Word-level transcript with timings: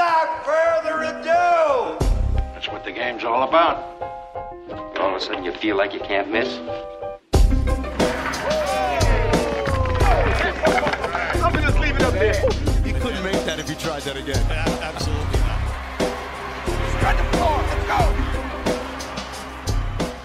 without 0.00 0.44
further 0.46 1.02
ado, 1.02 1.98
That's 2.54 2.68
what 2.68 2.84
the 2.84 2.90
game's 2.90 3.22
all 3.22 3.46
about. 3.46 3.76
All 4.98 5.10
of 5.10 5.16
a 5.16 5.20
sudden 5.20 5.44
you 5.44 5.52
feel 5.52 5.76
like 5.76 5.92
you 5.92 6.00
can't 6.00 6.30
miss. 6.30 6.48
I'm 11.36 11.52
gonna 11.52 11.66
just 11.66 11.78
leave 11.80 11.96
it 11.96 12.02
up 12.02 12.14
there. 12.14 12.32
You 12.86 12.94
couldn't 12.94 13.22
make 13.22 13.44
that 13.44 13.58
if 13.58 13.68
you 13.68 13.74
tried 13.74 14.00
that 14.04 14.16
again. 14.16 14.42
Absolutely 14.50 15.38
not. 15.40 15.60
Spread 16.96 17.18
the 17.18 17.24
floor. 17.36 17.58
Let's 17.68 17.84
go. 17.86 18.00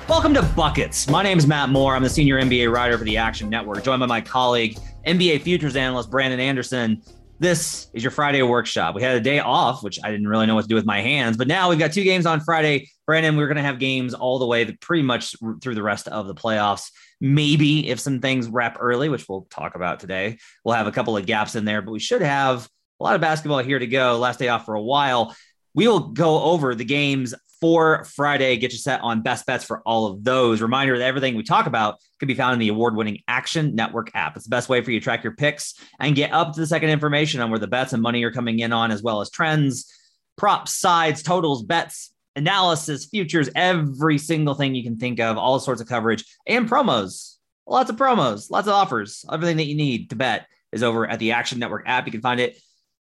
Welcome 0.08 0.34
to 0.36 0.44
Buckets. 0.56 1.10
My 1.10 1.22
name 1.22 1.38
is 1.38 1.48
Matt 1.48 1.68
Moore. 1.68 1.98
I'm 1.98 2.04
the 2.04 2.10
senior 2.10 2.42
NBA 2.42 2.72
writer 2.72 2.98
for 2.98 3.04
the 3.04 3.18
Action 3.18 3.50
Network, 3.50 3.84
joined 3.84 4.00
by 4.00 4.06
my 4.06 4.22
colleague, 4.22 4.78
NBA 5.06 5.42
futures 5.42 5.76
analyst 5.76 6.10
Brandon 6.10 6.40
Anderson. 6.40 7.02
This 7.38 7.88
is 7.94 8.02
your 8.02 8.12
Friday 8.12 8.42
workshop. 8.44 8.96
We 8.96 9.02
had 9.02 9.18
a 9.18 9.20
day 9.20 9.40
off, 9.40 9.84
which 9.84 10.00
I 10.02 10.10
didn't 10.10 10.30
really 10.30 10.46
know 10.46 10.56
what 10.56 10.62
to 10.62 10.68
do 10.70 10.76
with 10.76 10.86
my 10.86 11.02
hands, 11.02 11.36
but 11.36 11.50
now 11.50 11.70
we've 11.70 11.78
got 11.78 11.92
two 11.92 12.06
games 12.06 12.26
on 12.26 12.40
Friday. 12.40 12.90
Brandon, 13.06 13.36
we're 13.36 13.48
going 13.48 13.58
to 13.58 13.62
have 13.62 13.78
games 13.78 14.14
all 14.14 14.40
the 14.40 14.46
way 14.46 14.64
pretty 14.80 15.04
much 15.04 15.36
through 15.62 15.76
the 15.76 15.84
rest 15.84 16.08
of 16.08 16.28
the 16.28 16.34
playoffs. 16.34 16.92
Maybe 17.20 17.90
if 17.90 18.00
some 18.00 18.22
things 18.22 18.48
wrap 18.48 18.78
early, 18.80 19.10
which 19.10 19.28
we'll 19.28 19.48
talk 19.50 19.76
about 19.76 20.00
today, 20.00 20.38
we'll 20.64 20.76
have 20.76 20.88
a 20.88 20.94
couple 20.94 21.18
of 21.18 21.26
gaps 21.26 21.56
in 21.56 21.66
there, 21.66 21.82
but 21.82 21.92
we 21.92 22.00
should 22.00 22.22
have 22.22 22.70
a 23.02 23.04
lot 23.04 23.16
of 23.16 23.22
basketball 23.22 23.60
here 23.60 23.80
to 23.80 23.88
go. 23.88 24.18
Last 24.18 24.40
day 24.40 24.48
off 24.48 24.64
for 24.64 24.76
a 24.76 24.82
while. 24.82 25.36
We 25.74 25.90
will 25.90 26.12
go 26.12 26.42
over 26.42 26.74
the 26.74 26.86
games 26.86 27.34
for 27.66 28.04
Friday. 28.04 28.58
Get 28.58 28.74
you 28.74 28.78
set 28.78 29.02
on 29.02 29.24
best 29.24 29.48
bets 29.48 29.64
for 29.64 29.82
all 29.88 30.06
of 30.06 30.24
those. 30.24 30.62
Reminder 30.62 31.00
that 31.00 31.04
everything 31.04 31.36
we 31.36 31.42
talk 31.42 31.66
about 31.66 31.98
can 32.20 32.28
be 32.28 32.36
found 32.36 32.54
in 32.54 32.60
the 32.60 32.68
award 32.68 32.96
winning 32.96 33.24
Action 33.28 33.74
Network 33.74 34.12
app. 34.14 34.36
It's 34.36 34.46
the 34.46 34.52
best 34.52 34.70
way 34.70 34.84
for 34.84 34.92
you 34.92 35.00
to 35.00 35.04
track 35.04 35.24
your 35.24 35.34
picks 35.34 35.74
and 36.00 36.16
get 36.16 36.32
up 36.32 36.54
to 36.54 36.60
the 36.60 36.68
second 36.68 36.92
information 36.92 37.42
on 37.42 37.50
where 37.50 37.58
the 37.58 37.66
bets 37.66 37.92
and 37.92 38.04
money 38.04 38.24
are 38.24 38.32
coming 38.32 38.60
in 38.60 38.72
on, 38.72 38.92
as 38.92 39.02
well 39.02 39.20
as 39.20 39.32
trends, 39.32 39.92
props, 40.38 40.74
sides, 40.74 41.24
totals, 41.24 41.64
bets, 41.64 42.14
analysis, 42.36 43.06
futures, 43.06 43.50
every 43.56 44.20
single 44.20 44.54
thing 44.54 44.76
you 44.76 44.84
can 44.84 44.98
think 44.98 45.20
of, 45.20 45.36
all 45.36 45.60
sorts 45.60 45.82
of 45.82 45.88
coverage 45.88 46.24
and 46.46 46.70
promos. 46.70 47.38
Lots 47.66 47.90
of 47.90 47.96
promos, 47.96 48.52
lots 48.52 48.68
of 48.68 48.76
offers. 48.76 49.26
Everything 49.34 49.58
that 49.58 49.66
you 49.66 49.76
need 49.76 50.12
to 50.12 50.16
bet 50.16 50.46
is 50.72 50.84
over 50.84 51.10
at 51.10 51.18
the 51.18 51.32
Action 51.32 51.58
Network 51.58 51.86
app. 51.88 52.06
You 52.06 52.12
can 52.12 52.22
find 52.22 52.40
it 52.40 52.60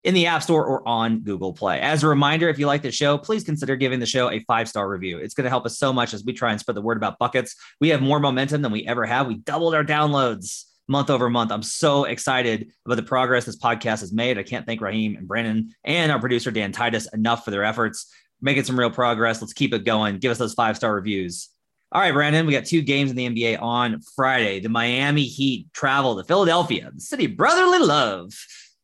in 0.08 0.14
the 0.14 0.26
App 0.26 0.42
Store 0.42 0.66
or 0.66 0.88
on 0.88 1.20
Google 1.20 1.52
Play. 1.52 1.82
As 1.82 2.02
a 2.02 2.08
reminder, 2.08 2.48
if 2.48 2.58
you 2.58 2.66
like 2.66 2.82
the 2.82 2.94
show, 2.94 3.18
please 3.18 3.44
consider 3.44 3.76
giving 3.76 4.00
the 4.00 4.06
show 4.06 4.32
a 4.32 4.40
five 4.46 4.70
star 4.70 4.88
review. 4.88 5.18
It's 5.18 5.34
going 5.34 5.44
to 5.44 5.50
help 5.50 5.66
us 5.66 5.78
so 5.78 5.92
much 5.92 6.14
as 6.14 6.24
we 6.24 6.32
try 6.32 6.52
and 6.52 6.60
spread 6.60 6.78
the 6.78 6.82
word 6.82 6.96
about 6.96 7.20
buckets. 7.20 7.58
We 7.82 7.90
have 7.90 8.02
more 8.02 8.22
momentum 8.22 8.62
than 8.62 8.72
we 8.72 8.88
ever 8.88 9.06
have. 9.06 9.28
We 9.28 9.36
doubled 9.36 9.76
our 9.76 9.84
downloads 9.84 10.64
month 10.88 11.10
over 11.10 11.30
month. 11.30 11.52
I'm 11.52 11.62
so 11.62 12.06
excited 12.06 12.72
about 12.86 12.96
the 12.96 13.04
progress 13.04 13.44
this 13.44 13.60
podcast 13.60 14.00
has 14.00 14.14
made. 14.14 14.38
I 14.38 14.44
can't 14.44 14.66
thank 14.66 14.80
Raheem 14.80 15.18
and 15.18 15.28
Brandon 15.28 15.76
and 15.84 16.10
our 16.10 16.22
producer, 16.22 16.52
Dan 16.52 16.72
Titus, 16.72 17.10
enough 17.14 17.44
for 17.44 17.52
their 17.52 17.66
efforts. 17.66 18.10
Making 18.42 18.64
some 18.64 18.80
real 18.80 18.90
progress. 18.90 19.42
Let's 19.42 19.52
keep 19.52 19.74
it 19.74 19.84
going. 19.84 20.20
Give 20.20 20.32
us 20.32 20.38
those 20.38 20.54
five 20.54 20.78
star 20.78 20.96
reviews. 20.96 21.50
All 21.92 22.00
right, 22.00 22.14
Brandon, 22.14 22.46
we 22.46 22.54
got 22.54 22.64
two 22.64 22.82
games 22.82 23.12
in 23.12 23.18
the 23.18 23.28
NBA 23.28 23.62
on 23.62 24.00
Friday. 24.16 24.62
The 24.62 24.70
Miami 24.70 25.24
Heat 25.24 25.68
travel 25.74 26.16
to 26.16 26.24
Philadelphia, 26.24 26.92
the 26.94 27.02
city 27.02 27.28
brotherly 27.28 27.80
love 27.80 28.32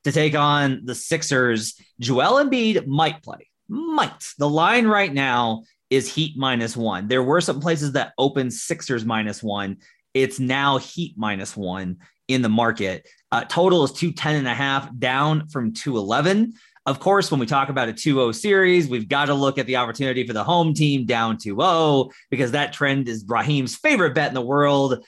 to 0.04 0.12
take 0.12 0.36
on 0.36 0.82
the 0.86 0.96
Sixers. 0.96 1.80
Joel 2.00 2.44
Embiid 2.44 2.88
might 2.88 3.24
play. 3.24 3.50
Might. 3.68 4.34
The 4.38 4.50
line 4.50 4.88
right 4.88 5.14
now 5.14 5.64
is 5.90 6.14
Heat 6.14 6.38
minus 6.38 6.76
one. 6.76 7.08
There 7.08 7.24
were 7.24 7.42
some 7.42 7.60
places 7.60 7.94
that 7.94 8.14
opened 8.18 8.54
Sixers 8.54 9.06
minus 9.06 9.42
one. 9.42 9.78
It's 10.14 10.40
now 10.40 10.78
Heat 10.78 11.16
minus 11.18 11.56
one 11.56 11.98
in 12.28 12.42
the 12.42 12.50
market. 12.50 13.08
Uh, 13.32 13.44
total 13.46 13.84
is 13.84 13.92
210 13.92 14.36
and 14.36 14.48
a 14.48 14.54
half, 14.54 14.90
down 14.98 15.48
from 15.48 15.74
211. 15.74 16.54
Of 16.86 17.00
course, 17.00 17.32
when 17.32 17.40
we 17.40 17.46
talk 17.46 17.70
about 17.70 17.88
a 17.88 17.94
2 17.94 18.16
0 18.16 18.32
series, 18.34 18.90
we've 18.90 19.08
got 19.08 19.26
to 19.26 19.34
look 19.34 19.58
at 19.58 19.66
the 19.68 19.78
opportunity 19.78 20.28
for 20.28 20.34
the 20.34 20.44
home 20.44 20.74
team 20.74 21.06
down 21.06 21.38
2 21.38 21.56
0 21.56 22.10
because 22.30 22.52
that 22.52 22.74
trend 22.74 23.08
is 23.08 23.24
Raheem's 23.28 23.76
favorite 23.76 24.14
bet 24.14 24.28
in 24.28 24.34
the 24.34 24.42
world. 24.42 25.06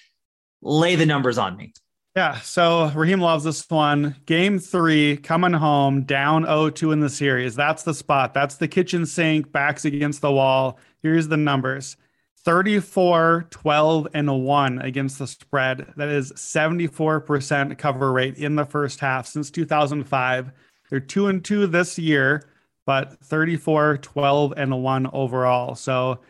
Lay 0.61 0.95
the 0.95 1.05
numbers 1.05 1.37
on 1.37 1.57
me. 1.57 1.73
Yeah, 2.15 2.39
so 2.39 2.91
Raheem 2.95 3.19
loves 3.19 3.43
this 3.43 3.69
one. 3.69 4.15
Game 4.25 4.57
three, 4.57 5.17
coming 5.17 5.51
home, 5.51 6.03
down 6.03 6.45
0-2 6.45 6.93
in 6.93 7.01
the 7.01 7.09
series. 7.09 7.55
That's 7.55 7.83
the 7.83 7.93
spot. 7.93 8.33
That's 8.33 8.55
the 8.55 8.69
kitchen 8.69 9.05
sink, 9.05 9.51
backs 9.51 9.83
against 9.83 10.21
the 10.21 10.31
wall. 10.31 10.79
Here's 11.01 11.27
the 11.27 11.35
numbers. 11.35 11.97
34, 12.45 13.47
12, 13.49 14.07
and 14.13 14.45
1 14.45 14.79
against 14.79 15.19
the 15.19 15.27
spread. 15.27 15.91
That 15.97 16.07
is 16.07 16.31
74% 16.33 17.77
cover 17.77 18.13
rate 18.13 18.37
in 18.37 18.55
the 18.55 18.65
first 18.65 19.01
half 19.01 19.27
since 19.27 19.51
2005. 19.51 20.51
They're 20.89 20.99
2 21.01 21.27
and 21.27 21.43
2 21.43 21.67
this 21.67 21.99
year, 21.99 22.47
but 22.85 23.19
34, 23.25 23.97
12, 23.97 24.53
and 24.55 24.81
1 24.81 25.09
overall. 25.11 25.75
So, 25.75 26.21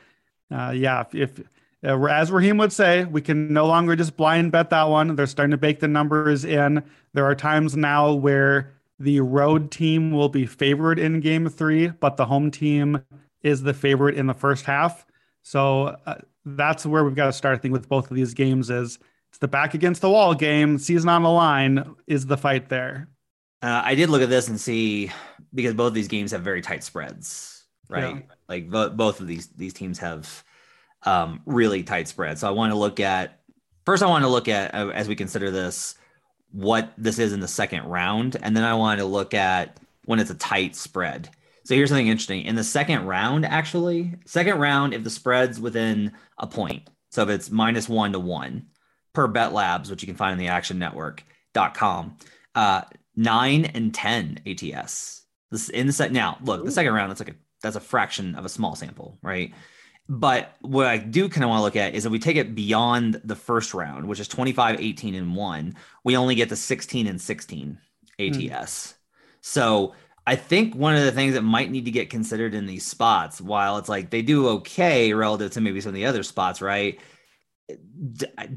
uh, 0.49 0.71
yeah, 0.75 1.01
if, 1.01 1.13
if 1.13 1.41
as 1.85 2.31
Raheem 2.31 2.57
would 2.57 2.73
say, 2.73 3.05
we 3.05 3.21
can 3.21 3.53
no 3.53 3.67
longer 3.67 3.95
just 3.95 4.17
blind 4.17 4.51
bet 4.51 4.69
that 4.71 4.89
one. 4.89 5.15
They're 5.15 5.27
starting 5.27 5.51
to 5.51 5.57
bake 5.57 5.79
the 5.79 5.87
numbers 5.87 6.43
in. 6.43 6.83
There 7.13 7.25
are 7.25 7.35
times 7.35 7.77
now 7.77 8.13
where 8.13 8.73
the 8.99 9.19
road 9.19 9.71
team 9.71 10.11
will 10.11 10.29
be 10.29 10.45
favored 10.45 10.99
in 10.99 11.19
game 11.19 11.49
three, 11.49 11.87
but 11.87 12.17
the 12.17 12.25
home 12.25 12.49
team 12.49 13.03
is 13.43 13.61
the 13.61 13.73
favorite 13.73 14.15
in 14.15 14.27
the 14.27 14.33
first 14.33 14.65
half. 14.65 15.05
So 15.43 15.97
uh, 16.05 16.15
that's 16.45 16.85
where 16.85 17.03
we've 17.03 17.15
got 17.15 17.27
to 17.27 17.33
start. 17.33 17.57
I 17.57 17.61
think 17.61 17.73
with 17.73 17.89
both 17.89 18.09
of 18.09 18.15
these 18.15 18.33
games 18.33 18.69
is 18.69 18.97
it's 19.29 19.37
the 19.39 19.47
back 19.47 19.73
against 19.73 20.01
the 20.01 20.09
wall 20.09 20.33
game. 20.33 20.77
Season 20.77 21.09
on 21.09 21.23
the 21.23 21.29
line 21.29 21.95
is 22.07 22.25
the 22.25 22.37
fight 22.37 22.69
there. 22.69 23.09
Uh, 23.61 23.81
I 23.83 23.95
did 23.95 24.09
look 24.09 24.21
at 24.21 24.29
this 24.29 24.47
and 24.47 24.59
see 24.59 25.11
because 25.53 25.73
both 25.73 25.89
of 25.89 25.93
these 25.93 26.07
games 26.07 26.31
have 26.31 26.41
very 26.41 26.61
tight 26.61 26.83
spreads, 26.83 27.65
right? 27.89 28.15
Yeah. 28.15 28.21
Like 28.47 28.69
bo- 28.69 28.91
both 28.91 29.19
of 29.19 29.27
these 29.27 29.47
these 29.47 29.73
teams 29.73 29.99
have 29.99 30.44
um, 31.05 31.41
really 31.45 31.83
tight 31.83 32.07
spread. 32.07 32.37
So 32.39 32.47
I 32.47 32.51
want 32.51 32.71
to 32.71 32.77
look 32.77 32.99
at 32.99 33.39
first. 33.85 34.03
I 34.03 34.07
want 34.07 34.23
to 34.23 34.29
look 34.29 34.47
at 34.47 34.73
uh, 34.73 34.89
as 34.89 35.07
we 35.07 35.15
consider 35.15 35.51
this 35.51 35.95
what 36.51 36.93
this 36.97 37.19
is 37.19 37.33
in 37.33 37.39
the 37.39 37.47
second 37.47 37.83
round, 37.83 38.37
and 38.41 38.55
then 38.55 38.63
I 38.63 38.75
want 38.75 38.99
to 38.99 39.05
look 39.05 39.33
at 39.33 39.79
when 40.05 40.19
it's 40.19 40.31
a 40.31 40.35
tight 40.35 40.75
spread. 40.75 41.29
So 41.65 41.73
here's 41.73 41.89
something 41.89 42.07
interesting 42.07 42.43
in 42.43 42.55
the 42.55 42.63
second 42.63 43.05
round. 43.05 43.45
Actually, 43.45 44.13
second 44.25 44.59
round, 44.59 44.93
if 44.93 45.03
the 45.03 45.09
spread's 45.09 45.59
within 45.59 46.11
a 46.37 46.47
point, 46.47 46.89
so 47.09 47.23
if 47.23 47.29
it's 47.29 47.49
minus 47.49 47.89
one 47.89 48.11
to 48.13 48.19
one 48.19 48.67
per 49.13 49.27
Bet 49.27 49.53
Labs, 49.53 49.89
which 49.89 50.03
you 50.03 50.07
can 50.07 50.15
find 50.15 50.33
in 50.33 50.39
the 50.39 50.49
Action 50.49 50.77
Network.com, 50.77 52.17
uh, 52.53 52.81
nine 53.15 53.65
and 53.65 53.93
ten 53.93 54.39
ATS. 54.45 55.23
This 55.51 55.69
in 55.69 55.87
the 55.87 55.93
set 55.93 56.11
now. 56.11 56.37
Look, 56.41 56.65
the 56.65 56.71
second 56.71 56.93
round. 56.93 57.09
That's 57.09 57.19
like 57.19 57.29
a 57.29 57.35
that's 57.61 57.75
a 57.75 57.81
fraction 57.81 58.35
of 58.35 58.45
a 58.45 58.49
small 58.49 58.75
sample, 58.75 59.17
right? 59.21 59.53
But 60.07 60.55
what 60.61 60.85
I 60.85 60.97
do 60.97 61.27
kind 61.29 61.43
of 61.43 61.49
want 61.49 61.59
to 61.59 61.63
look 61.63 61.75
at 61.75 61.95
is 61.95 62.05
if 62.05 62.11
we 62.11 62.19
take 62.19 62.35
it 62.35 62.53
beyond 62.53 63.21
the 63.23 63.35
first 63.35 63.73
round, 63.73 64.07
which 64.07 64.19
is 64.19 64.27
25, 64.27 64.79
18, 64.79 65.15
and 65.15 65.35
1, 65.35 65.75
we 66.03 66.15
only 66.15 66.35
get 66.35 66.49
the 66.49 66.55
16 66.55 67.07
and 67.07 67.19
16 67.19 67.77
ATS. 68.19 68.37
Mm. 68.37 68.93
So 69.41 69.95
I 70.27 70.35
think 70.35 70.75
one 70.75 70.95
of 70.95 71.03
the 71.03 71.11
things 71.11 71.33
that 71.33 71.41
might 71.41 71.71
need 71.71 71.85
to 71.85 71.91
get 71.91 72.11
considered 72.11 72.53
in 72.53 72.67
these 72.67 72.85
spots, 72.85 73.41
while 73.41 73.77
it's 73.77 73.89
like 73.89 74.11
they 74.11 74.21
do 74.21 74.47
okay 74.49 75.11
relative 75.13 75.51
to 75.51 75.61
maybe 75.61 75.81
some 75.81 75.89
of 75.89 75.95
the 75.95 76.05
other 76.05 76.23
spots, 76.23 76.61
right? 76.61 76.99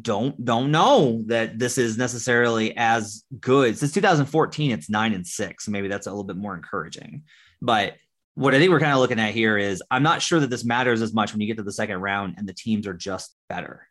don't 0.02 0.44
don't 0.44 0.70
know 0.70 1.22
that 1.26 1.58
this 1.58 1.78
is 1.78 1.96
necessarily 1.96 2.76
as 2.76 3.24
good 3.40 3.78
since 3.78 3.92
2014 3.92 4.70
it's 4.70 4.90
9 4.90 5.14
and 5.14 5.26
6 5.26 5.68
maybe 5.68 5.88
that's 5.88 6.06
a 6.06 6.10
little 6.10 6.24
bit 6.24 6.36
more 6.36 6.54
encouraging 6.54 7.22
but 7.62 7.94
what 8.38 8.54
I 8.54 8.58
think 8.58 8.70
we're 8.70 8.78
kind 8.78 8.92
of 8.92 9.00
looking 9.00 9.18
at 9.18 9.34
here 9.34 9.58
is 9.58 9.82
I'm 9.90 10.04
not 10.04 10.22
sure 10.22 10.38
that 10.38 10.48
this 10.48 10.64
matters 10.64 11.02
as 11.02 11.12
much 11.12 11.32
when 11.32 11.40
you 11.40 11.48
get 11.48 11.56
to 11.56 11.64
the 11.64 11.72
second 11.72 12.00
round 12.00 12.36
and 12.38 12.48
the 12.48 12.52
teams 12.52 12.86
are 12.86 12.94
just 12.94 13.34
better. 13.48 13.88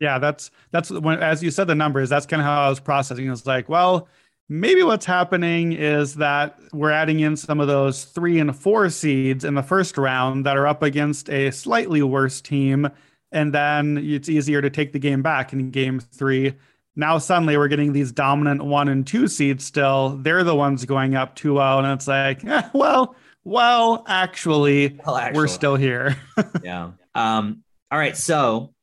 Yeah, 0.00 0.18
that's 0.18 0.50
that's 0.70 0.90
when 0.90 1.18
as 1.22 1.42
you 1.42 1.50
said 1.50 1.66
the 1.66 1.74
numbers, 1.74 2.10
that's 2.10 2.26
kind 2.26 2.42
of 2.42 2.46
how 2.46 2.66
I 2.66 2.68
was 2.68 2.78
processing. 2.78 3.26
It 3.26 3.30
was 3.30 3.46
like, 3.46 3.70
well, 3.70 4.06
maybe 4.50 4.82
what's 4.82 5.06
happening 5.06 5.72
is 5.72 6.14
that 6.16 6.58
we're 6.74 6.90
adding 6.90 7.20
in 7.20 7.38
some 7.38 7.58
of 7.58 7.68
those 7.68 8.04
three 8.04 8.38
and 8.38 8.54
four 8.54 8.90
seeds 8.90 9.44
in 9.44 9.54
the 9.54 9.62
first 9.62 9.96
round 9.96 10.44
that 10.44 10.58
are 10.58 10.66
up 10.66 10.82
against 10.82 11.30
a 11.30 11.50
slightly 11.50 12.02
worse 12.02 12.42
team. 12.42 12.90
And 13.32 13.54
then 13.54 13.96
it's 13.96 14.28
easier 14.28 14.60
to 14.60 14.68
take 14.68 14.92
the 14.92 14.98
game 14.98 15.22
back 15.22 15.54
in 15.54 15.70
game 15.70 16.00
three. 16.00 16.54
Now 16.96 17.16
suddenly 17.16 17.56
we're 17.56 17.68
getting 17.68 17.94
these 17.94 18.12
dominant 18.12 18.62
one 18.62 18.88
and 18.88 19.06
two 19.06 19.26
seeds 19.26 19.64
still. 19.64 20.18
They're 20.18 20.44
the 20.44 20.54
ones 20.54 20.84
going 20.84 21.14
up 21.14 21.34
2 21.34 21.54
0. 21.54 21.78
And 21.78 21.86
it's 21.86 22.06
like, 22.06 22.44
eh, 22.44 22.68
well, 22.74 23.16
well, 23.46 24.04
actually, 24.08 24.98
well, 25.06 25.16
actually. 25.16 25.38
we're 25.38 25.46
still 25.46 25.76
here. 25.76 26.16
yeah. 26.64 26.90
Um, 27.14 27.62
all 27.92 27.98
right. 27.98 28.16
So 28.16 28.74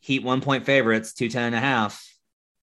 Heat 0.00 0.22
one 0.22 0.42
point 0.42 0.66
favorites, 0.66 1.14
210 1.14 1.42
and 1.44 1.54
a 1.54 1.60
half. 1.60 2.06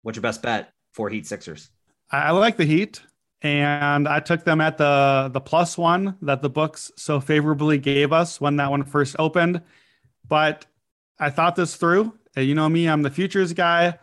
What's 0.02 0.16
your 0.16 0.22
best 0.22 0.42
bet 0.42 0.70
for 0.92 1.08
Heat 1.08 1.26
Sixers? 1.26 1.70
I 2.10 2.32
like 2.32 2.58
the 2.58 2.66
Heat. 2.66 3.00
And 3.40 4.06
I 4.06 4.20
took 4.20 4.44
them 4.44 4.60
at 4.60 4.76
the 4.76 5.30
the 5.32 5.40
plus 5.40 5.78
one 5.78 6.18
that 6.20 6.42
the 6.42 6.50
books 6.50 6.92
so 6.96 7.20
favorably 7.20 7.78
gave 7.78 8.12
us 8.12 8.38
when 8.38 8.56
that 8.56 8.70
one 8.70 8.84
first 8.84 9.16
opened. 9.18 9.62
But 10.28 10.66
I 11.18 11.30
thought 11.30 11.56
this 11.56 11.74
through. 11.74 12.12
You 12.36 12.54
know 12.54 12.68
me, 12.68 12.86
I'm 12.86 13.00
the 13.00 13.10
futures 13.10 13.54
guy. 13.54 13.98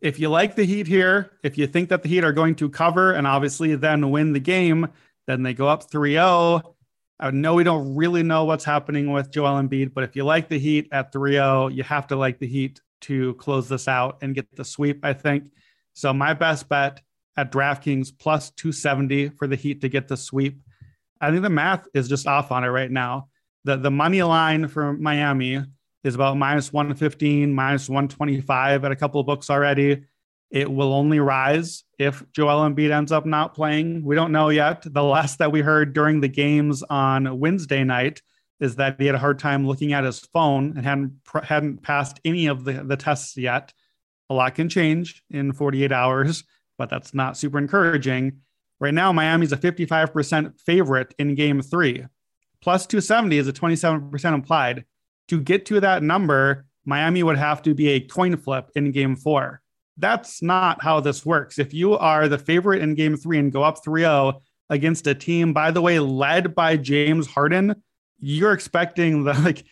If 0.00 0.18
you 0.18 0.28
like 0.28 0.56
the 0.56 0.64
Heat 0.64 0.88
here, 0.88 1.30
if 1.44 1.56
you 1.56 1.68
think 1.68 1.90
that 1.90 2.02
the 2.02 2.08
Heat 2.08 2.24
are 2.24 2.32
going 2.32 2.56
to 2.56 2.68
cover 2.68 3.12
and 3.12 3.28
obviously 3.28 3.76
then 3.76 4.10
win 4.10 4.32
the 4.32 4.40
game, 4.40 4.88
then 5.28 5.44
they 5.44 5.54
go 5.54 5.68
up 5.68 5.88
3 5.88 6.14
0 6.14 6.74
I 7.22 7.30
know 7.30 7.52
we 7.54 7.64
don't 7.64 7.94
really 7.94 8.22
know 8.22 8.46
what's 8.46 8.64
happening 8.64 9.12
with 9.12 9.30
Joel 9.30 9.62
Embiid, 9.62 9.92
but 9.92 10.04
if 10.04 10.16
you 10.16 10.24
like 10.24 10.48
the 10.48 10.58
Heat 10.58 10.88
at 10.90 11.12
3 11.12 11.32
0, 11.32 11.68
you 11.68 11.82
have 11.82 12.06
to 12.06 12.16
like 12.16 12.38
the 12.38 12.46
Heat 12.46 12.80
to 13.02 13.34
close 13.34 13.68
this 13.68 13.88
out 13.88 14.18
and 14.22 14.34
get 14.34 14.56
the 14.56 14.64
sweep, 14.64 15.04
I 15.04 15.12
think. 15.12 15.44
So 15.92 16.14
my 16.14 16.32
best 16.32 16.70
bet 16.70 17.02
at 17.36 17.52
DraftKings 17.52 18.12
plus 18.18 18.50
270 18.52 19.30
for 19.30 19.46
the 19.46 19.56
Heat 19.56 19.82
to 19.82 19.90
get 19.90 20.08
the 20.08 20.16
sweep. 20.16 20.62
I 21.20 21.30
think 21.30 21.42
the 21.42 21.50
math 21.50 21.86
is 21.92 22.08
just 22.08 22.26
off 22.26 22.50
on 22.50 22.64
it 22.64 22.68
right 22.68 22.90
now. 22.90 23.28
The 23.64 23.76
the 23.76 23.90
money 23.90 24.22
line 24.22 24.68
for 24.68 24.94
Miami 24.94 25.62
is 26.02 26.14
about 26.14 26.38
minus 26.38 26.72
115, 26.72 27.52
minus 27.52 27.86
125 27.90 28.84
at 28.84 28.92
a 28.92 28.96
couple 28.96 29.20
of 29.20 29.26
books 29.26 29.50
already. 29.50 30.04
It 30.50 30.70
will 30.70 30.92
only 30.92 31.20
rise 31.20 31.84
if 31.98 32.24
Joel 32.32 32.68
Embiid 32.68 32.90
ends 32.90 33.12
up 33.12 33.24
not 33.24 33.54
playing. 33.54 34.04
We 34.04 34.16
don't 34.16 34.32
know 34.32 34.48
yet. 34.48 34.82
The 34.84 35.02
last 35.02 35.38
that 35.38 35.52
we 35.52 35.60
heard 35.60 35.92
during 35.92 36.20
the 36.20 36.28
games 36.28 36.82
on 36.82 37.38
Wednesday 37.38 37.84
night 37.84 38.20
is 38.58 38.76
that 38.76 39.00
he 39.00 39.06
had 39.06 39.14
a 39.14 39.18
hard 39.18 39.38
time 39.38 39.66
looking 39.66 39.92
at 39.92 40.04
his 40.04 40.20
phone 40.20 40.76
and 40.76 40.84
hadn't 40.84 41.12
hadn't 41.44 41.82
passed 41.82 42.20
any 42.24 42.46
of 42.46 42.64
the, 42.64 42.84
the 42.84 42.96
tests 42.96 43.36
yet. 43.36 43.72
A 44.28 44.34
lot 44.34 44.54
can 44.54 44.68
change 44.68 45.22
in 45.30 45.52
48 45.52 45.92
hours, 45.92 46.44
but 46.78 46.90
that's 46.90 47.14
not 47.14 47.36
super 47.36 47.58
encouraging. 47.58 48.40
Right 48.80 48.94
now, 48.94 49.12
Miami's 49.12 49.52
a 49.52 49.56
55% 49.56 50.58
favorite 50.60 51.14
in 51.18 51.34
game 51.34 51.62
three. 51.62 52.06
Plus 52.62 52.86
270 52.86 53.38
is 53.38 53.48
a 53.48 53.52
27% 53.52 54.34
implied. 54.34 54.84
To 55.28 55.40
get 55.40 55.66
to 55.66 55.80
that 55.80 56.02
number, 56.02 56.66
Miami 56.84 57.22
would 57.22 57.38
have 57.38 57.62
to 57.62 57.74
be 57.74 57.90
a 57.90 58.00
coin 58.00 58.36
flip 58.36 58.70
in 58.74 58.92
game 58.92 59.16
four. 59.16 59.59
That's 60.00 60.42
not 60.42 60.82
how 60.82 61.00
this 61.00 61.24
works. 61.26 61.58
If 61.58 61.74
you 61.74 61.94
are 61.94 62.28
the 62.28 62.38
favorite 62.38 62.82
in 62.82 62.94
game 62.94 63.16
three 63.16 63.38
and 63.38 63.52
go 63.52 63.62
up 63.62 63.84
3 63.84 64.02
0 64.02 64.42
against 64.70 65.06
a 65.06 65.14
team, 65.14 65.52
by 65.52 65.70
the 65.70 65.80
way, 65.80 65.98
led 65.98 66.54
by 66.54 66.76
James 66.76 67.26
Harden, 67.26 67.82
you're 68.18 68.52
expecting 68.52 69.24
the 69.24 69.32
like, 69.44 69.64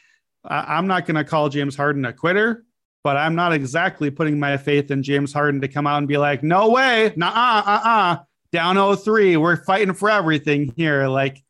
I'm 0.44 0.86
not 0.86 1.06
going 1.06 1.16
to 1.16 1.24
call 1.24 1.48
James 1.48 1.76
Harden 1.76 2.04
a 2.04 2.12
quitter, 2.12 2.64
but 3.02 3.16
I'm 3.16 3.34
not 3.34 3.52
exactly 3.52 4.10
putting 4.10 4.38
my 4.38 4.56
faith 4.56 4.90
in 4.90 5.02
James 5.02 5.32
Harden 5.32 5.60
to 5.60 5.68
come 5.68 5.86
out 5.86 5.98
and 5.98 6.08
be 6.08 6.18
like, 6.18 6.42
no 6.42 6.70
way, 6.70 7.12
nah, 7.16 7.28
uh, 7.28 7.62
uh, 7.66 7.80
uh, 7.84 8.16
down 8.52 8.96
03. 8.96 9.36
We're 9.36 9.56
fighting 9.64 9.94
for 9.94 10.10
everything 10.10 10.72
here. 10.76 11.08
Like 11.08 11.42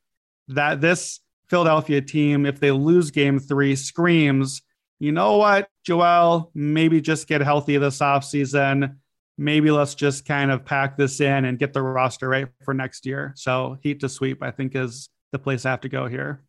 that, 0.49 0.81
this 0.81 1.21
Philadelphia 1.49 2.01
team, 2.01 2.47
if 2.47 2.61
they 2.61 2.71
lose 2.71 3.11
game 3.11 3.39
three, 3.39 3.77
screams, 3.77 4.63
you 5.01 5.13
know 5.13 5.37
what, 5.37 5.69
Joel, 5.85 6.51
maybe 6.55 7.01
just 7.01 7.29
get 7.29 7.41
healthy 7.41 7.77
this 7.79 7.99
offseason. 7.99 8.97
Maybe 9.37 9.71
let's 9.71 9.95
just 9.95 10.27
kind 10.27 10.51
of 10.51 10.65
pack 10.65 10.97
this 10.97 11.21
in 11.21 11.45
and 11.45 11.59
get 11.59 11.73
the 11.73 11.83
roster 11.83 12.29
right 12.29 12.49
for 12.65 12.75
next 12.75 13.07
year. 13.07 13.33
So, 13.37 13.79
heat 13.83 14.01
to 14.01 14.09
sweep, 14.09 14.43
I 14.43 14.51
think, 14.51 14.75
is 14.75 15.09
the 15.31 15.39
place 15.39 15.65
I 15.65 15.71
have 15.71 15.83
to 15.83 15.89
go 15.89 16.07
here. 16.07 16.43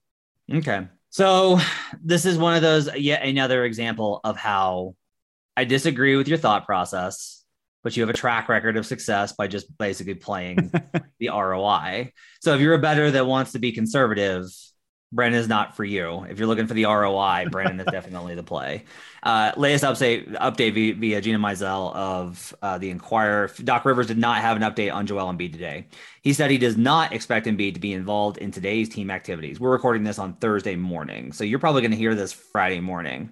Okay. 0.52 0.88
So, 1.12 1.60
this 2.04 2.26
is 2.26 2.38
one 2.40 2.56
of 2.56 2.64
those, 2.64 2.94
yet 2.96 3.24
another 3.24 3.64
example 3.66 4.20
of 4.24 4.38
how 4.38 4.96
I 5.56 5.66
disagree 5.66 6.16
with 6.16 6.28
your 6.28 6.40
thought 6.40 6.66
process, 6.66 7.44
but 7.84 7.96
you 7.96 8.02
have 8.02 8.10
a 8.10 8.18
track 8.18 8.50
record 8.50 8.78
of 8.78 8.88
success 8.88 9.34
by 9.34 9.48
just 9.48 9.78
basically 9.78 10.16
playing 10.16 10.72
the 11.20 11.30
ROI. 11.30 12.12
So, 12.42 12.56
if 12.56 12.62
you're 12.62 12.74
a 12.74 12.80
better 12.80 13.12
that 13.12 13.28
wants 13.28 13.52
to 13.52 13.60
be 13.60 13.72
conservative, 13.72 14.48
Brandon 15.12 15.40
is 15.40 15.48
not 15.48 15.76
for 15.76 15.84
you. 15.84 16.24
If 16.30 16.38
you're 16.38 16.48
looking 16.48 16.68
for 16.68 16.76
the 16.76 16.86
ROI, 16.86 17.48
Brandon 17.50 17.80
is 17.80 17.92
definitely 17.92 18.36
the 18.36 18.44
play. 18.44 18.84
Uh, 19.24 19.52
latest 19.58 19.84
update 19.84 20.32
update 20.38 20.74
via, 20.74 20.94
via 20.94 21.22
Gina 21.22 21.40
Mizell 21.40 21.96
of 21.96 22.56
uh, 22.62 22.78
the 22.78 22.92
Inquirer. 22.92 23.50
Doc 23.64 23.86
Rivers 23.86 24.06
did 24.06 24.20
not 24.20 24.38
have 24.38 24.56
an 24.56 24.62
update 24.64 24.94
on 24.94 25.08
Joel 25.08 25.34
Embiid 25.34 25.52
today. 25.52 25.88
He 26.22 26.32
said 26.32 26.52
he 26.52 26.60
does 26.60 26.78
not 26.78 27.12
expect 27.12 27.48
Embiid 27.48 27.74
to 27.74 27.80
be 27.80 27.94
involved 27.94 28.38
in 28.38 28.52
today's 28.52 28.88
team 28.88 29.10
activities. 29.10 29.60
We're 29.60 29.72
recording 29.72 30.04
this 30.04 30.20
on 30.20 30.34
Thursday 30.34 30.76
morning, 30.76 31.32
so 31.32 31.44
you're 31.44 31.58
probably 31.58 31.82
going 31.82 31.92
to 31.92 31.98
hear 31.98 32.14
this 32.14 32.32
Friday 32.32 32.80
morning. 32.80 33.32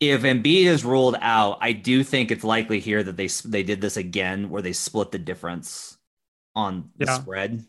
If 0.00 0.22
Embiid 0.22 0.64
is 0.64 0.84
ruled 0.84 1.16
out, 1.20 1.58
I 1.60 1.72
do 1.72 2.02
think 2.02 2.32
it's 2.32 2.44
likely 2.44 2.80
here 2.80 3.04
that 3.04 3.16
they 3.16 3.28
they 3.44 3.62
did 3.62 3.80
this 3.80 3.96
again, 3.96 4.50
where 4.50 4.62
they 4.62 4.72
split 4.72 5.12
the 5.12 5.18
difference 5.20 5.96
on 6.56 6.90
the 6.96 7.06
yeah. 7.06 7.20
spread. 7.20 7.64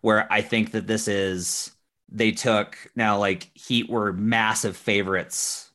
Where 0.00 0.32
I 0.32 0.40
think 0.40 0.70
that 0.70 0.86
this 0.86 1.08
is 1.08 1.72
they 2.10 2.32
took 2.32 2.76
now 2.96 3.18
like 3.18 3.50
Heat 3.54 3.88
were 3.88 4.12
massive 4.12 4.76
favorites 4.76 5.70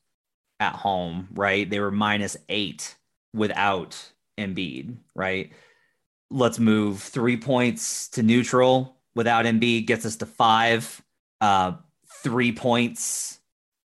at 0.59 0.73
home, 0.73 1.27
right? 1.33 1.69
They 1.69 1.79
were 1.79 1.91
minus 1.91 2.37
eight 2.49 2.95
without 3.33 3.97
Embiid, 4.37 4.97
right? 5.13 5.51
Let's 6.31 6.59
move 6.59 7.01
three 7.01 7.37
points 7.37 8.09
to 8.09 8.23
neutral 8.23 8.97
without 9.13 9.45
Embiid 9.45 9.87
gets 9.87 10.05
us 10.05 10.17
to 10.17 10.25
five. 10.25 11.01
Uh, 11.41 11.73
three 12.23 12.51
points 12.51 13.39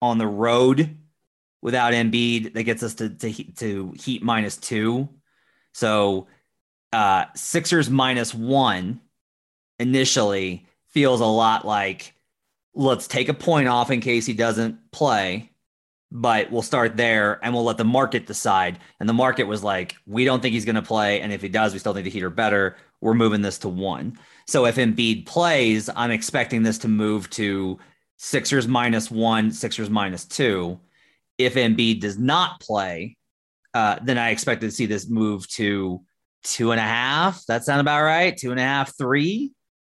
on 0.02 0.18
the 0.18 0.26
road 0.26 0.96
without 1.62 1.92
Embiid 1.92 2.54
that 2.54 2.62
gets 2.64 2.82
us 2.82 2.94
to 2.94 3.10
to, 3.10 3.32
to 3.54 3.94
Heat 3.96 4.22
minus 4.22 4.56
two. 4.56 5.08
So 5.72 6.26
uh, 6.92 7.26
Sixers 7.34 7.90
minus 7.90 8.34
one 8.34 9.00
initially 9.78 10.66
feels 10.88 11.20
a 11.20 11.26
lot 11.26 11.66
like 11.66 12.13
let's 12.74 13.06
take 13.06 13.28
a 13.28 13.34
point 13.34 13.68
off 13.68 13.90
in 13.90 14.00
case 14.00 14.26
he 14.26 14.32
doesn't 14.32 14.90
play, 14.90 15.50
but 16.10 16.50
we'll 16.50 16.62
start 16.62 16.96
there 16.96 17.38
and 17.42 17.54
we'll 17.54 17.64
let 17.64 17.78
the 17.78 17.84
market 17.84 18.26
decide. 18.26 18.78
And 19.00 19.08
the 19.08 19.14
market 19.14 19.44
was 19.44 19.62
like, 19.62 19.96
we 20.06 20.24
don't 20.24 20.40
think 20.40 20.54
he's 20.54 20.64
going 20.64 20.74
to 20.74 20.82
play. 20.82 21.20
And 21.20 21.32
if 21.32 21.42
he 21.42 21.48
does, 21.48 21.72
we 21.72 21.78
still 21.78 21.94
think 21.94 22.04
the 22.04 22.10
Heat 22.10 22.22
are 22.22 22.30
better. 22.30 22.76
We're 23.00 23.14
moving 23.14 23.42
this 23.42 23.58
to 23.58 23.68
one. 23.68 24.18
So 24.46 24.66
if 24.66 24.76
Embiid 24.76 25.26
plays, 25.26 25.88
I'm 25.94 26.10
expecting 26.10 26.62
this 26.62 26.78
to 26.78 26.88
move 26.88 27.30
to 27.30 27.78
Sixers 28.16 28.68
minus 28.68 29.10
one, 29.10 29.50
Sixers 29.50 29.90
minus 29.90 30.24
two. 30.24 30.80
If 31.36 31.54
Embiid 31.54 32.00
does 32.00 32.18
not 32.18 32.60
play, 32.60 33.16
uh, 33.74 33.98
then 34.02 34.18
I 34.18 34.30
expect 34.30 34.60
to 34.60 34.70
see 34.70 34.86
this 34.86 35.08
move 35.08 35.48
to 35.50 36.02
two 36.44 36.70
and 36.70 36.80
a 36.80 36.84
half. 36.84 37.44
That 37.46 37.64
sound 37.64 37.80
about 37.80 38.02
right? 38.02 38.36
Two 38.36 38.52
and 38.52 38.60
a 38.60 38.62
half, 38.62 38.96
three. 38.96 39.52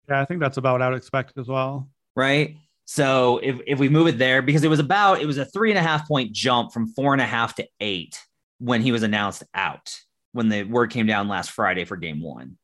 Yeah, 0.08 0.20
I 0.20 0.24
think 0.24 0.40
that's 0.40 0.56
about 0.56 0.72
what 0.72 0.82
I 0.82 0.88
would 0.88 0.96
expect 0.96 1.36
as 1.36 1.46
well. 1.46 1.88
Right. 2.14 2.56
So 2.86 3.38
if, 3.42 3.60
if 3.66 3.78
we 3.78 3.88
move 3.88 4.06
it 4.06 4.16
there, 4.16 4.42
because 4.42 4.64
it 4.64 4.70
was 4.70 4.78
about, 4.78 5.20
it 5.20 5.26
was 5.26 5.38
a 5.38 5.44
three 5.44 5.70
and 5.70 5.78
a 5.78 5.82
half 5.82 6.06
point 6.06 6.32
jump 6.32 6.72
from 6.72 6.86
four 6.86 7.12
and 7.12 7.20
a 7.20 7.26
half 7.26 7.56
to 7.56 7.66
eight 7.80 8.18
when 8.58 8.80
he 8.80 8.92
was 8.92 9.02
announced 9.02 9.42
out, 9.54 9.92
when 10.32 10.48
the 10.48 10.62
word 10.62 10.90
came 10.90 11.06
down 11.06 11.28
last 11.28 11.50
Friday 11.50 11.84
for 11.84 11.96
game 11.96 12.22
one. 12.22 12.56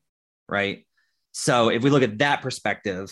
Right. 0.49 0.87
So 1.33 1.71
if 1.71 1.83
we 1.83 1.91
look 1.91 2.03
at 2.03 2.19
that 2.19 2.41
perspective, 2.41 3.11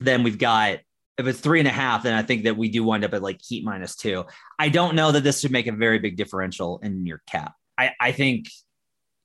then 0.00 0.22
we've 0.22 0.38
got, 0.38 0.80
if 1.16 1.26
it's 1.26 1.40
three 1.40 1.60
and 1.60 1.68
a 1.68 1.72
half, 1.72 2.02
then 2.02 2.14
I 2.14 2.22
think 2.22 2.44
that 2.44 2.56
we 2.56 2.68
do 2.68 2.84
wind 2.84 3.04
up 3.04 3.14
at 3.14 3.22
like 3.22 3.40
heat 3.40 3.64
minus 3.64 3.96
two. 3.96 4.24
I 4.58 4.68
don't 4.68 4.96
know 4.96 5.12
that 5.12 5.22
this 5.22 5.40
should 5.40 5.52
make 5.52 5.66
a 5.66 5.72
very 5.72 5.98
big 5.98 6.16
differential 6.16 6.78
in 6.82 7.06
your 7.06 7.22
cap. 7.26 7.54
I, 7.78 7.92
I 8.00 8.12
think 8.12 8.48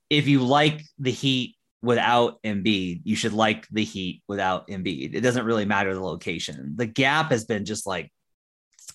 if 0.10 0.28
you 0.28 0.40
like 0.40 0.84
the 1.00 1.12
heat 1.12 1.56
without 1.82 2.42
Embiid, 2.44 3.02
you 3.04 3.16
should 3.16 3.34
like 3.34 3.68
the 3.70 3.84
Heat 3.84 4.24
without 4.28 4.68
Embiid. 4.68 5.14
It 5.14 5.22
doesn't 5.22 5.46
really 5.46 5.66
matter 5.66 5.94
the 5.94 6.04
location. 6.04 6.74
The 6.76 6.86
gap 6.86 7.32
has 7.32 7.46
been 7.46 7.66
just 7.66 7.88
like 7.88 8.12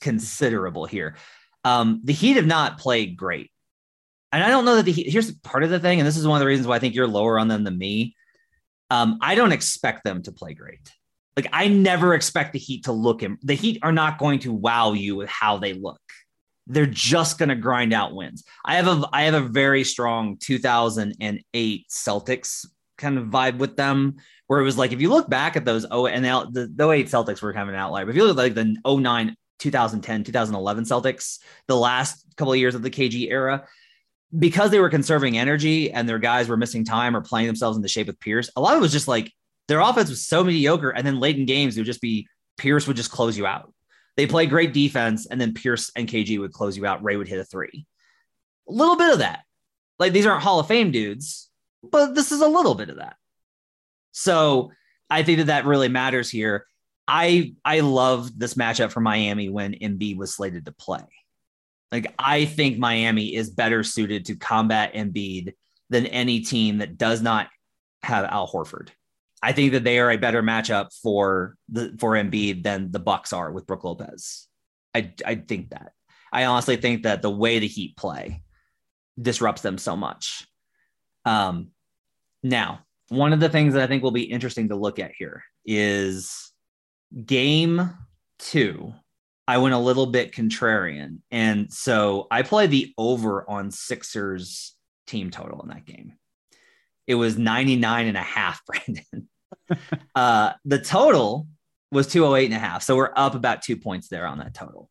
considerable 0.00 0.84
here. 0.84 1.16
Um, 1.64 2.00
the 2.04 2.12
Heat 2.12 2.36
have 2.36 2.46
not 2.46 2.78
played 2.78 3.16
great. 3.16 3.50
And 4.32 4.42
I 4.42 4.48
don't 4.48 4.64
know 4.64 4.76
that 4.76 4.84
the 4.84 4.92
Heat, 4.92 5.10
here's 5.10 5.32
part 5.38 5.64
of 5.64 5.70
the 5.70 5.78
thing, 5.78 6.00
and 6.00 6.06
this 6.06 6.16
is 6.16 6.26
one 6.26 6.36
of 6.36 6.40
the 6.40 6.46
reasons 6.46 6.66
why 6.66 6.76
I 6.76 6.78
think 6.78 6.94
you're 6.94 7.06
lower 7.06 7.38
on 7.38 7.48
them 7.48 7.64
than 7.64 7.78
me. 7.78 8.16
Um, 8.90 9.18
I 9.22 9.34
don't 9.34 9.52
expect 9.52 10.04
them 10.04 10.22
to 10.24 10.32
play 10.32 10.54
great. 10.54 10.90
Like 11.36 11.46
I 11.52 11.68
never 11.68 12.14
expect 12.14 12.52
the 12.52 12.58
Heat 12.58 12.84
to 12.84 12.92
look 12.92 13.22
in. 13.22 13.38
The 13.42 13.54
Heat 13.54 13.78
are 13.82 13.92
not 13.92 14.18
going 14.18 14.40
to 14.40 14.52
wow 14.52 14.92
you 14.92 15.16
with 15.16 15.28
how 15.28 15.58
they 15.58 15.72
look 15.72 16.00
they're 16.66 16.86
just 16.86 17.38
going 17.38 17.50
to 17.50 17.54
grind 17.54 17.92
out 17.92 18.14
wins. 18.14 18.44
I 18.64 18.76
have 18.76 18.88
a 18.88 19.08
I 19.12 19.22
have 19.22 19.34
a 19.34 19.40
very 19.48 19.84
strong 19.84 20.38
2008 20.40 21.86
Celtics 21.90 22.66
kind 22.96 23.18
of 23.18 23.26
vibe 23.26 23.58
with 23.58 23.76
them 23.76 24.16
where 24.46 24.60
it 24.60 24.64
was 24.64 24.78
like 24.78 24.92
if 24.92 25.00
you 25.00 25.10
look 25.10 25.28
back 25.28 25.56
at 25.56 25.64
those 25.64 25.84
oh 25.90 26.06
and 26.06 26.24
the, 26.24 26.70
the 26.74 26.90
08 26.90 27.06
Celtics 27.06 27.42
were 27.42 27.52
kind 27.52 27.68
of 27.68 27.74
an 27.74 27.80
outlier. 27.80 28.04
But 28.04 28.10
if 28.10 28.16
you 28.16 28.24
look 28.24 28.38
at 28.38 28.42
like 28.42 28.54
the 28.54 28.76
09 28.86 29.36
2010 29.58 30.24
2011 30.24 30.84
Celtics, 30.84 31.38
the 31.68 31.76
last 31.76 32.24
couple 32.36 32.52
of 32.52 32.58
years 32.58 32.74
of 32.74 32.82
the 32.82 32.90
KG 32.90 33.30
era, 33.30 33.66
because 34.36 34.70
they 34.70 34.80
were 34.80 34.90
conserving 34.90 35.38
energy 35.38 35.90
and 35.92 36.08
their 36.08 36.18
guys 36.18 36.48
were 36.48 36.56
missing 36.56 36.84
time 36.84 37.16
or 37.16 37.20
playing 37.20 37.46
themselves 37.46 37.76
in 37.76 37.82
the 37.82 37.88
shape 37.88 38.08
of 38.08 38.18
Pierce, 38.20 38.50
a 38.56 38.60
lot 38.60 38.72
of 38.72 38.78
it 38.78 38.82
was 38.82 38.92
just 38.92 39.08
like 39.08 39.32
their 39.68 39.80
offense 39.80 40.10
was 40.10 40.26
so 40.26 40.44
mediocre. 40.44 40.90
And 40.90 41.06
then 41.06 41.20
late 41.20 41.36
in 41.36 41.46
games, 41.46 41.76
it 41.76 41.80
would 41.80 41.86
just 41.86 42.00
be 42.00 42.26
Pierce 42.56 42.86
would 42.86 42.96
just 42.96 43.10
close 43.10 43.36
you 43.36 43.46
out. 43.46 43.73
They 44.16 44.26
play 44.26 44.46
great 44.46 44.72
defense, 44.72 45.26
and 45.26 45.40
then 45.40 45.54
Pierce 45.54 45.90
and 45.96 46.08
KG 46.08 46.38
would 46.38 46.52
close 46.52 46.76
you 46.76 46.86
out. 46.86 47.02
Ray 47.02 47.16
would 47.16 47.28
hit 47.28 47.40
a 47.40 47.44
three. 47.44 47.86
A 48.68 48.72
little 48.72 48.96
bit 48.96 49.12
of 49.12 49.18
that. 49.18 49.40
Like 49.98 50.12
these 50.12 50.26
aren't 50.26 50.42
Hall 50.42 50.60
of 50.60 50.66
Fame 50.66 50.90
dudes, 50.90 51.50
but 51.82 52.14
this 52.14 52.32
is 52.32 52.40
a 52.40 52.48
little 52.48 52.74
bit 52.74 52.90
of 52.90 52.96
that. 52.96 53.16
So 54.12 54.70
I 55.10 55.22
think 55.22 55.38
that 55.38 55.46
that 55.46 55.66
really 55.66 55.88
matters 55.88 56.30
here. 56.30 56.66
I 57.06 57.54
I 57.64 57.80
love 57.80 58.38
this 58.38 58.54
matchup 58.54 58.90
for 58.90 59.00
Miami 59.00 59.48
when 59.48 59.74
Embiid 59.74 60.16
was 60.16 60.34
slated 60.34 60.66
to 60.66 60.72
play. 60.72 61.04
Like 61.92 62.12
I 62.18 62.44
think 62.44 62.78
Miami 62.78 63.34
is 63.34 63.50
better 63.50 63.82
suited 63.82 64.26
to 64.26 64.36
combat 64.36 64.94
Embiid 64.94 65.52
than 65.90 66.06
any 66.06 66.40
team 66.40 66.78
that 66.78 66.96
does 66.96 67.20
not 67.20 67.48
have 68.02 68.24
Al 68.24 68.50
Horford. 68.50 68.88
I 69.44 69.52
think 69.52 69.72
that 69.72 69.84
they 69.84 69.98
are 69.98 70.10
a 70.10 70.16
better 70.16 70.42
matchup 70.42 70.88
for 71.02 71.56
the 71.68 71.94
for 72.00 72.12
Embiid 72.12 72.62
than 72.62 72.90
the 72.90 72.98
Bucks 72.98 73.34
are 73.34 73.52
with 73.52 73.66
Brook 73.66 73.84
Lopez. 73.84 74.48
I 74.94 75.12
I 75.24 75.34
think 75.34 75.70
that. 75.70 75.92
I 76.32 76.46
honestly 76.46 76.76
think 76.76 77.02
that 77.02 77.20
the 77.20 77.30
way 77.30 77.58
the 77.58 77.66
Heat 77.66 77.94
play 77.94 78.42
disrupts 79.20 79.60
them 79.60 79.76
so 79.76 79.96
much. 79.96 80.48
Um, 81.26 81.68
now, 82.42 82.80
one 83.08 83.34
of 83.34 83.40
the 83.40 83.50
things 83.50 83.74
that 83.74 83.82
I 83.82 83.86
think 83.86 84.02
will 84.02 84.10
be 84.10 84.22
interesting 84.22 84.70
to 84.70 84.76
look 84.76 84.98
at 84.98 85.12
here 85.16 85.44
is 85.66 86.50
game 87.24 87.90
two. 88.38 88.94
I 89.46 89.58
went 89.58 89.74
a 89.74 89.78
little 89.78 90.06
bit 90.06 90.32
contrarian. 90.32 91.18
And 91.30 91.70
so 91.70 92.26
I 92.30 92.42
played 92.42 92.70
the 92.70 92.94
over 92.96 93.48
on 93.48 93.70
Sixers 93.70 94.74
team 95.06 95.30
total 95.30 95.60
in 95.62 95.68
that 95.68 95.84
game. 95.84 96.14
It 97.06 97.14
was 97.16 97.36
99 97.36 98.06
and 98.06 98.16
a 98.16 98.22
half, 98.22 98.62
Brandon. 98.66 99.28
uh, 100.14 100.52
the 100.64 100.78
total 100.78 101.46
was 101.90 102.06
208 102.08 102.46
and 102.46 102.54
a 102.54 102.58
half. 102.58 102.82
So 102.82 102.96
we're 102.96 103.12
up 103.14 103.34
about 103.34 103.62
two 103.62 103.76
points 103.76 104.08
there 104.08 104.26
on 104.26 104.38
that 104.38 104.54
total. 104.54 104.90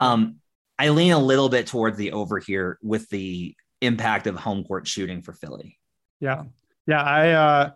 Um, 0.00 0.36
I 0.78 0.90
lean 0.90 1.12
a 1.12 1.18
little 1.18 1.48
bit 1.48 1.66
towards 1.66 1.96
the 1.96 2.12
over 2.12 2.38
here 2.38 2.78
with 2.82 3.08
the 3.08 3.54
impact 3.80 4.26
of 4.26 4.36
home 4.36 4.64
court 4.64 4.86
shooting 4.86 5.22
for 5.22 5.32
Philly. 5.32 5.78
Yeah. 6.20 6.44
Yeah. 6.86 7.02
I, 7.02 7.30
uh, 7.30 7.70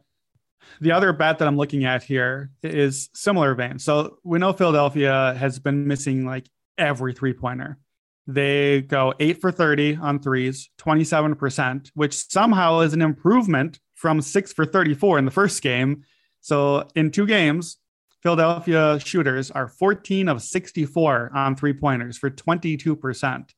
the 0.81 0.93
other 0.93 1.13
bet 1.13 1.39
that 1.39 1.49
I'm 1.49 1.57
looking 1.57 1.85
at 1.85 2.03
here 2.03 2.51
is 2.63 3.09
similar 3.15 3.55
vein. 3.55 3.79
So 3.79 4.19
we 4.23 4.39
know 4.39 4.53
Philadelphia 4.53 5.35
has 5.39 5.59
been 5.59 5.87
missing 5.87 6.25
like 6.25 6.47
every 6.79 7.13
three 7.13 7.33
pointer. 7.33 7.79
They 8.27 8.83
go 8.83 9.15
eight 9.19 9.41
for 9.41 9.51
30 9.51 9.97
on 9.97 10.21
threes, 10.21 10.71
27%, 10.79 11.91
which 11.95 12.31
somehow 12.31 12.81
is 12.81 12.93
an 12.93 13.03
improvement 13.03 13.81
from 13.95 14.21
six 14.21 14.53
for 14.53 14.65
34 14.65 15.19
in 15.19 15.25
the 15.25 15.31
first 15.31 15.61
game. 15.63 16.05
So 16.41 16.89
in 16.95 17.11
two 17.11 17.27
games, 17.27 17.79
Philadelphia 18.23 18.99
shooters 19.01 19.51
are 19.51 19.69
14 19.69 20.29
of 20.29 20.43
64 20.43 21.31
on 21.35 21.57
three 21.57 21.73
pointers 21.73 22.19
for 22.19 22.31
22%. 22.31 23.51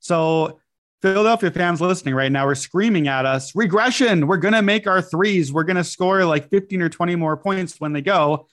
So 0.00 0.58
Philadelphia 1.02 1.50
fans 1.50 1.80
listening 1.80 2.14
right 2.14 2.32
now 2.32 2.46
are 2.46 2.54
screaming 2.54 3.08
at 3.08 3.26
us 3.26 3.54
regression. 3.54 4.26
We're 4.26 4.38
going 4.38 4.54
to 4.54 4.62
make 4.62 4.86
our 4.86 5.02
threes. 5.02 5.52
We're 5.52 5.64
going 5.64 5.76
to 5.76 5.84
score 5.84 6.24
like 6.24 6.48
15 6.48 6.80
or 6.80 6.88
20 6.88 7.16
more 7.16 7.36
points 7.36 7.78
when 7.78 7.92
they 7.92 8.00
go. 8.00 8.48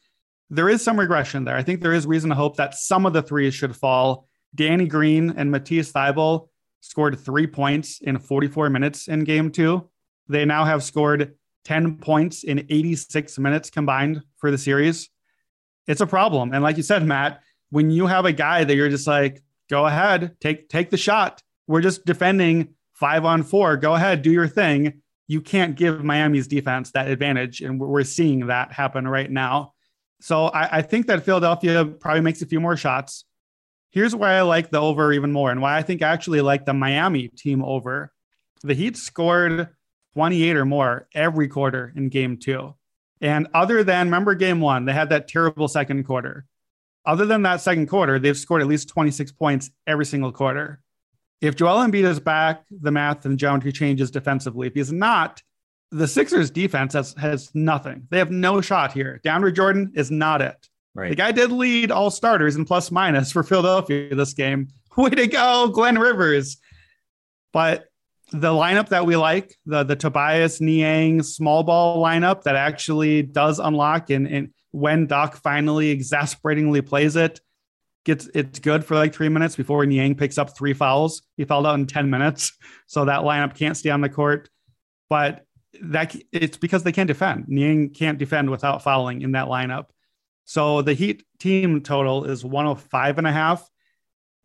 There 0.49 0.69
is 0.69 0.83
some 0.83 0.99
regression 0.99 1.45
there. 1.45 1.55
I 1.55 1.63
think 1.63 1.81
there 1.81 1.93
is 1.93 2.05
reason 2.05 2.29
to 2.29 2.35
hope 2.35 2.57
that 2.57 2.75
some 2.75 3.05
of 3.05 3.13
the 3.13 3.21
threes 3.21 3.53
should 3.53 3.75
fall. 3.75 4.27
Danny 4.53 4.87
Green 4.87 5.33
and 5.35 5.49
Matisse 5.49 5.91
Thybulle 5.91 6.49
scored 6.81 7.17
three 7.17 7.47
points 7.47 8.01
in 8.01 8.19
44 8.19 8.69
minutes 8.69 9.07
in 9.07 9.23
game 9.23 9.49
two. 9.49 9.89
They 10.27 10.45
now 10.45 10.65
have 10.65 10.83
scored 10.83 11.35
10 11.65 11.97
points 11.97 12.43
in 12.43 12.65
86 12.69 13.39
minutes 13.39 13.69
combined 13.69 14.21
for 14.37 14.51
the 14.51 14.57
series. 14.57 15.09
It's 15.87 16.01
a 16.01 16.07
problem. 16.07 16.53
And 16.53 16.63
like 16.63 16.77
you 16.77 16.83
said, 16.83 17.05
Matt, 17.05 17.41
when 17.69 17.89
you 17.89 18.07
have 18.07 18.25
a 18.25 18.33
guy 18.33 18.63
that 18.63 18.75
you're 18.75 18.89
just 18.89 19.07
like, 19.07 19.43
go 19.69 19.85
ahead, 19.85 20.35
take 20.39 20.69
take 20.69 20.89
the 20.89 20.97
shot 20.97 21.41
we're 21.67 21.81
just 21.81 22.05
defending 22.05 22.75
five 22.93 23.25
on 23.25 23.43
four. 23.43 23.77
Go 23.77 23.95
ahead, 23.95 24.21
do 24.21 24.31
your 24.31 24.47
thing. 24.47 25.01
You 25.27 25.41
can't 25.41 25.75
give 25.75 26.03
Miami's 26.03 26.47
defense 26.47 26.91
that 26.91 27.07
advantage. 27.07 27.61
And 27.61 27.79
we're 27.79 28.03
seeing 28.03 28.47
that 28.47 28.71
happen 28.71 29.07
right 29.07 29.29
now. 29.29 29.73
So 30.21 30.45
I, 30.47 30.77
I 30.77 30.81
think 30.81 31.07
that 31.07 31.23
Philadelphia 31.23 31.85
probably 31.85 32.21
makes 32.21 32.41
a 32.41 32.45
few 32.45 32.59
more 32.59 32.77
shots. 32.77 33.25
Here's 33.89 34.15
why 34.15 34.33
I 34.33 34.41
like 34.41 34.69
the 34.69 34.79
over 34.79 35.13
even 35.13 35.31
more 35.31 35.51
and 35.51 35.61
why 35.61 35.77
I 35.77 35.81
think 35.81 36.01
I 36.01 36.09
actually 36.09 36.41
like 36.41 36.65
the 36.65 36.73
Miami 36.73 37.27
team 37.29 37.63
over. 37.63 38.11
The 38.63 38.73
Heat 38.73 38.97
scored 38.97 39.69
28 40.13 40.55
or 40.55 40.65
more 40.65 41.07
every 41.13 41.47
quarter 41.47 41.91
in 41.95 42.09
game 42.09 42.37
two. 42.37 42.73
And 43.21 43.47
other 43.53 43.83
than, 43.83 44.07
remember 44.07 44.35
game 44.35 44.59
one, 44.59 44.85
they 44.85 44.93
had 44.93 45.09
that 45.09 45.27
terrible 45.27 45.67
second 45.67 46.03
quarter. 46.03 46.45
Other 47.05 47.25
than 47.25 47.41
that 47.43 47.61
second 47.61 47.87
quarter, 47.87 48.19
they've 48.19 48.37
scored 48.37 48.61
at 48.61 48.67
least 48.67 48.89
26 48.89 49.31
points 49.33 49.71
every 49.87 50.05
single 50.05 50.31
quarter. 50.31 50.81
If 51.41 51.55
Joel 51.55 51.85
Embiid 51.85 52.05
is 52.05 52.19
back, 52.19 52.63
the 52.69 52.91
math 52.91 53.25
and 53.25 53.37
geometry 53.37 53.71
changes 53.71 54.11
defensively. 54.11 54.67
If 54.67 54.73
he's 54.75 54.91
not, 54.91 55.41
the 55.91 56.07
Sixers 56.07 56.49
defense 56.49 56.93
has, 56.93 57.13
has 57.13 57.51
nothing. 57.53 58.07
They 58.09 58.17
have 58.17 58.31
no 58.31 58.61
shot 58.61 58.93
here. 58.93 59.19
DeAndre 59.25 59.53
Jordan 59.53 59.91
is 59.95 60.09
not 60.09 60.41
it. 60.41 60.69
Right. 60.95 61.09
The 61.09 61.15
guy 61.15 61.31
did 61.31 61.51
lead 61.51 61.91
all 61.91 62.11
starters 62.11 62.55
in 62.55 62.65
plus 62.65 62.91
minus 62.91 63.31
for 63.31 63.43
Philadelphia 63.43 64.13
this 64.15 64.33
game. 64.33 64.69
Way 64.97 65.09
to 65.09 65.27
go, 65.27 65.69
Glenn 65.69 65.97
Rivers. 65.97 66.57
But 67.51 67.85
the 68.33 68.49
lineup 68.49 68.89
that 68.89 69.05
we 69.05 69.15
like, 69.15 69.55
the 69.65 69.83
the 69.83 69.95
Tobias 69.95 70.59
Niang 70.59 71.23
small 71.23 71.63
ball 71.63 72.03
lineup 72.03 72.43
that 72.43 72.55
actually 72.55 73.21
does 73.21 73.59
unlock 73.59 74.09
and, 74.09 74.27
and 74.27 74.53
when 74.71 75.05
Doc 75.05 75.35
finally 75.37 75.91
exasperatingly 75.91 76.81
plays 76.81 77.15
it, 77.15 77.39
gets 78.05 78.27
it's 78.33 78.59
good 78.59 78.83
for 78.83 78.95
like 78.95 79.13
three 79.13 79.29
minutes 79.29 79.55
before 79.55 79.85
Niang 79.85 80.15
picks 80.15 80.37
up 80.37 80.57
three 80.57 80.73
fouls. 80.73 81.21
He 81.37 81.45
fouled 81.45 81.67
out 81.67 81.75
in 81.75 81.85
10 81.87 82.09
minutes. 82.09 82.51
So 82.85 83.05
that 83.05 83.21
lineup 83.21 83.55
can't 83.55 83.75
stay 83.75 83.89
on 83.89 84.01
the 84.01 84.09
court. 84.09 84.49
But 85.09 85.45
that 85.81 86.15
it's 86.31 86.57
because 86.57 86.83
they 86.83 86.91
can't 86.91 87.07
defend. 87.07 87.47
Niang 87.47 87.89
can't 87.89 88.19
defend 88.19 88.51
without 88.51 88.83
fouling 88.83 89.21
in 89.21 89.31
that 89.31 89.47
lineup. 89.47 89.85
So 90.45 90.83
the 90.83 90.93
Heat 90.93 91.23
team 91.39 91.81
total 91.81 92.25
is 92.25 92.45
105 92.45 93.17
and 93.17 93.25
a 93.25 93.31
half. 93.31 93.67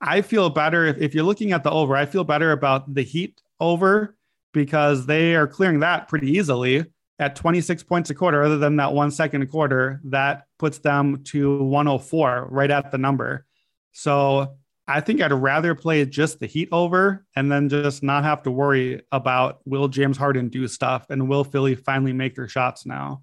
I 0.01 0.23
feel 0.23 0.49
better 0.49 0.87
if, 0.87 0.99
if 0.99 1.15
you're 1.15 1.25
looking 1.25 1.53
at 1.53 1.63
the 1.63 1.71
over, 1.71 1.95
I 1.95 2.07
feel 2.07 2.25
better 2.25 2.53
about 2.53 2.95
the 2.95 3.03
Heat 3.03 3.43
over 3.61 4.17
because 4.53 5.07
they 5.07 5.35
are 5.35 5.47
clearing 5.47 5.81
that 5.81 6.09
pretty 6.09 6.31
easily 6.31 6.85
at 7.19 7.35
26 7.37 7.83
points 7.83 8.11
a 8.11 8.15
quarter, 8.15 8.43
other 8.43 8.59
than 8.59 8.77
that 8.77 8.93
one 8.93 9.11
second 9.11 9.43
a 9.43 9.47
quarter, 9.47 10.01
that 10.05 10.45
puts 10.59 10.79
them 10.79 11.23
to 11.25 11.59
104 11.65 12.49
right 12.51 12.71
at 12.71 12.91
the 12.93 12.99
number. 12.99 13.45
So 13.93 14.57
I 14.87 15.01
think 15.01 15.21
I'd 15.21 15.33
rather 15.33 15.75
play 15.75 16.05
just 16.07 16.39
the 16.39 16.47
Heat 16.47 16.69
over 16.71 17.27
and 17.37 17.51
then 17.51 17.69
just 17.69 18.03
not 18.03 18.25
have 18.25 18.43
to 18.45 18.51
worry 18.51 19.03
about 19.13 19.61
will 19.65 19.89
James 19.89 20.17
Harden 20.17 20.49
do 20.49 20.67
stuff 20.69 21.11
and 21.11 21.29
will 21.29 21.45
Philly 21.45 21.75
finally 21.75 22.13
make 22.13 22.37
their 22.37 22.49
shots 22.49 22.87
now. 22.87 23.23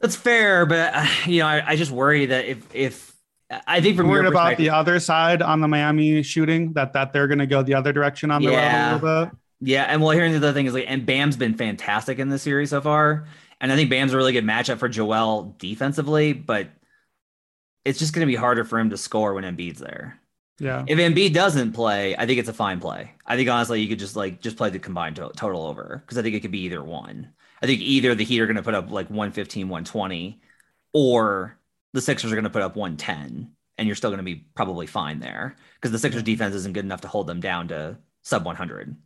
That's 0.00 0.16
fair, 0.16 0.66
but 0.66 0.94
uh, 0.94 1.06
you 1.26 1.40
know, 1.40 1.46
I, 1.46 1.70
I, 1.70 1.76
just 1.76 1.90
worry 1.90 2.26
that 2.26 2.44
if 2.44 2.74
if 2.74 3.16
I 3.66 3.80
think 3.80 3.96
from 3.96 4.08
worried 4.08 4.26
about 4.26 4.56
the 4.56 4.70
other 4.70 4.98
side 4.98 5.40
on 5.40 5.60
the 5.60 5.68
Miami 5.68 6.22
shooting 6.22 6.72
that 6.74 6.92
that 6.94 7.12
they're 7.12 7.28
going 7.28 7.38
to 7.38 7.46
go 7.46 7.62
the 7.62 7.74
other 7.74 7.92
direction 7.92 8.30
on 8.30 8.42
the 8.42 8.50
yeah. 8.50 8.92
a 8.92 8.94
little 8.94 9.26
bit. 9.26 9.34
Yeah, 9.60 9.84
and 9.84 10.02
well, 10.02 10.10
here's 10.10 10.32
the 10.32 10.38
other 10.38 10.52
thing 10.52 10.66
is 10.66 10.74
like, 10.74 10.84
and 10.86 11.06
Bam's 11.06 11.36
been 11.36 11.54
fantastic 11.54 12.18
in 12.18 12.28
this 12.28 12.42
series 12.42 12.70
so 12.70 12.80
far, 12.80 13.26
and 13.60 13.72
I 13.72 13.76
think 13.76 13.90
Bam's 13.90 14.12
a 14.12 14.16
really 14.16 14.32
good 14.32 14.44
matchup 14.44 14.78
for 14.78 14.88
Joel 14.88 15.54
defensively, 15.58 16.32
but 16.32 16.68
it's 17.84 17.98
just 17.98 18.12
going 18.12 18.26
to 18.26 18.30
be 18.30 18.36
harder 18.36 18.64
for 18.64 18.78
him 18.78 18.90
to 18.90 18.96
score 18.96 19.32
when 19.32 19.44
Embiid's 19.44 19.80
there. 19.80 20.20
Yeah. 20.58 20.84
If 20.86 20.98
Embiid 20.98 21.34
doesn't 21.34 21.72
play, 21.72 22.16
I 22.16 22.26
think 22.26 22.38
it's 22.38 22.48
a 22.48 22.54
fine 22.54 22.80
play. 22.80 23.12
I 23.26 23.36
think 23.36 23.48
honestly, 23.48 23.80
you 23.80 23.88
could 23.88 23.98
just 23.98 24.16
like 24.16 24.40
just 24.40 24.56
play 24.56 24.70
the 24.70 24.78
combined 24.78 25.16
to- 25.16 25.32
total 25.36 25.66
over 25.66 26.02
because 26.04 26.18
I 26.18 26.22
think 26.22 26.34
it 26.34 26.40
could 26.40 26.50
be 26.50 26.62
either 26.62 26.82
one. 26.82 27.32
I 27.62 27.66
think 27.66 27.80
either 27.80 28.14
the 28.14 28.24
Heat 28.24 28.40
are 28.40 28.46
going 28.46 28.56
to 28.56 28.62
put 28.62 28.74
up 28.74 28.90
like 28.90 29.08
115, 29.08 29.68
120, 29.68 30.40
or 30.92 31.58
the 31.92 32.00
Sixers 32.00 32.32
are 32.32 32.34
going 32.34 32.44
to 32.44 32.50
put 32.50 32.62
up 32.62 32.76
110, 32.76 33.50
and 33.78 33.86
you're 33.86 33.96
still 33.96 34.10
going 34.10 34.18
to 34.18 34.24
be 34.24 34.46
probably 34.54 34.86
fine 34.86 35.20
there 35.20 35.56
because 35.74 35.92
the 35.92 35.98
Sixers 35.98 36.22
defense 36.22 36.54
isn't 36.54 36.72
good 36.72 36.84
enough 36.84 37.02
to 37.02 37.08
hold 37.08 37.26
them 37.26 37.40
down 37.40 37.68
to 37.68 37.98
sub 38.22 38.44
100 38.44 38.96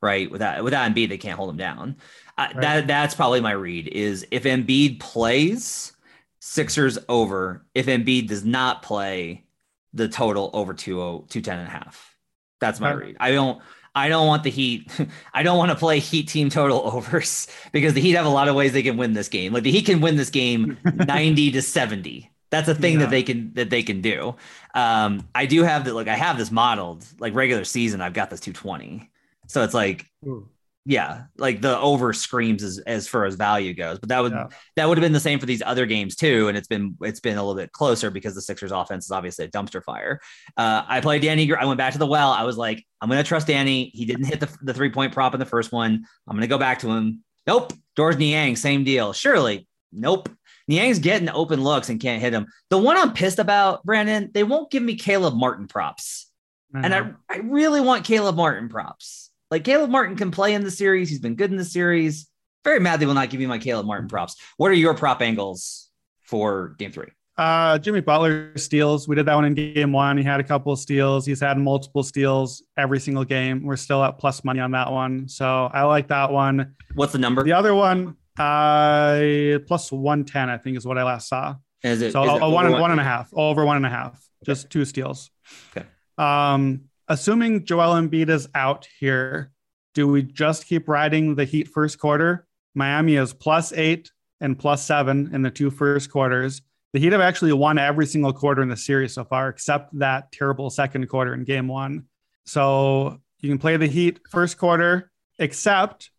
right? 0.00 0.30
Without 0.30 0.62
without 0.64 0.90
Embiid, 0.90 1.08
they 1.08 1.18
can't 1.18 1.36
hold 1.36 1.50
him 1.50 1.56
down. 1.56 1.96
Uh, 2.38 2.48
right. 2.54 2.60
That 2.60 2.86
that's 2.86 3.14
probably 3.14 3.40
my 3.40 3.52
read. 3.52 3.88
Is 3.88 4.26
if 4.30 4.44
Embiid 4.44 5.00
plays, 5.00 5.92
Sixers 6.40 6.98
over. 7.08 7.64
If 7.74 7.86
Embiid 7.86 8.28
does 8.28 8.44
not 8.44 8.82
play, 8.82 9.44
the 9.92 10.08
total 10.08 10.50
over 10.54 10.72
20, 10.72 11.26
210 11.28 11.58
and 11.58 11.68
a 11.68 11.70
half. 11.70 12.16
That's 12.60 12.80
my 12.80 12.92
read. 12.92 13.16
I 13.20 13.32
don't 13.32 13.60
I 13.94 14.08
don't 14.08 14.26
want 14.26 14.44
the 14.44 14.50
Heat. 14.50 14.90
I 15.34 15.42
don't 15.42 15.58
want 15.58 15.70
to 15.70 15.76
play 15.76 15.98
Heat 15.98 16.28
team 16.28 16.48
total 16.48 16.80
overs 16.92 17.48
because 17.72 17.94
the 17.94 18.00
Heat 18.00 18.12
have 18.12 18.26
a 18.26 18.30
lot 18.30 18.48
of 18.48 18.54
ways 18.54 18.72
they 18.72 18.82
can 18.82 18.96
win 18.96 19.12
this 19.12 19.28
game. 19.28 19.52
Like 19.52 19.62
the 19.62 19.70
Heat 19.70 19.86
can 19.86 20.00
win 20.00 20.16
this 20.16 20.30
game 20.30 20.78
90 20.94 21.52
to 21.52 21.62
70. 21.62 22.30
That's 22.50 22.68
a 22.68 22.74
thing 22.74 22.94
yeah. 22.94 23.00
that 23.00 23.10
they 23.10 23.22
can 23.22 23.52
that 23.54 23.70
they 23.70 23.82
can 23.82 24.00
do. 24.00 24.34
Um, 24.74 25.28
I 25.34 25.46
do 25.46 25.62
have 25.62 25.84
that. 25.84 25.94
Like 25.94 26.08
I 26.08 26.16
have 26.16 26.38
this 26.38 26.50
modeled. 26.50 27.04
Like 27.18 27.34
regular 27.34 27.64
season, 27.64 28.00
I've 28.00 28.14
got 28.14 28.30
this 28.30 28.40
220. 28.40 29.09
So 29.50 29.62
it's 29.62 29.74
like 29.74 30.06
Ooh 30.26 30.48
yeah, 30.86 31.24
like 31.36 31.60
the 31.60 31.78
over 31.78 32.12
screams 32.12 32.62
as 32.62 32.78
as 32.78 33.06
far 33.06 33.26
as 33.26 33.34
value 33.34 33.74
goes. 33.74 33.98
But 33.98 34.08
that 34.08 34.20
would 34.20 34.32
yeah. 34.32 34.48
that 34.76 34.88
would 34.88 34.96
have 34.96 35.02
been 35.02 35.12
the 35.12 35.20
same 35.20 35.38
for 35.38 35.46
these 35.46 35.62
other 35.64 35.84
games 35.84 36.16
too, 36.16 36.48
and 36.48 36.56
it's 36.56 36.68
been 36.68 36.96
it's 37.02 37.20
been 37.20 37.36
a 37.36 37.42
little 37.42 37.60
bit 37.60 37.70
closer 37.72 38.10
because 38.10 38.34
the 38.34 38.40
Sixers 38.40 38.72
offense 38.72 39.04
is 39.04 39.10
obviously 39.10 39.44
a 39.44 39.48
dumpster 39.48 39.84
fire. 39.84 40.20
Uh, 40.56 40.82
I 40.88 41.00
played 41.00 41.22
Danny. 41.22 41.52
I 41.52 41.66
went 41.66 41.78
back 41.78 41.92
to 41.92 41.98
the 41.98 42.06
well. 42.06 42.30
I 42.30 42.44
was 42.44 42.56
like, 42.56 42.84
I'm 43.00 43.10
gonna 43.10 43.22
trust 43.22 43.46
Danny. 43.46 43.90
He 43.92 44.06
didn't 44.06 44.24
hit 44.24 44.40
the, 44.40 44.48
the 44.62 44.72
three 44.72 44.90
point 44.90 45.12
prop 45.12 45.34
in 45.34 45.40
the 45.40 45.46
first 45.46 45.70
one. 45.70 46.04
I'm 46.26 46.36
gonna 46.36 46.46
go 46.46 46.58
back 46.58 46.78
to 46.80 46.90
him. 46.90 47.22
Nope. 47.46 47.72
Georges 47.96 48.18
Niang, 48.18 48.56
same 48.56 48.82
deal. 48.82 49.12
Surely, 49.12 49.68
nope. 49.92 50.30
Niang's 50.66 50.98
getting 50.98 51.28
open 51.28 51.62
looks 51.62 51.88
and 51.88 52.00
can't 52.00 52.22
hit 52.22 52.32
him. 52.32 52.46
The 52.70 52.78
one 52.78 52.96
I'm 52.96 53.12
pissed 53.12 53.38
about, 53.38 53.84
Brandon, 53.84 54.30
they 54.32 54.44
won't 54.44 54.70
give 54.70 54.82
me 54.82 54.94
Caleb 54.94 55.34
Martin 55.34 55.66
props. 55.66 56.30
Mm-hmm. 56.74 56.84
And 56.84 56.94
I, 56.94 57.12
I 57.28 57.38
really 57.38 57.80
want 57.80 58.04
Caleb 58.04 58.36
Martin 58.36 58.68
props. 58.68 59.29
Like 59.50 59.64
Caleb 59.64 59.90
Martin 59.90 60.16
can 60.16 60.30
play 60.30 60.54
in 60.54 60.62
the 60.62 60.70
series. 60.70 61.08
He's 61.08 61.20
been 61.20 61.34
good 61.34 61.50
in 61.50 61.56
the 61.56 61.64
series. 61.64 62.28
very 62.64 62.78
mad 62.78 63.00
they 63.00 63.06
will 63.06 63.14
not 63.14 63.30
give 63.30 63.40
me 63.40 63.46
my 63.46 63.58
Caleb 63.58 63.86
Martin 63.86 64.08
props. 64.08 64.36
What 64.56 64.70
are 64.70 64.74
your 64.74 64.94
prop 64.94 65.22
angles 65.22 65.90
for 66.22 66.74
game 66.78 66.92
three? 66.92 67.08
Uh, 67.36 67.78
Jimmy 67.78 68.00
Butler 68.00 68.56
steals. 68.58 69.08
We 69.08 69.16
did 69.16 69.24
that 69.26 69.34
one 69.34 69.46
in 69.46 69.54
game 69.54 69.92
one. 69.92 70.18
He 70.18 70.22
had 70.22 70.40
a 70.40 70.44
couple 70.44 70.72
of 70.72 70.78
steals. 70.78 71.24
He's 71.24 71.40
had 71.40 71.56
multiple 71.58 72.02
steals 72.02 72.62
every 72.76 73.00
single 73.00 73.24
game. 73.24 73.64
We're 73.64 73.76
still 73.76 74.04
at 74.04 74.18
plus 74.18 74.44
money 74.44 74.60
on 74.60 74.72
that 74.72 74.92
one. 74.92 75.26
So 75.26 75.70
I 75.72 75.84
like 75.84 76.08
that 76.08 76.30
one. 76.30 76.74
What's 76.94 77.12
the 77.12 77.18
number? 77.18 77.42
The 77.42 77.54
other 77.54 77.74
one, 77.74 78.16
uh, 78.38 79.58
plus 79.66 79.90
110, 79.90 80.50
I 80.50 80.58
think 80.58 80.76
is 80.76 80.86
what 80.86 80.98
I 80.98 81.02
last 81.04 81.28
saw. 81.28 81.56
Is 81.82 82.02
it 82.02 82.12
So 82.12 82.22
is 82.24 82.30
a, 82.30 82.34
it 82.36 82.42
a 82.42 82.48
one, 82.50 82.66
over 82.66 82.78
one 82.80 82.90
and 82.90 83.00
a 83.00 83.04
half, 83.04 83.30
over 83.32 83.64
one 83.64 83.76
and 83.78 83.86
a 83.86 83.90
half, 83.90 84.22
just 84.44 84.68
two 84.68 84.84
steals. 84.84 85.30
Okay. 85.74 85.86
Um, 86.18 86.89
assuming 87.10 87.64
Joel 87.66 87.94
Embiid 88.00 88.30
is 88.30 88.48
out 88.54 88.86
here, 88.98 89.50
do 89.94 90.06
we 90.08 90.22
just 90.22 90.66
keep 90.66 90.88
riding 90.88 91.34
the 91.34 91.44
Heat 91.44 91.68
first 91.68 91.98
quarter? 91.98 92.46
Miami 92.74 93.16
is 93.16 93.32
plus 93.34 93.72
eight 93.72 94.10
and 94.40 94.56
plus 94.58 94.82
seven 94.86 95.28
in 95.34 95.42
the 95.42 95.50
two 95.50 95.70
first 95.70 96.10
quarters. 96.10 96.62
The 96.92 97.00
Heat 97.00 97.12
have 97.12 97.20
actually 97.20 97.52
won 97.52 97.78
every 97.78 98.06
single 98.06 98.32
quarter 98.32 98.62
in 98.62 98.68
the 98.68 98.76
series 98.76 99.12
so 99.12 99.24
far, 99.24 99.48
except 99.48 99.98
that 99.98 100.30
terrible 100.32 100.70
second 100.70 101.08
quarter 101.08 101.34
in 101.34 101.44
game 101.44 101.66
one. 101.68 102.04
So 102.46 103.18
you 103.40 103.48
can 103.48 103.58
play 103.58 103.76
the 103.76 103.86
Heat 103.88 104.20
first 104.30 104.56
quarter, 104.56 105.10
except 105.38 106.10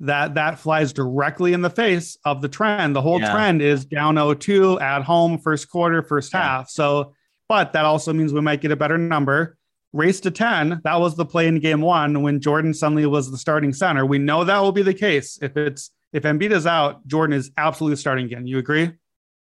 that 0.00 0.34
that 0.34 0.58
flies 0.58 0.92
directly 0.94 1.52
in 1.52 1.60
the 1.60 1.70
face 1.70 2.16
of 2.24 2.40
the 2.40 2.48
trend. 2.48 2.96
The 2.96 3.02
whole 3.02 3.20
Yeah. 3.20 3.32
trend 3.32 3.60
is 3.62 3.84
down 3.84 4.16
0-2 4.16 4.80
at 4.80 5.02
home, 5.02 5.38
first 5.38 5.68
quarter, 5.70 6.02
first 6.02 6.32
Yeah. 6.32 6.42
half. 6.42 6.70
So, 6.70 7.14
but 7.50 7.74
that 7.74 7.84
also 7.84 8.12
means 8.14 8.32
we 8.32 8.40
might 8.40 8.60
get 8.62 8.72
a 8.72 8.76
better 8.76 8.96
number. 8.98 9.56
Race 9.92 10.20
to 10.20 10.30
10, 10.30 10.80
that 10.84 11.00
was 11.00 11.16
the 11.16 11.26
play 11.26 11.46
in 11.46 11.58
game 11.60 11.82
one 11.82 12.22
when 12.22 12.40
Jordan 12.40 12.72
suddenly 12.72 13.04
was 13.04 13.30
the 13.30 13.36
starting 13.36 13.72
center. 13.72 14.06
We 14.06 14.18
know 14.18 14.44
that 14.44 14.58
will 14.58 14.72
be 14.72 14.82
the 14.82 14.94
case. 14.94 15.38
If 15.42 15.56
it's 15.56 15.90
if 16.12 16.24
Embiid 16.24 16.52
is 16.52 16.66
out, 16.66 17.06
Jordan 17.06 17.36
is 17.36 17.50
absolutely 17.56 17.96
starting 17.96 18.26
again. 18.26 18.46
You 18.46 18.58
agree? 18.58 18.92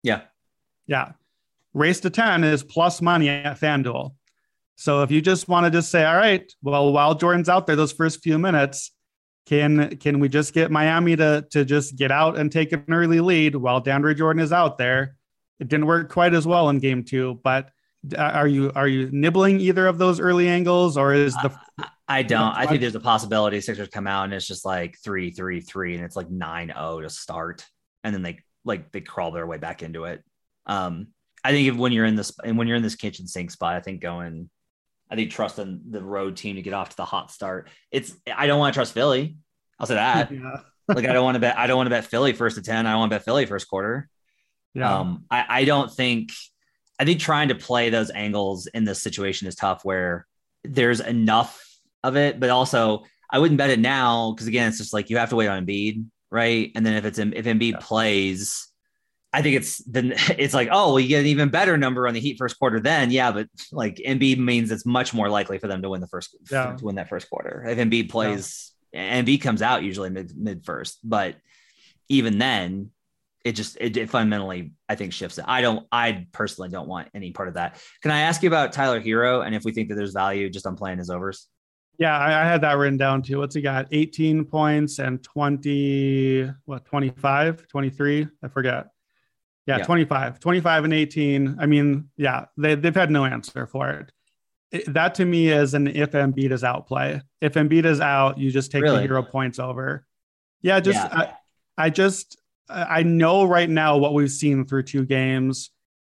Yeah. 0.02 0.22
Yeah. 0.86 1.12
Race 1.74 2.00
to 2.00 2.10
10 2.10 2.44
is 2.44 2.62
plus 2.62 3.00
money 3.00 3.28
at 3.28 3.58
FanDuel. 3.58 4.14
So 4.76 5.02
if 5.02 5.10
you 5.10 5.20
just 5.20 5.48
want 5.48 5.64
to 5.64 5.70
just 5.70 5.90
say, 5.90 6.04
all 6.04 6.16
right, 6.16 6.50
well, 6.62 6.92
while 6.92 7.14
Jordan's 7.14 7.48
out 7.48 7.66
there, 7.66 7.76
those 7.76 7.92
first 7.92 8.22
few 8.22 8.38
minutes, 8.38 8.90
can 9.46 9.96
can 9.96 10.20
we 10.20 10.28
just 10.28 10.54
get 10.54 10.70
Miami 10.70 11.16
to 11.16 11.44
to 11.50 11.64
just 11.64 11.96
get 11.96 12.12
out 12.12 12.38
and 12.38 12.50
take 12.50 12.72
an 12.72 12.84
early 12.88 13.20
lead 13.20 13.56
while 13.56 13.82
DeAndre 13.82 14.16
Jordan 14.16 14.42
is 14.42 14.52
out 14.52 14.78
there? 14.78 15.16
It 15.58 15.68
didn't 15.68 15.86
work 15.86 16.10
quite 16.10 16.34
as 16.34 16.46
well 16.46 16.68
in 16.68 16.78
game 16.78 17.04
two, 17.04 17.40
but 17.42 17.70
are 18.18 18.48
you 18.48 18.72
are 18.74 18.88
you 18.88 19.08
nibbling 19.12 19.60
either 19.60 19.86
of 19.86 19.98
those 19.98 20.18
early 20.18 20.48
angles 20.48 20.96
or 20.96 21.14
is 21.14 21.34
the 21.34 21.56
I 22.08 22.22
don't. 22.22 22.42
I 22.54 22.62
I- 22.62 22.66
think 22.66 22.80
there's 22.80 22.94
a 22.94 23.00
possibility 23.00 23.60
Sixers 23.60 23.88
come 23.88 24.06
out 24.06 24.24
and 24.24 24.34
it's 24.34 24.46
just 24.46 24.64
like 24.64 24.98
three, 25.02 25.30
three, 25.30 25.60
three, 25.60 25.94
and 25.94 26.04
it's 26.04 26.16
like 26.16 26.28
9-0 26.28 27.02
to 27.02 27.10
start, 27.10 27.64
and 28.04 28.14
then 28.14 28.22
they 28.22 28.40
like 28.64 28.90
they 28.92 29.00
crawl 29.00 29.30
their 29.30 29.46
way 29.46 29.58
back 29.58 29.82
into 29.82 30.04
it. 30.04 30.22
Um, 30.66 31.08
I 31.44 31.52
think 31.52 31.68
if, 31.68 31.76
when 31.76 31.92
you're 31.92 32.04
in 32.04 32.14
this 32.16 32.32
and 32.44 32.58
when 32.58 32.66
you're 32.68 32.76
in 32.76 32.82
this 32.82 32.96
kitchen 32.96 33.26
sink 33.26 33.50
spot, 33.50 33.74
I 33.76 33.80
think 33.80 34.00
going, 34.00 34.50
I 35.10 35.16
think 35.16 35.30
trusting 35.30 35.82
the 35.90 36.02
road 36.02 36.36
team 36.36 36.56
to 36.56 36.62
get 36.62 36.74
off 36.74 36.90
to 36.90 36.96
the 36.96 37.04
hot 37.04 37.30
start. 37.30 37.70
It's 37.90 38.14
I 38.32 38.46
don't 38.46 38.58
want 38.58 38.74
to 38.74 38.78
trust 38.78 38.92
Philly. 38.94 39.36
I'll 39.78 39.86
say 39.86 39.94
that. 39.94 40.30
yeah, 40.32 40.56
like 40.88 41.06
I 41.06 41.12
don't 41.12 41.24
want 41.24 41.36
to 41.36 41.40
bet. 41.40 41.56
I 41.56 41.66
don't 41.66 41.76
want 41.76 41.86
to 41.86 41.90
bet 41.90 42.04
Philly 42.06 42.32
first 42.32 42.56
to 42.56 42.62
ten. 42.62 42.86
I 42.86 42.90
don't 42.90 43.00
want 43.00 43.12
to 43.12 43.16
bet 43.18 43.24
Philly 43.24 43.46
first 43.46 43.68
quarter. 43.68 44.08
yeah. 44.74 44.98
Um, 44.98 45.24
I, 45.30 45.44
I 45.48 45.64
don't 45.64 45.90
think 45.90 46.30
I 47.02 47.04
think 47.04 47.18
trying 47.18 47.48
to 47.48 47.56
play 47.56 47.90
those 47.90 48.10
angles 48.10 48.68
in 48.68 48.84
this 48.84 49.02
situation 49.02 49.48
is 49.48 49.56
tough 49.56 49.84
where 49.84 50.24
there's 50.62 51.00
enough 51.00 51.60
of 52.04 52.16
it, 52.16 52.38
but 52.38 52.48
also 52.48 53.02
I 53.28 53.40
wouldn't 53.40 53.58
bet 53.58 53.70
it 53.70 53.80
now 53.80 54.30
because 54.30 54.46
again, 54.46 54.68
it's 54.68 54.78
just 54.78 54.92
like 54.92 55.10
you 55.10 55.16
have 55.16 55.30
to 55.30 55.34
wait 55.36 55.48
on 55.48 55.66
Embiid, 55.66 56.04
right? 56.30 56.70
And 56.76 56.86
then 56.86 56.94
if 56.94 57.04
it's 57.04 57.18
if 57.18 57.44
Embiid 57.44 57.80
plays, 57.80 58.68
I 59.32 59.42
think 59.42 59.56
it's 59.56 59.78
then 59.78 60.14
it's 60.38 60.54
like, 60.54 60.68
oh, 60.70 60.90
well, 60.90 61.00
you 61.00 61.08
get 61.08 61.18
an 61.22 61.26
even 61.26 61.48
better 61.48 61.76
number 61.76 62.06
on 62.06 62.14
the 62.14 62.20
Heat 62.20 62.36
first 62.38 62.56
quarter 62.56 62.78
then. 62.78 63.10
Yeah, 63.10 63.32
but 63.32 63.48
like 63.72 63.96
Embiid 63.96 64.38
means 64.38 64.70
it's 64.70 64.86
much 64.86 65.12
more 65.12 65.28
likely 65.28 65.58
for 65.58 65.66
them 65.66 65.82
to 65.82 65.88
win 65.88 66.00
the 66.00 66.06
first 66.06 66.36
Yeah. 66.52 66.76
to 66.76 66.84
win 66.84 66.94
that 66.94 67.08
first 67.08 67.28
quarter. 67.28 67.64
If 67.66 67.78
Embiid 67.78 68.10
plays 68.10 68.70
Embiid 68.94 69.40
comes 69.40 69.60
out 69.60 69.82
usually 69.82 70.10
mid 70.10 70.36
mid 70.36 70.64
first, 70.64 71.00
but 71.02 71.34
even 72.08 72.38
then, 72.38 72.90
it 73.44 73.52
just 73.52 73.76
it, 73.80 73.96
it 73.96 74.08
fundamentally 74.10 74.72
I 74.88 74.94
think 74.94 75.12
shifts 75.12 75.38
it. 75.38 75.44
I 75.48 75.60
don't 75.60 75.86
I 75.90 76.26
personally 76.32 76.68
don't 76.68 76.88
want 76.88 77.08
any 77.14 77.32
part 77.32 77.48
of 77.48 77.54
that. 77.54 77.76
Can 78.02 78.10
I 78.10 78.20
ask 78.20 78.42
you 78.42 78.48
about 78.48 78.72
Tyler 78.72 79.00
Herro 79.00 79.44
and 79.44 79.54
if 79.54 79.64
we 79.64 79.72
think 79.72 79.88
that 79.88 79.96
there's 79.96 80.12
value 80.12 80.48
just 80.48 80.66
on 80.66 80.76
playing 80.76 80.98
his 80.98 81.10
overs? 81.10 81.48
Yeah, 81.98 82.16
I, 82.16 82.42
I 82.42 82.44
had 82.44 82.62
that 82.62 82.78
written 82.78 82.96
down 82.96 83.22
too. 83.22 83.38
What's 83.38 83.54
he 83.54 83.60
got? 83.60 83.86
18 83.92 84.46
points 84.46 84.98
and 84.98 85.22
20, 85.22 86.50
what, 86.64 86.84
25, 86.86 87.68
23? 87.68 88.26
I 88.42 88.48
forget. 88.48 88.86
Yeah, 89.66 89.78
Yeah. 89.78 89.84
25, 89.84 90.40
25 90.40 90.84
and 90.84 90.94
18. 90.94 91.56
I 91.60 91.66
mean, 91.66 92.08
yeah, 92.16 92.46
they, 92.56 92.74
they've 92.76 92.94
had 92.94 93.10
no 93.10 93.24
answer 93.24 93.66
for 93.66 93.90
it. 93.90 94.12
It- 94.72 94.92
That 94.94 95.14
to 95.16 95.24
me 95.24 95.48
is 95.48 95.74
an 95.74 95.86
if 95.86 96.12
Embiid 96.12 96.50
is 96.50 96.64
out 96.64 96.86
play. 96.88 97.20
If 97.40 97.54
Embiid 97.54 97.84
is 97.84 98.00
out, 98.00 98.38
you 98.38 98.50
just 98.50 98.72
take 98.72 98.82
the 98.84 98.88
Herro 98.88 99.28
points 99.28 99.58
over. 99.58 100.06
Yeah, 100.62 100.80
just, 100.80 100.98
Yeah. 100.98 101.32
I, 101.76 101.84
I 101.86 101.90
just, 101.90 102.40
I 102.72 103.02
know 103.02 103.44
right 103.44 103.68
now 103.68 103.96
what 103.96 104.14
we've 104.14 104.30
seen 104.30 104.66
through 104.66 104.84
two 104.84 105.04
games. 105.04 105.70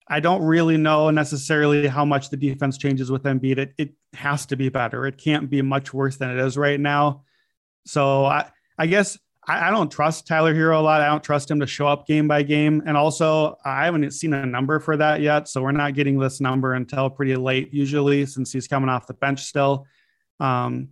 I 0.07 0.21
don't 0.21 0.43
really 0.43 0.77
know 0.77 1.11
necessarily 1.11 1.87
how 1.87 2.05
much 2.05 2.31
the 2.31 2.37
defense 2.37 2.77
changes 2.79 3.11
with 3.11 3.23
Embiid. 3.23 3.59
It, 3.59 3.75
it 3.79 3.90
has 4.12 4.47
to 4.47 4.57
be 4.57 4.69
better. 4.69 5.07
It 5.07 5.17
can't 5.17 5.49
be 5.49 5.62
much 5.62 5.95
worse 5.95 6.17
than 6.17 6.31
it 6.31 6.38
is 6.38 6.57
right 6.59 6.79
now. 6.79 7.23
So 7.87 8.25
I, 8.25 8.51
I 8.79 8.87
guess 8.87 9.19
I, 9.47 9.69
I 9.69 9.71
don't 9.71 9.90
trust 9.90 10.27
Tyler 10.27 10.55
Herro 10.55 10.79
a 10.79 10.83
lot. 10.83 11.01
I 11.01 11.07
don't 11.07 11.25
trust 11.25 11.51
him 11.51 11.61
to 11.61 11.67
show 11.67 11.87
up 11.87 12.07
game 12.07 12.29
by 12.29 12.43
game. 12.43 12.83
And 12.87 12.97
also, 12.97 13.57
I 13.64 13.87
haven't 13.87 14.11
seen 14.12 14.35
a 14.35 14.45
number 14.45 14.79
for 14.79 14.97
that 14.97 15.21
yet. 15.21 15.49
So 15.49 15.62
we're 15.62 15.73
not 15.73 15.95
getting 15.95 16.19
this 16.19 16.40
number 16.40 16.75
until 16.75 17.11
pretty 17.11 17.37
late, 17.37 17.73
usually, 17.73 18.27
since 18.27 18.53
he's 18.53 18.69
coming 18.69 18.88
off 18.88 19.07
the 19.07 19.14
bench 19.14 19.43
still. 19.45 19.87
Um, 20.38 20.88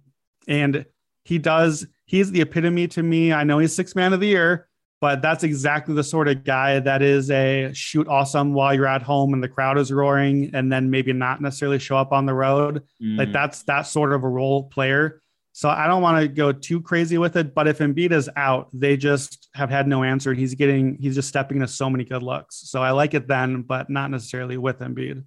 and 0.49 0.87
he 1.25 1.39
does, 1.39 1.87
he's 2.07 2.31
the 2.31 2.41
epitome 2.41 2.89
to 2.89 3.03
me. 3.03 3.33
I 3.33 3.45
know 3.45 3.59
he's 3.59 3.75
six 3.75 3.95
man 3.95 4.13
of 4.13 4.21
the 4.21 4.27
year, 4.27 4.69
but 5.03 5.21
that's 5.21 5.43
exactly 5.43 5.95
the 5.97 6.05
sort 6.05 6.29
of 6.29 6.45
guy 6.45 6.79
that 6.79 7.03
is 7.03 7.29
a 7.33 7.73
shoot 7.75 8.07
awesome 8.07 8.55
while 8.55 8.73
you're 8.73 8.87
at 8.87 9.03
home 9.03 9.35
and 9.35 9.43
the 9.43 9.49
crowd 9.49 9.77
is 9.77 9.91
roaring 9.93 10.51
and 10.55 10.71
then 10.73 10.89
maybe 10.91 11.13
not 11.13 11.41
necessarily 11.43 11.81
show 11.81 11.97
up 11.97 12.13
on 12.13 12.25
the 12.25 12.33
road. 12.33 12.83
Like 13.01 13.29
Mm. 13.29 13.33
that's 13.33 13.65
that 13.65 13.83
sort 13.83 14.13
of 14.13 14.23
a 14.23 14.29
role 14.29 14.69
player. 14.69 15.21
So 15.55 15.69
I 15.69 15.89
don't 15.89 16.01
want 16.03 16.23
to 16.23 16.29
go 16.29 16.53
too 16.53 16.81
crazy 16.81 17.19
with 17.19 17.37
it, 17.37 17.53
but 17.53 17.67
if 17.67 17.79
Embiid 17.79 18.13
is 18.13 18.31
out, 18.37 18.69
they 18.73 18.97
just 18.97 19.49
have 19.55 19.69
had 19.71 19.87
no 19.89 20.05
answer. 20.05 20.33
He's 20.35 20.55
getting 20.55 20.97
he's 21.01 21.17
just 21.17 21.29
stepping 21.29 21.57
into 21.59 21.69
so 21.69 21.91
many 21.91 22.05
good 22.05 22.23
looks. 22.23 22.57
So 22.71 22.81
I 22.81 22.93
like 22.93 23.13
it 23.13 23.27
then, 23.27 23.63
but 23.63 23.91
not 23.91 24.11
necessarily 24.11 24.57
with 24.57 24.79
Embiid. 24.79 25.25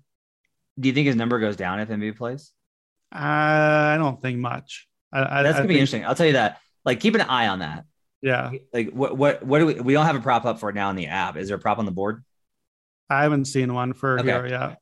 Do 0.79 0.87
you 0.87 0.93
think 0.95 1.07
his 1.07 1.15
number 1.17 1.37
goes 1.39 1.55
down 1.57 1.79
if 1.81 1.89
Embiid 1.89 2.15
plays? 2.17 2.51
I 3.11 3.95
don't 3.99 4.21
think 4.21 4.39
much. 4.39 4.87
I, 5.13 5.19
I, 5.39 5.43
That's 5.43 5.55
I 5.55 5.59
gonna 5.59 5.67
be 5.67 5.73
think- 5.75 5.79
interesting. 5.81 6.05
I'll 6.05 6.15
tell 6.15 6.25
you 6.27 6.33
that. 6.33 6.59
Like, 6.85 6.99
keep 6.99 7.15
an 7.15 7.21
eye 7.21 7.47
on 7.47 7.59
that. 7.59 7.85
Yeah, 8.25 8.51
Like, 8.73 8.89
what 8.89 9.15
what 9.15 9.43
what 9.43 9.59
do 9.59 9.65
we? 9.67 9.73
We 9.75 9.93
don't 9.93 10.05
have 10.07 10.15
a 10.15 10.19
prop 10.19 10.45
up 10.45 10.59
for 10.59 10.69
it 10.69 10.75
now 10.75 10.89
in 10.89 10.95
the 10.95 11.07
app. 11.07 11.37
Is 11.37 11.47
there 11.49 11.57
a 11.57 11.59
prop 11.59 11.77
on 11.77 11.85
the 11.85 11.91
board? 11.91 12.23
I 13.09 13.21
haven't 13.21 13.45
seen 13.45 13.71
one 13.73 13.93
for 13.93 14.19
Okay. 14.19 14.29
Herro 14.29 14.49
yet. 14.49 14.79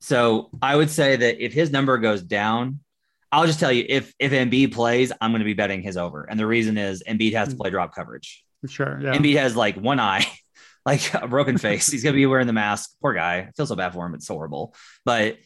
So 0.00 0.50
I 0.62 0.76
would 0.76 0.88
say 0.90 1.16
that 1.16 1.44
if 1.44 1.52
his 1.52 1.70
number 1.72 1.98
goes 1.98 2.22
down, 2.22 2.78
I'll 3.32 3.46
just 3.46 3.58
tell 3.58 3.72
you 3.72 3.84
if 3.88 4.14
if 4.20 4.30
Embiid 4.30 4.72
plays, 4.72 5.10
I'm 5.20 5.32
going 5.32 5.40
to 5.40 5.44
be 5.44 5.54
betting 5.54 5.82
his 5.82 5.96
over, 5.96 6.22
and 6.24 6.38
the 6.38 6.46
reason 6.46 6.78
is 6.78 7.02
Embiid 7.02 7.32
has 7.32 7.48
to 7.48 7.56
play 7.56 7.70
drop 7.70 7.92
coverage. 7.94 8.44
Sure. 8.68 9.00
Yeah. 9.02 9.16
Embiid 9.16 9.36
has 9.36 9.56
like 9.56 9.76
one 9.76 9.98
eye, 9.98 10.24
like 10.86 11.12
a 11.14 11.26
broken 11.26 11.58
face. 11.58 11.90
He's 11.90 12.04
going 12.04 12.12
to 12.12 12.16
be 12.16 12.26
wearing 12.26 12.46
the 12.46 12.52
mask. 12.52 12.90
Poor 13.02 13.14
guy. 13.14 13.38
I 13.38 13.50
feel 13.56 13.66
so 13.66 13.74
bad 13.74 13.92
for 13.94 14.06
him. 14.06 14.14
It's 14.14 14.28
horrible, 14.28 14.74
but 15.04 15.38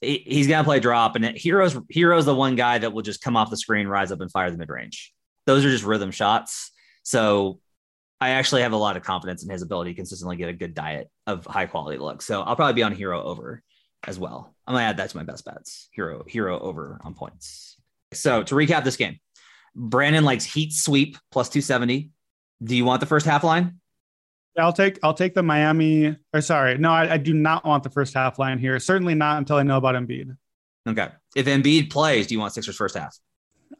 he- 0.00 0.24
he's 0.26 0.46
going 0.46 0.62
to 0.62 0.64
play 0.64 0.78
drop, 0.78 1.16
and 1.16 1.24
Herro's 1.24 1.74
Herro's 1.92 2.26
the 2.26 2.34
one 2.36 2.54
guy 2.54 2.78
that 2.78 2.92
will 2.92 3.02
just 3.02 3.20
come 3.20 3.36
off 3.36 3.50
the 3.50 3.56
screen, 3.56 3.88
rise 3.88 4.12
up, 4.12 4.20
and 4.20 4.30
fire 4.30 4.50
the 4.52 4.58
mid 4.58 4.68
range. 4.68 5.12
Those 5.46 5.64
are 5.64 5.70
just 5.70 5.84
rhythm 5.84 6.12
shots. 6.12 6.70
So 7.04 7.60
I 8.20 8.30
actually 8.30 8.62
have 8.62 8.72
a 8.72 8.76
lot 8.76 8.96
of 8.96 9.02
confidence 9.02 9.44
in 9.44 9.50
his 9.50 9.62
ability 9.62 9.92
to 9.92 9.96
consistently 9.96 10.36
get 10.36 10.48
a 10.48 10.52
good 10.52 10.74
diet 10.74 11.08
of 11.26 11.46
high 11.46 11.66
quality 11.66 11.98
looks. 11.98 12.24
So 12.24 12.42
I'll 12.42 12.56
probably 12.56 12.74
be 12.74 12.82
on 12.82 12.94
Herro 12.94 13.22
over 13.22 13.62
as 14.06 14.18
well. 14.18 14.54
I'm 14.66 14.74
gonna 14.74 14.84
add 14.84 14.96
that 14.96 15.10
to 15.10 15.16
my 15.16 15.22
best 15.22 15.44
bets. 15.44 15.88
Herro, 15.96 16.24
Herro 16.28 16.60
over 16.60 17.00
on 17.04 17.14
points. 17.14 17.76
So 18.12 18.42
to 18.42 18.54
recap 18.54 18.84
this 18.84 18.96
game, 18.96 19.18
Brandon 19.74 20.24
likes 20.24 20.44
Heat 20.44 20.72
sweep 20.72 21.16
plus 21.30 21.48
270. 21.48 22.10
Do 22.62 22.76
you 22.76 22.84
want 22.84 23.00
the 23.00 23.06
first 23.06 23.26
half 23.26 23.44
line? 23.44 23.80
I'll 24.58 24.72
take 24.72 24.98
I'll 25.02 25.14
take 25.14 25.34
the 25.34 25.42
Miami. 25.42 26.16
Or 26.32 26.40
sorry, 26.40 26.78
no, 26.78 26.90
I, 26.90 27.14
I 27.14 27.16
do 27.16 27.34
not 27.34 27.64
want 27.64 27.82
the 27.82 27.90
first 27.90 28.14
half 28.14 28.38
line 28.38 28.58
here. 28.58 28.78
Certainly 28.78 29.14
not 29.14 29.38
until 29.38 29.56
I 29.56 29.64
know 29.64 29.76
about 29.76 29.96
Embiid. 29.96 30.36
Okay. 30.86 31.08
If 31.34 31.46
Embiid 31.46 31.90
plays, 31.90 32.26
do 32.26 32.34
you 32.34 32.40
want 32.40 32.52
Sixers 32.52 32.76
first 32.76 32.96
half? 32.96 33.16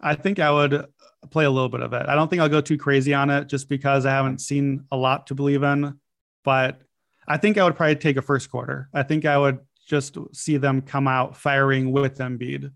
I 0.01 0.15
think 0.15 0.39
I 0.39 0.51
would 0.51 0.87
play 1.31 1.45
a 1.45 1.51
little 1.51 1.69
bit 1.69 1.81
of 1.81 1.93
it. 1.93 2.07
I 2.09 2.15
don't 2.15 2.29
think 2.29 2.41
I'll 2.43 2.49
go 2.49 2.61
too 2.61 2.79
crazy 2.79 3.15
on 3.15 3.31
it 3.31 3.49
just 3.49 3.69
because 3.69 4.07
I 4.07 4.11
haven't 4.11 4.41
seen 4.41 4.85
a 4.93 4.97
lot 4.97 5.27
to 5.29 5.35
believe 5.35 5.63
in. 5.63 5.99
But 6.45 6.81
I 7.27 7.37
think 7.39 7.57
I 7.59 7.65
would 7.65 7.77
probably 7.77 7.97
take 7.97 8.17
a 8.17 8.23
first 8.23 8.51
quarter. 8.51 8.89
I 8.93 9.03
think 9.03 9.25
I 9.25 9.39
would 9.39 9.59
just 9.87 10.17
see 10.33 10.57
them 10.57 10.83
come 10.83 11.09
out 11.09 11.37
firing 11.37 11.93
with 11.93 12.19
Embiid. 12.19 12.71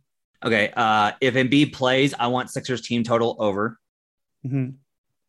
Okay. 0.45 0.73
Uh, 0.77 1.13
if 1.21 1.35
Embiid 1.35 1.73
plays, 1.73 2.15
I 2.19 2.29
want 2.29 2.51
Sixers 2.51 2.81
team 2.83 3.03
total 3.03 3.37
over. 3.39 3.79
Mhm. 4.47 4.75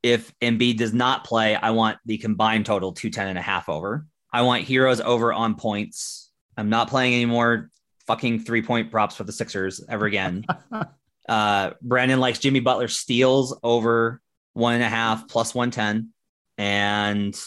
If 0.04 0.34
Embiid 0.40 0.78
does 0.78 0.94
not 0.94 1.26
play, 1.26 1.56
I 1.56 1.72
want 1.72 1.98
the 2.06 2.18
combined 2.18 2.66
total 2.66 2.94
210 2.94 3.28
and 3.28 3.38
a 3.38 3.42
half 3.42 3.68
over. 3.68 4.06
I 4.32 4.44
want 4.44 4.64
Herro's 4.66 5.02
over 5.02 5.34
on 5.34 5.56
points. 5.56 6.32
I'm 6.56 6.70
not 6.70 6.90
playing 6.90 7.14
any 7.16 7.26
more 7.26 7.70
fucking 8.08 8.42
three 8.42 8.62
point 8.62 8.92
props 8.92 9.16
for 9.16 9.24
the 9.24 9.32
Sixers 9.32 9.84
ever 9.90 10.06
again. 10.06 10.46
uh, 11.30 11.74
Brandon 11.82 12.20
likes 12.20 12.40
Jimmy 12.40 12.60
Butler 12.60 12.88
steals 12.88 13.58
over 13.64 14.20
one 14.54 14.74
and 14.74 14.84
a 14.84 14.90
half 14.90 15.28
plus 15.28 15.54
110. 15.54 16.10
And 16.58 17.40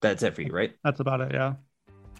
that's 0.00 0.22
it 0.22 0.34
for 0.34 0.42
you, 0.42 0.52
right? 0.52 0.72
That's 0.84 1.00
about 1.00 1.20
it. 1.20 1.32
Yeah. 1.32 1.54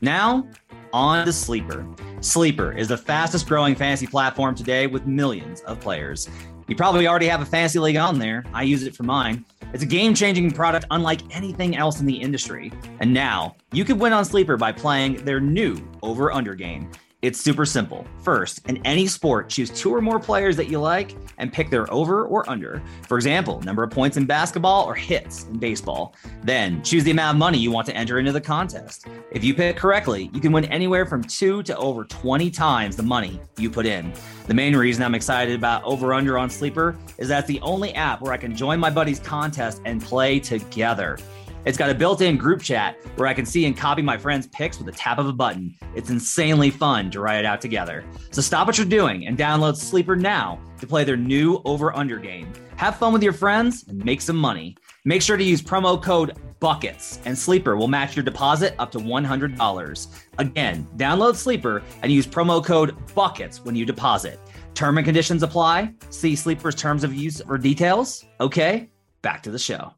Now, 0.03 0.47
on 0.93 1.25
to 1.25 1.33
Sleeper. 1.33 1.87
Sleeper 2.21 2.73
is 2.73 2.89
the 2.89 2.97
fastest 2.97 3.47
growing 3.47 3.75
fantasy 3.77 4.07
platform 4.07 4.55
today 4.55 4.87
with 4.87 5.07
millions 5.07 5.61
of 5.63 5.81
players. 5.81 6.29
You 6.69 6.75
probably 6.75 7.07
already 7.07 7.29
have 7.29 7.41
a 7.41 7.47
fantasy 7.47 7.79
league 7.79 7.97
on 7.97 8.19
there. 8.19 8.45
I 8.53 8.65
use 8.65 8.83
it 8.83 8.95
for 8.95 9.05
mine. 9.05 9.45
It's 9.73 9.85
a 9.85 9.87
game 9.87 10.15
changing 10.15 10.51
product 10.51 10.85
unlike 10.91 11.21
anything 11.35 11.77
else 11.77 12.01
in 12.01 12.07
the 12.07 12.15
industry. 12.15 12.73
And 12.99 13.15
now, 13.15 13.57
you 13.73 13.85
can 13.85 13.99
win 13.99 14.13
on 14.13 14.25
Sleeper 14.25 14.57
by 14.57 14.73
playing 14.73 15.25
their 15.25 15.41
new 15.41 15.79
over 16.03 16.33
under 16.33 16.55
game. 16.55 16.91
It's 17.23 17.41
super 17.41 17.65
simple. 17.65 18.07
First, 18.23 18.61
in 18.69 18.77
any 18.85 19.07
sport, 19.07 19.49
choose 19.49 19.71
two 19.71 19.93
or 19.93 20.03
more 20.03 20.21
players 20.21 20.55
that 20.59 20.69
you 20.69 20.79
like 20.79 21.17
and 21.39 21.51
pick 21.51 21.71
their 21.71 21.91
over 21.91 22.27
or 22.27 22.49
under. 22.49 22.83
For 23.09 23.17
example, 23.17 23.63
number 23.63 23.83
of 23.83 23.91
points 23.91 24.19
in 24.19 24.27
basketball 24.27 24.85
or 24.85 24.95
hits 24.95 25.45
in 25.45 25.59
baseball. 25.59 26.15
Then, 26.43 26.83
choose 26.83 27.05
the 27.05 27.13
amount 27.13 27.37
of 27.37 27.39
money 27.39 27.57
you 27.57 27.71
want 27.71 27.87
to 27.87 27.97
enter 27.97 28.19
into 28.19 28.33
the 28.33 28.41
contest. 28.41 29.07
If 29.31 29.43
you 29.43 29.55
pick 29.55 29.79
correctly, 29.79 30.29
you 30.35 30.43
can 30.43 30.53
win 30.53 30.67
anywhere 30.67 31.07
from 31.07 31.25
2 31.25 31.63
to 31.63 31.77
over 31.79 32.05
20 32.05 32.51
times 32.51 32.97
the 32.97 33.03
money 33.03 33.41
you 33.57 33.71
put 33.71 33.87
in. 33.87 34.13
The 34.47 34.55
main 34.55 34.77
reason 34.77 35.03
I'm 35.03 35.15
excited 35.15 35.55
about 35.55 35.85
Over 35.85 36.13
Under 36.13 36.37
on 36.37 36.51
Sleeper 36.51 36.99
is 37.17 37.29
that 37.29 37.41
it's 37.41 37.49
the 37.49 37.61
only 37.61 37.95
app 37.95 38.21
where 38.21 38.35
I 38.35 38.37
can 38.37 38.55
join 38.55 38.79
my 38.79 38.91
buddies' 38.91 39.21
contest 39.21 39.81
and 39.87 40.03
play 40.03 40.39
together. 40.39 41.19
It's 41.67 41.77
got 41.77 41.91
a 41.91 41.95
built 41.95 42.21
in 42.21 42.37
group 42.37 42.63
chat 42.63 42.97
where 43.17 43.27
I 43.27 43.35
can 43.35 43.45
see 43.45 43.67
and 43.67 43.77
copy 43.77 44.01
my 44.01 44.17
friends' 44.17 44.47
picks 44.47 44.79
with 44.79 44.87
a 44.89 44.93
tap 44.93 45.19
of 45.19 45.27
a 45.27 45.33
button. 45.33 45.75
It's 45.97 46.11
insanely 46.11 46.71
fun 46.71 47.11
to 47.11 47.19
write 47.19 47.41
it 47.41 47.45
out 47.45 47.61
together. 47.61 48.05
So 48.31 48.41
stop 48.41 48.69
what 48.69 48.79
you're 48.79 48.87
doing 48.87 49.27
and 49.27 49.37
download 49.37 49.77
Sleeper 49.77 50.15
now 50.15 50.61
to 50.79 50.87
play 50.87 51.03
their 51.03 51.17
new 51.17 51.61
over 51.65 51.95
under 51.97 52.19
game. 52.19 52.53
Have 52.77 52.99
fun 52.99 53.13
with 53.13 53.23
your 53.23 53.33
friends 53.33 53.85
and 53.89 54.05
make 54.05 54.21
some 54.21 54.37
money. 54.37 54.77
Make 55.05 55.23
sure 55.23 55.37
to 55.37 55.43
use 55.43 55.61
promo 55.61 56.01
code 56.01 56.39
BUCKETS 56.61 57.19
and 57.25 57.37
Sleeper 57.37 57.77
will 57.77 57.89
match 57.89 58.15
your 58.15 58.25
deposit 58.25 58.77
up 58.79 58.93
to 58.93 58.99
$100. 58.99 60.07
Again, 60.39 60.87
download 60.97 61.35
Sleeper 61.35 61.83
and 62.01 62.13
use 62.13 62.29
promo 62.29 62.65
code 62.65 62.97
BUCKETS 63.17 63.65
when 63.65 63.75
you 63.75 63.85
deposit. 63.85 64.39
Term 64.75 64.99
and 64.99 65.05
conditions 65.05 65.43
apply. 65.43 65.93
See 66.11 66.37
Sleeper's 66.37 66.77
terms 66.77 67.03
of 67.03 67.13
use 67.13 67.41
for 67.41 67.59
details. 67.59 68.25
Okay, 68.41 68.89
back 69.23 69.43
to 69.43 69.51
the 69.51 69.59
show. 69.59 69.93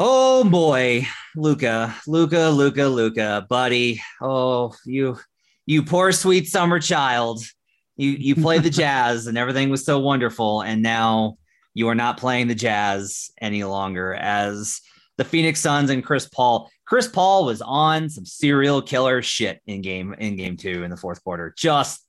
Oh 0.00 0.44
boy, 0.44 1.08
Luka, 1.34 1.92
Luka, 2.06 2.50
Luka, 2.50 2.84
Luka, 2.84 3.44
buddy. 3.48 4.00
Oh, 4.22 4.72
you, 4.86 5.18
you 5.66 5.82
poor 5.82 6.12
sweet 6.12 6.46
summer 6.46 6.78
child. 6.78 7.42
You 7.96 8.10
you 8.10 8.36
played 8.36 8.62
the 8.62 8.70
Jazz 8.84 9.26
and 9.26 9.36
everything 9.36 9.70
was 9.70 9.84
so 9.84 9.98
wonderful, 9.98 10.62
and 10.62 10.84
now 10.84 11.36
you 11.74 11.88
are 11.88 11.96
not 11.96 12.16
playing 12.16 12.46
the 12.46 12.54
Jazz 12.54 13.32
any 13.40 13.64
longer. 13.64 14.14
As 14.14 14.80
the 15.16 15.24
Phoenix 15.24 15.58
Suns 15.58 15.90
and 15.90 16.04
Chris 16.04 16.28
Paul. 16.28 16.70
Chris 16.86 17.08
Paul 17.08 17.44
was 17.44 17.60
on 17.60 18.08
some 18.08 18.24
serial 18.24 18.80
killer 18.80 19.20
shit 19.20 19.60
in 19.66 19.82
game 19.82 20.14
in 20.14 20.36
game 20.36 20.56
two 20.56 20.84
in 20.84 20.92
the 20.92 20.96
fourth 20.96 21.24
quarter. 21.24 21.52
Just 21.58 22.08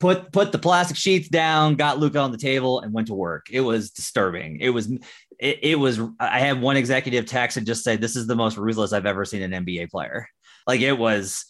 put 0.00 0.32
put 0.32 0.52
the 0.52 0.58
plastic 0.58 0.96
sheets 0.96 1.28
down, 1.28 1.76
got 1.76 1.98
Luka 1.98 2.18
on 2.18 2.30
the 2.30 2.38
table, 2.38 2.80
and 2.80 2.92
went 2.92 3.06
to 3.08 3.14
work. 3.14 3.46
It 3.50 3.62
was 3.62 3.90
disturbing. 3.90 4.60
It 4.60 4.70
was 4.70 4.90
it, 5.38 5.58
it, 5.62 5.78
was 5.78 6.00
I 6.18 6.40
had 6.40 6.60
one 6.60 6.76
executive 6.76 7.26
text 7.26 7.56
and 7.56 7.66
just 7.66 7.84
say 7.84 7.96
this 7.96 8.16
is 8.16 8.26
the 8.26 8.36
most 8.36 8.56
ruthless 8.56 8.92
I've 8.92 9.06
ever 9.06 9.24
seen 9.24 9.42
an 9.42 9.64
NBA 9.64 9.90
player. 9.90 10.28
Like 10.66 10.80
it 10.80 10.98
was 10.98 11.44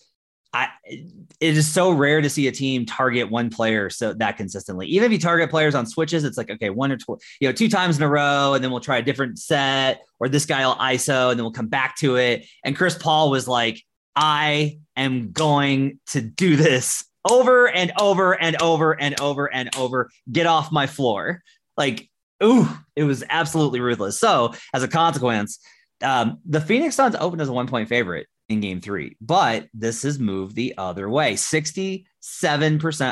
I 0.53 0.69
it 1.41 1.57
is 1.57 1.71
so 1.71 1.91
rare 1.91 2.23
to 2.23 2.31
see 2.31 2.47
a 2.47 2.53
team 2.53 2.87
target 2.87 3.31
one 3.31 3.51
player 3.51 3.91
so 3.91 4.15
that 4.15 4.37
consistently. 4.37 4.87
Even 4.87 5.07
if 5.07 5.13
you 5.13 5.19
target 5.19 5.51
players 5.51 5.75
on 5.75 5.87
switches, 5.87 6.25
it's 6.25 6.39
like 6.39 6.51
okay, 6.51 6.71
one 6.71 6.91
or 6.91 6.97
two, 6.97 7.19
you 7.41 7.49
know, 7.49 7.53
two 7.53 7.69
times 7.69 7.97
in 7.97 8.03
a 8.03 8.09
row, 8.09 8.55
and 8.55 8.65
then 8.65 8.71
we'll 8.71 8.81
try 8.81 8.97
a 8.99 9.03
different 9.03 9.39
set, 9.39 10.03
or 10.19 10.29
this 10.29 10.47
guy 10.47 10.67
will 10.67 10.77
ISO, 10.77 11.31
and 11.31 11.39
then 11.39 11.45
we'll 11.45 11.53
come 11.53 11.69
back 11.69 11.97
to 11.97 12.17
it. 12.17 12.47
And 12.65 12.75
Chris 12.77 12.97
Paul 12.97 13.31
was 13.31 13.47
like, 13.47 13.83
I 14.15 14.79
am 14.97 15.33
going 15.33 16.01
to 16.09 16.23
do 16.23 16.57
this 16.57 17.05
over 17.29 17.69
and 17.69 17.93
over 18.01 18.41
and 18.41 18.61
over 18.63 18.99
and 18.99 19.21
over 19.21 19.53
and 19.53 19.77
over. 19.77 20.11
Get 20.31 20.47
off 20.47 20.73
my 20.73 20.87
floor. 20.87 21.43
Like 21.77 22.09
ooh, 22.43 22.69
it 22.95 23.05
was 23.05 23.25
absolutely 23.29 23.81
ruthless. 23.81 24.19
So 24.19 24.55
as 24.75 24.83
a 24.83 24.89
consequence, 24.89 25.59
um, 26.03 26.39
the 26.45 26.61
Phoenix 26.61 26.95
Suns 26.95 27.17
opened 27.17 27.43
as 27.43 27.49
a 27.49 27.53
one 27.53 27.67
point 27.67 27.89
favorite 27.89 28.27
in 28.49 28.61
game 28.61 28.81
three, 28.81 29.17
but 29.21 29.69
this 29.75 30.03
has 30.03 30.19
moved 30.19 30.55
the 30.55 30.75
other 30.79 31.09
way. 31.09 31.35
67% 31.35 32.05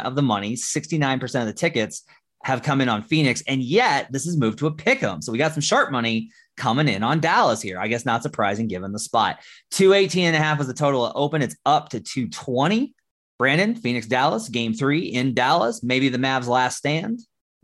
of 0.05 0.15
the 0.15 0.23
money, 0.23 0.55
69% 0.55 1.41
of 1.41 1.47
the 1.47 1.53
tickets 1.53 2.05
have 2.45 2.63
come 2.63 2.81
in 2.81 2.89
on 2.89 3.03
Phoenix, 3.03 3.43
and 3.49 3.63
yet 3.63 4.13
this 4.13 4.27
has 4.27 4.37
moved 4.37 4.59
to 4.59 4.67
a 4.67 4.75
pick 4.75 5.03
'em. 5.03 5.23
So 5.23 5.33
we 5.33 5.39
got 5.39 5.55
some 5.55 5.63
sharp 5.63 5.91
money 5.91 6.31
coming 6.57 6.89
in 6.89 7.03
on 7.03 7.21
Dallas 7.21 7.63
here. 7.63 7.81
I 7.81 7.89
guess 7.89 8.05
not 8.05 8.23
surprising 8.23 8.69
given 8.69 8.93
the 8.93 8.99
spot. 8.99 9.41
218 9.71 10.27
and 10.27 10.37
a 10.37 10.39
half 10.39 10.61
is 10.61 10.67
the 10.67 10.75
total 10.75 11.11
open. 11.15 11.43
It's 11.43 11.57
up 11.65 11.89
to 11.91 12.01
220. 12.01 12.95
Brandon, 13.39 13.75
Phoenix, 13.75 14.07
Dallas, 14.07 14.49
game 14.49 14.75
three 14.75 15.07
in 15.07 15.35
Dallas. 15.35 15.83
Maybe 15.83 16.09
the 16.09 16.19
Mavs 16.19 16.47
last 16.47 16.77
stand. 16.77 17.21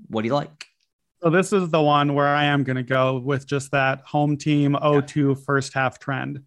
What 0.08 0.22
do 0.22 0.28
you 0.28 0.34
like? 0.34 0.69
So 1.22 1.28
this 1.28 1.52
is 1.52 1.68
the 1.68 1.82
one 1.82 2.14
where 2.14 2.28
I 2.28 2.44
am 2.44 2.64
going 2.64 2.76
to 2.76 2.82
go 2.82 3.18
with 3.18 3.46
just 3.46 3.72
that 3.72 4.00
home 4.00 4.38
team 4.38 4.72
0-2 4.72 5.44
first 5.44 5.74
half 5.74 5.98
trend. 5.98 6.44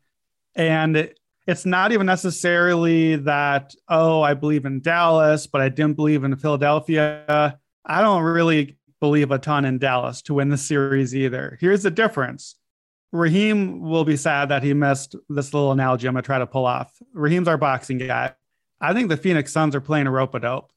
And 0.55 1.13
it's 1.45 1.65
not 1.65 1.91
even 1.91 2.07
necessarily 2.07 3.17
that, 3.17 3.75
oh, 3.87 4.21
I 4.21 4.33
believe 4.33 4.65
in 4.65 4.81
Dallas, 4.81 5.45
but 5.45 5.61
I 5.61 5.69
didn't 5.69 5.95
believe 5.95 6.23
in 6.23 6.35
Philadelphia. 6.35 7.59
I 7.85 8.01
don't 8.01 8.23
really 8.23 8.77
believe 8.99 9.31
a 9.31 9.37
ton 9.37 9.65
in 9.65 9.77
Dallas 9.77 10.21
to 10.23 10.33
win 10.33 10.49
the 10.49 10.57
series 10.57 11.15
either. 11.15 11.57
Here's 11.59 11.83
the 11.83 11.91
difference. 11.91 12.55
Raheem 13.11 13.81
will 13.81 14.05
be 14.05 14.17
sad 14.17 14.49
that 14.49 14.63
he 14.63 14.73
missed 14.73 15.15
this 15.29 15.53
little 15.53 15.71
analogy 15.71 16.07
I'm 16.07 16.15
going 16.15 16.23
to 16.23 16.25
try 16.25 16.39
to 16.39 16.47
pull 16.47 16.65
off. 16.65 16.91
Raheem's 17.13 17.47
our 17.47 17.57
boxing 17.57 17.99
guy. 17.99 18.33
I 18.81 18.93
think 18.93 19.09
the 19.09 19.17
Phoenix 19.17 19.51
Suns 19.51 19.75
are 19.75 19.81
playing 19.81 20.07
a 20.07 20.11
rope 20.11 20.33
a 20.33 20.39
dope. 20.39 20.71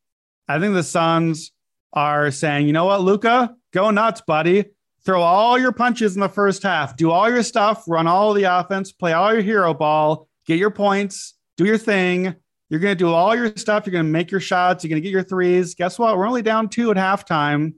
I 0.47 0.59
think 0.59 0.75
the 0.75 0.83
Suns 0.83 1.53
are 1.97 2.31
saying, 2.31 2.67
you 2.67 2.73
know 2.73 2.85
what, 2.85 3.01
Luka, 3.01 3.57
go 3.73 3.91
nuts, 3.91 4.21
buddy. 4.21 4.67
Throw 5.05 5.23
all 5.23 5.59
your 5.59 5.73
punches 5.73 6.15
in 6.15 6.21
the 6.21 6.29
first 6.29 6.63
half, 6.63 6.97
do 6.97 7.11
all 7.11 7.31
your 7.31 7.43
stuff, 7.43 7.85
run 7.87 8.07
all 8.07 8.35
the 8.35 8.43
offense, 8.43 8.93
play 8.93 9.13
all 9.13 9.33
your 9.33 9.43
hero 9.43 9.73
ball, 9.73 10.29
get 10.47 10.59
your 10.59 10.71
points, 10.71 11.35
do 11.57 11.65
your 11.65 11.79
thing. 11.79 12.35
You're 12.69 12.81
going 12.81 12.97
to 12.97 12.99
do 12.99 13.09
all 13.09 13.35
your 13.35 13.57
stuff. 13.57 13.87
You're 13.87 13.93
going 13.93 14.05
to 14.05 14.11
make 14.11 14.33
your 14.33 14.41
shots. 14.41 14.83
You're 14.83 14.89
going 14.89 15.01
to 15.01 15.05
get 15.07 15.13
your 15.13 15.23
threes. 15.23 15.77
Guess 15.77 15.99
what? 15.99 16.17
We're 16.17 16.27
only 16.27 16.43
down 16.43 16.69
two 16.69 16.91
at 16.91 16.97
halftime. 16.97 17.75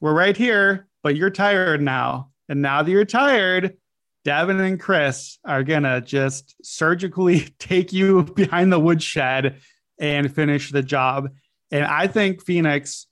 We're 0.00 0.14
right 0.14 0.36
here, 0.36 0.86
but 1.02 1.16
you're 1.16 1.30
tired 1.30 1.80
now. 1.80 2.30
And 2.50 2.60
now 2.60 2.82
that 2.82 2.90
you're 2.90 3.06
tired, 3.06 3.78
Devin 4.24 4.60
and 4.60 4.78
Chris 4.78 5.38
are 5.46 5.64
going 5.64 5.84
to 5.84 6.02
just 6.02 6.54
surgically 6.62 7.40
take 7.58 7.94
you 7.94 8.22
behind 8.36 8.70
the 8.70 8.78
woodshed 8.78 9.56
and 9.98 10.32
finish 10.32 10.70
the 10.70 10.82
job. 10.82 11.30
And 11.70 11.86
I 11.86 12.06
think 12.06 12.44
Phoenix 12.44 13.06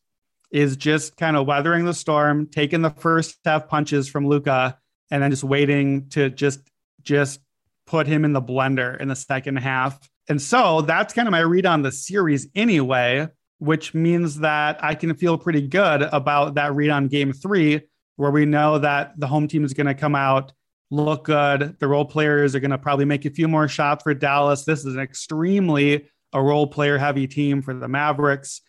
is 0.50 0.76
just 0.76 1.16
kind 1.16 1.36
of 1.36 1.46
weathering 1.46 1.84
the 1.84 1.94
storm, 1.94 2.46
taking 2.46 2.82
the 2.82 2.90
first 2.90 3.36
half 3.44 3.68
punches 3.68 4.08
from 4.08 4.26
Luka, 4.26 4.78
and 5.10 5.22
then 5.22 5.30
just 5.30 5.44
waiting 5.44 6.08
to 6.10 6.30
just 6.30 6.60
just 7.02 7.40
put 7.86 8.06
him 8.06 8.24
in 8.24 8.32
the 8.32 8.42
blender 8.42 9.00
in 9.00 9.08
the 9.08 9.16
second 9.16 9.56
half. 9.56 9.98
And 10.28 10.42
so 10.42 10.80
that's 10.80 11.14
kind 11.14 11.28
of 11.28 11.32
my 11.32 11.40
read 11.40 11.66
on 11.66 11.82
the 11.82 11.92
series 11.92 12.48
anyway, 12.54 13.28
which 13.58 13.94
means 13.94 14.40
that 14.40 14.82
I 14.82 14.94
can 14.94 15.14
feel 15.14 15.38
pretty 15.38 15.62
good 15.62 16.02
about 16.02 16.54
that 16.56 16.74
read 16.74 16.90
on 16.90 17.06
game 17.06 17.32
three, 17.32 17.82
where 18.16 18.32
we 18.32 18.44
know 18.44 18.78
that 18.78 19.18
the 19.18 19.28
home 19.28 19.46
team 19.46 19.64
is 19.64 19.72
going 19.72 19.86
to 19.86 19.94
come 19.94 20.16
out, 20.16 20.52
look 20.90 21.24
good. 21.24 21.76
The 21.78 21.86
role 21.86 22.04
players 22.04 22.54
are 22.54 22.60
going 22.60 22.72
to 22.72 22.78
probably 22.78 23.04
make 23.04 23.24
a 23.24 23.30
few 23.30 23.46
more 23.46 23.68
shots 23.68 24.02
for 24.02 24.14
Dallas. 24.14 24.64
This 24.64 24.84
is 24.84 24.94
an 24.94 25.00
extremely 25.00 26.08
a 26.32 26.42
role 26.42 26.66
player 26.66 26.98
heavy 26.98 27.26
team 27.26 27.62
for 27.62 27.72
the 27.72 27.88
Mavericks. 27.88 28.60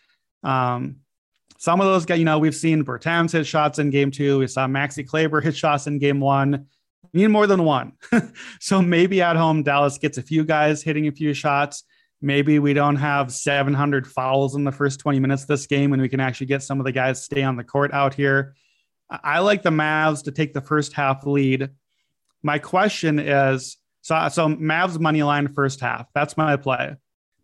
Um, 0.44 0.98
some 1.58 1.82
of 1.82 1.88
those 1.88 2.06
guys, 2.06 2.20
you 2.20 2.26
know, 2.26 2.40
we've 2.40 2.56
seen 2.56 2.86
Bertans 2.86 3.32
hit 3.32 3.46
shots 3.46 3.80
in 3.80 3.90
game 3.90 4.12
two. 4.12 4.40
We 4.40 4.48
saw 4.48 4.68
Maxi 4.68 5.08
Kleber 5.08 5.42
hit 5.42 5.56
shots 5.56 5.88
in 5.88 5.98
game 5.98 6.20
one. 6.20 6.68
We 7.14 7.22
need 7.22 7.28
more 7.28 7.48
than 7.48 7.64
one. 7.64 7.94
so 8.60 8.82
maybe 8.82 9.22
at 9.22 9.36
home, 9.36 9.64
Dallas 9.64 9.98
gets 9.98 10.18
a 10.18 10.22
few 10.22 10.46
guys 10.46 10.84
hitting 10.84 11.08
a 11.08 11.12
few 11.12 11.34
shots. 11.34 11.84
Maybe 12.22 12.60
we 12.60 12.74
don't 12.74 12.96
have 12.96 13.32
700 13.32 14.08
fouls 14.08 14.56
in 14.56 14.64
the 14.64 14.72
first 14.72 15.00
20 15.00 15.20
minutes 15.20 15.44
of 15.44 15.48
this 15.48 15.68
game 15.68 15.94
and 15.94 16.02
we 16.02 16.10
can 16.10 16.20
actually 16.20 16.48
get 16.48 16.64
some 16.64 16.80
of 16.80 16.86
the 16.86 16.92
guys 16.92 17.24
stay 17.24 17.44
on 17.44 17.56
the 17.56 17.64
court 17.64 17.94
out 17.94 18.14
here. 18.14 18.56
I 19.10 19.40
like 19.40 19.64
the 19.64 19.70
Mavs 19.70 20.24
to 20.24 20.32
take 20.32 20.54
the 20.54 20.62
first 20.62 20.94
half 20.94 21.26
lead. 21.26 21.70
My 22.44 22.60
question 22.60 23.20
is 23.20 23.78
so, 24.02 24.28
so 24.30 24.48
Mavs 24.50 25.00
money 25.00 25.24
line 25.24 25.54
first 25.54 25.80
half. 25.80 26.08
That's 26.14 26.38
my 26.38 26.56
play. 26.56 26.96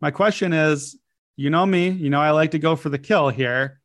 My 0.01 0.11
question 0.11 0.53
is, 0.53 0.97
you 1.35 1.49
know 1.49 1.65
me, 1.65 1.89
you 1.89 2.09
know 2.09 2.21
I 2.21 2.31
like 2.31 2.51
to 2.51 2.59
go 2.59 2.75
for 2.75 2.89
the 2.89 2.99
kill 2.99 3.29
here 3.29 3.79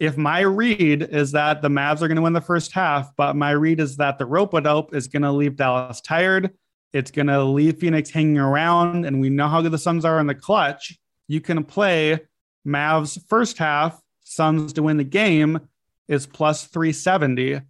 if 0.00 0.16
my 0.16 0.40
read 0.40 1.02
is 1.02 1.32
that 1.32 1.60
the 1.60 1.68
Mavs 1.68 2.00
are 2.00 2.08
going 2.08 2.16
to 2.16 2.22
win 2.22 2.32
the 2.32 2.40
first 2.40 2.72
half, 2.72 3.14
but 3.16 3.36
my 3.36 3.50
read 3.50 3.80
is 3.80 3.98
that 3.98 4.18
the 4.18 4.24
rope 4.24 4.52
dope 4.62 4.94
is 4.94 5.06
going 5.06 5.22
to 5.22 5.30
leave 5.30 5.56
Dallas 5.56 6.00
tired, 6.00 6.50
it's 6.94 7.10
going 7.10 7.26
to 7.26 7.44
leave 7.44 7.78
Phoenix 7.78 8.10
hanging 8.10 8.38
around, 8.38 9.04
and 9.04 9.20
we 9.20 9.28
know 9.28 9.46
how 9.46 9.60
good 9.60 9.72
the 9.72 9.78
Suns 9.78 10.06
are 10.06 10.18
in 10.18 10.26
the 10.26 10.34
clutch. 10.34 10.98
You 11.28 11.42
can 11.42 11.62
play 11.64 12.18
Mavs 12.66 13.22
first 13.28 13.58
half, 13.58 14.00
Suns 14.24 14.72
to 14.72 14.82
win 14.82 14.96
the 14.96 15.04
game 15.04 15.60
is 16.08 16.26
plus 16.26 16.64
370. 16.64 17.60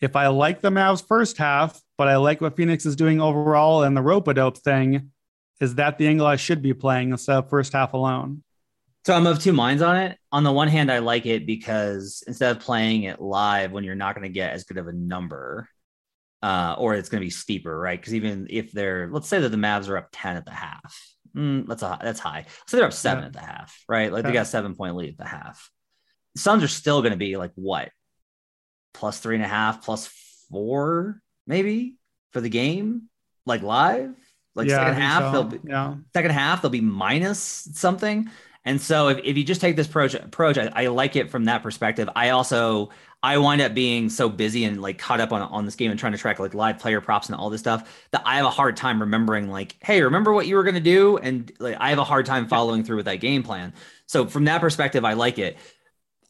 If 0.00 0.16
I 0.16 0.28
like 0.28 0.62
the 0.62 0.70
Mavs 0.70 1.06
first 1.06 1.36
half, 1.36 1.80
but 1.98 2.08
I 2.08 2.16
like 2.16 2.40
what 2.40 2.56
Phoenix 2.56 2.86
is 2.86 2.96
doing 2.96 3.20
overall 3.20 3.82
and 3.82 3.94
the 3.94 4.02
rope 4.02 4.32
dope 4.34 4.56
thing, 4.56 5.10
is 5.60 5.74
that 5.74 5.98
the 5.98 6.08
angle 6.08 6.26
I 6.26 6.36
should 6.36 6.62
be 6.62 6.72
playing 6.72 7.10
instead 7.10 7.36
of 7.36 7.50
first 7.50 7.74
half 7.74 7.92
alone? 7.92 8.42
So 9.06 9.14
I'm 9.14 9.26
of 9.26 9.38
two 9.38 9.52
minds 9.52 9.82
on 9.82 9.96
it. 9.96 10.18
On 10.30 10.44
the 10.44 10.52
one 10.52 10.68
hand, 10.68 10.92
I 10.92 10.98
like 10.98 11.24
it 11.24 11.46
because 11.46 12.22
instead 12.26 12.54
of 12.54 12.62
playing 12.62 13.04
it 13.04 13.20
live 13.20 13.72
when 13.72 13.82
you're 13.82 13.94
not 13.94 14.14
going 14.14 14.26
to 14.26 14.32
get 14.32 14.52
as 14.52 14.64
good 14.64 14.76
of 14.76 14.88
a 14.88 14.92
number, 14.92 15.68
uh, 16.42 16.74
or 16.78 16.94
it's 16.94 17.08
going 17.08 17.20
to 17.20 17.26
be 17.26 17.30
steeper, 17.30 17.78
right? 17.78 17.98
Because 17.98 18.14
even 18.14 18.46
if 18.50 18.72
they're, 18.72 19.08
let's 19.10 19.28
say 19.28 19.40
that 19.40 19.48
the 19.48 19.56
Mavs 19.56 19.88
are 19.88 19.96
up 19.96 20.08
10 20.12 20.36
at 20.36 20.44
the 20.44 20.52
half, 20.52 21.14
mm, 21.34 21.66
that's 21.66 21.82
a, 21.82 21.98
that's 22.02 22.20
high. 22.20 22.44
So 22.66 22.76
they're 22.76 22.86
up 22.86 22.92
seven 22.92 23.22
yeah. 23.22 23.26
at 23.28 23.32
the 23.32 23.40
half, 23.40 23.84
right? 23.88 24.12
Like 24.12 24.24
yeah. 24.24 24.30
they 24.30 24.34
got 24.34 24.46
seven 24.46 24.74
point 24.74 24.96
lead 24.96 25.10
at 25.10 25.18
the 25.18 25.24
half. 25.24 25.70
Suns 26.36 26.62
are 26.62 26.68
still 26.68 27.00
going 27.00 27.12
to 27.12 27.18
be 27.18 27.36
like 27.36 27.52
what, 27.54 27.90
plus 28.92 29.18
three 29.18 29.34
and 29.34 29.44
a 29.44 29.48
half, 29.48 29.82
plus 29.82 30.08
four, 30.50 31.20
maybe 31.46 31.96
for 32.32 32.40
the 32.40 32.50
game, 32.50 33.08
like 33.46 33.62
live. 33.62 34.14
Like 34.54 34.68
yeah, 34.68 34.76
second 34.76 34.94
half, 35.00 35.22
so. 35.22 35.30
they'll 35.32 35.44
be 35.44 35.68
yeah. 35.68 35.94
second 36.12 36.32
half 36.32 36.60
they'll 36.60 36.70
be 36.70 36.80
minus 36.80 37.38
something. 37.74 38.28
And 38.64 38.80
so 38.80 39.08
if, 39.08 39.18
if 39.24 39.36
you 39.38 39.44
just 39.44 39.60
take 39.60 39.76
this 39.76 39.86
approach, 39.86 40.14
approach 40.14 40.58
I, 40.58 40.70
I, 40.74 40.86
like 40.88 41.16
it 41.16 41.30
from 41.30 41.46
that 41.46 41.62
perspective. 41.62 42.10
I 42.14 42.30
also 42.30 42.90
I 43.22 43.38
wind 43.38 43.62
up 43.62 43.74
being 43.74 44.10
so 44.10 44.28
busy 44.28 44.64
and 44.64 44.82
like 44.82 44.98
caught 44.98 45.20
up 45.20 45.32
on 45.32 45.40
on 45.42 45.64
this 45.64 45.76
game 45.76 45.90
and 45.90 45.98
trying 45.98 46.12
to 46.12 46.18
track 46.18 46.38
like 46.38 46.54
live 46.54 46.78
player 46.78 47.00
props 47.00 47.28
and 47.28 47.36
all 47.36 47.48
this 47.48 47.60
stuff 47.60 48.06
that 48.10 48.22
I 48.26 48.36
have 48.36 48.46
a 48.46 48.50
hard 48.50 48.76
time 48.76 49.00
remembering 49.00 49.50
like, 49.50 49.76
hey, 49.80 50.02
remember 50.02 50.32
what 50.32 50.46
you 50.46 50.56
were 50.56 50.62
gonna 50.62 50.80
do? 50.80 51.16
And 51.16 51.50
like 51.58 51.76
I 51.80 51.88
have 51.90 51.98
a 51.98 52.04
hard 52.04 52.26
time 52.26 52.48
following 52.48 52.84
through 52.84 52.96
with 52.96 53.06
that 53.06 53.16
game 53.16 53.42
plan. 53.42 53.72
So 54.06 54.26
from 54.26 54.44
that 54.44 54.60
perspective, 54.60 55.04
I 55.04 55.14
like 55.14 55.38
it. 55.38 55.56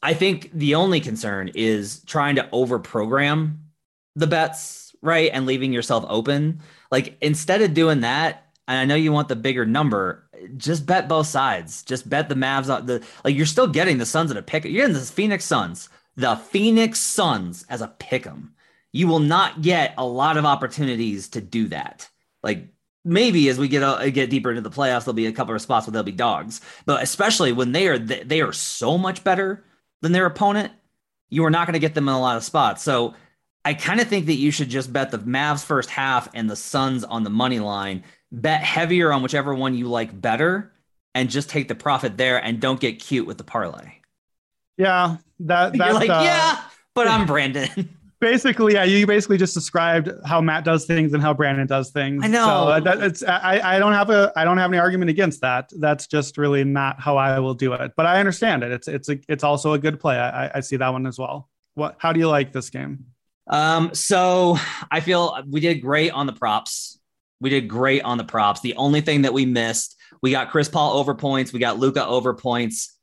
I 0.02 0.14
think 0.14 0.50
the 0.52 0.76
only 0.76 1.00
concern 1.00 1.50
is 1.54 2.02
trying 2.04 2.36
to 2.36 2.48
over 2.52 2.78
program 2.78 3.70
the 4.16 4.26
bets, 4.26 4.94
right? 5.02 5.30
And 5.32 5.46
leaving 5.46 5.72
yourself 5.72 6.04
open. 6.08 6.60
Like 6.90 7.16
instead 7.20 7.62
of 7.62 7.74
doing 7.74 8.00
that, 8.00 8.49
and 8.70 8.78
I 8.78 8.84
know 8.84 8.94
you 8.94 9.10
want 9.10 9.26
the 9.26 9.34
bigger 9.34 9.66
number, 9.66 10.28
just 10.56 10.86
bet 10.86 11.08
both 11.08 11.26
sides. 11.26 11.82
Just 11.82 12.08
bet 12.08 12.28
the 12.28 12.36
Mavs 12.36 12.72
on 12.72 12.86
the 12.86 13.04
like 13.24 13.34
you're 13.34 13.44
still 13.44 13.66
getting 13.66 13.98
the 13.98 14.06
Suns 14.06 14.30
at 14.30 14.36
a 14.36 14.42
pick. 14.42 14.64
You're 14.64 14.86
getting 14.86 14.94
the 14.94 15.00
Phoenix 15.00 15.44
Suns, 15.44 15.88
the 16.14 16.36
Phoenix 16.36 17.00
Suns 17.00 17.66
as 17.68 17.82
a 17.82 17.88
pick 17.98 18.28
'em. 18.28 18.54
You 18.92 19.08
will 19.08 19.18
not 19.18 19.60
get 19.60 19.94
a 19.98 20.06
lot 20.06 20.36
of 20.36 20.44
opportunities 20.44 21.28
to 21.30 21.40
do 21.40 21.66
that. 21.68 22.08
Like 22.44 22.68
maybe 23.04 23.48
as 23.48 23.58
we 23.58 23.66
get 23.66 23.82
uh, 23.82 24.08
get 24.10 24.30
deeper 24.30 24.50
into 24.50 24.62
the 24.62 24.70
playoffs, 24.70 25.04
there'll 25.04 25.14
be 25.14 25.26
a 25.26 25.32
couple 25.32 25.54
of 25.54 25.60
spots 25.60 25.88
where 25.88 25.92
they'll 25.92 26.04
be 26.04 26.12
dogs. 26.12 26.60
But 26.86 27.02
especially 27.02 27.50
when 27.50 27.72
they 27.72 27.88
are 27.88 27.98
they 27.98 28.40
are 28.40 28.52
so 28.52 28.96
much 28.96 29.24
better 29.24 29.64
than 30.00 30.12
their 30.12 30.26
opponent, 30.26 30.72
you 31.28 31.44
are 31.44 31.50
not 31.50 31.66
going 31.66 31.74
to 31.74 31.80
get 31.80 31.94
them 31.94 32.08
in 32.08 32.14
a 32.14 32.20
lot 32.20 32.36
of 32.36 32.44
spots. 32.44 32.84
So 32.84 33.14
I 33.64 33.74
kind 33.74 34.00
of 34.00 34.08
think 34.08 34.26
that 34.26 34.34
you 34.34 34.50
should 34.50 34.70
just 34.70 34.92
bet 34.92 35.10
the 35.10 35.18
Mavs 35.18 35.64
first 35.64 35.90
half 35.90 36.28
and 36.34 36.48
the 36.48 36.56
Suns 36.56 37.04
on 37.04 37.24
the 37.24 37.30
money 37.30 37.60
line. 37.60 38.04
Bet 38.32 38.62
heavier 38.62 39.12
on 39.12 39.22
whichever 39.22 39.54
one 39.54 39.74
you 39.74 39.88
like 39.88 40.18
better, 40.18 40.72
and 41.14 41.28
just 41.28 41.50
take 41.50 41.68
the 41.68 41.74
profit 41.74 42.16
there, 42.16 42.42
and 42.42 42.60
don't 42.60 42.80
get 42.80 43.00
cute 43.00 43.26
with 43.26 43.38
the 43.38 43.44
parlay. 43.44 43.92
Yeah, 44.78 45.16
that 45.40 45.72
that's 45.76 45.90
You're 45.90 45.92
like 45.94 46.10
uh, 46.10 46.22
yeah, 46.24 46.60
but 46.94 47.08
I'm 47.08 47.26
Brandon. 47.26 47.88
basically, 48.20 48.74
yeah, 48.74 48.84
you 48.84 49.06
basically 49.06 49.36
just 49.36 49.52
described 49.52 50.10
how 50.24 50.40
Matt 50.40 50.64
does 50.64 50.86
things 50.86 51.12
and 51.12 51.22
how 51.22 51.34
Brandon 51.34 51.66
does 51.66 51.90
things. 51.90 52.24
I 52.24 52.28
know. 52.28 52.46
So 52.46 52.68
uh, 52.68 52.80
that, 52.80 53.02
it's 53.02 53.24
I, 53.24 53.76
I 53.76 53.78
don't 53.78 53.92
have 53.92 54.10
a 54.10 54.32
I 54.36 54.44
don't 54.44 54.58
have 54.58 54.70
any 54.70 54.78
argument 54.78 55.10
against 55.10 55.40
that. 55.40 55.70
That's 55.76 56.06
just 56.06 56.38
really 56.38 56.64
not 56.64 57.00
how 57.00 57.16
I 57.16 57.40
will 57.40 57.54
do 57.54 57.72
it. 57.72 57.92
But 57.96 58.06
I 58.06 58.20
understand 58.20 58.62
it. 58.62 58.70
It's 58.70 58.88
it's 58.88 59.08
a, 59.08 59.18
it's 59.28 59.44
also 59.44 59.72
a 59.72 59.78
good 59.78 59.98
play. 59.98 60.18
I, 60.18 60.50
I 60.54 60.60
see 60.60 60.76
that 60.76 60.90
one 60.90 61.06
as 61.06 61.18
well. 61.18 61.48
What? 61.74 61.96
How 61.98 62.12
do 62.12 62.20
you 62.20 62.28
like 62.28 62.52
this 62.52 62.70
game? 62.70 63.06
Um, 63.46 63.94
so 63.94 64.56
I 64.90 65.00
feel 65.00 65.42
we 65.48 65.60
did 65.60 65.80
great 65.80 66.12
on 66.12 66.26
the 66.26 66.32
props. 66.32 66.98
We 67.40 67.50
did 67.50 67.68
great 67.68 68.02
on 68.02 68.18
the 68.18 68.24
props. 68.24 68.60
The 68.60 68.76
only 68.76 69.00
thing 69.00 69.22
that 69.22 69.32
we 69.32 69.46
missed, 69.46 69.96
we 70.22 70.30
got 70.30 70.50
Chris 70.50 70.68
Paul 70.68 70.98
over 70.98 71.14
points. 71.14 71.52
We 71.52 71.58
got 71.58 71.78
Luka 71.78 72.06
over 72.06 72.34
points. 72.34 72.96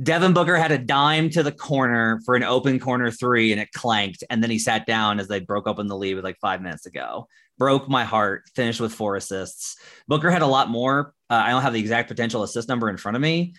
Devin 0.00 0.32
Booker 0.32 0.56
had 0.56 0.70
a 0.70 0.78
dime 0.78 1.28
to 1.30 1.42
the 1.42 1.50
corner 1.50 2.20
for 2.24 2.36
an 2.36 2.44
open 2.44 2.78
corner 2.78 3.10
three 3.10 3.50
and 3.50 3.60
it 3.60 3.72
clanked. 3.72 4.22
And 4.30 4.42
then 4.42 4.50
he 4.50 4.58
sat 4.58 4.86
down 4.86 5.18
as 5.18 5.26
they 5.26 5.40
broke 5.40 5.66
open 5.66 5.88
the 5.88 5.96
lead 5.96 6.14
with 6.14 6.24
like 6.24 6.38
five 6.40 6.62
minutes 6.62 6.86
ago. 6.86 7.26
Broke 7.56 7.88
my 7.88 8.04
heart, 8.04 8.44
finished 8.54 8.80
with 8.80 8.92
four 8.92 9.16
assists. 9.16 9.76
Booker 10.06 10.30
had 10.30 10.42
a 10.42 10.46
lot 10.46 10.70
more. 10.70 11.14
Uh, 11.28 11.42
I 11.44 11.50
don't 11.50 11.62
have 11.62 11.72
the 11.72 11.80
exact 11.80 12.08
potential 12.08 12.44
assist 12.44 12.68
number 12.68 12.88
in 12.88 12.96
front 12.96 13.16
of 13.16 13.22
me. 13.22 13.54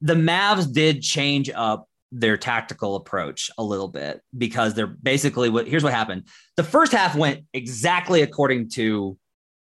The 0.00 0.14
Mavs 0.14 0.72
did 0.72 1.02
change 1.02 1.50
up 1.50 1.88
their 2.12 2.36
tactical 2.36 2.96
approach 2.96 3.50
a 3.56 3.62
little 3.62 3.88
bit 3.88 4.20
because 4.36 4.74
they're 4.74 4.86
basically 4.86 5.48
what 5.48 5.66
here's 5.66 5.84
what 5.84 5.92
happened. 5.92 6.26
The 6.56 6.64
first 6.64 6.92
half 6.92 7.14
went 7.14 7.44
exactly 7.52 8.22
according 8.22 8.70
to 8.70 9.16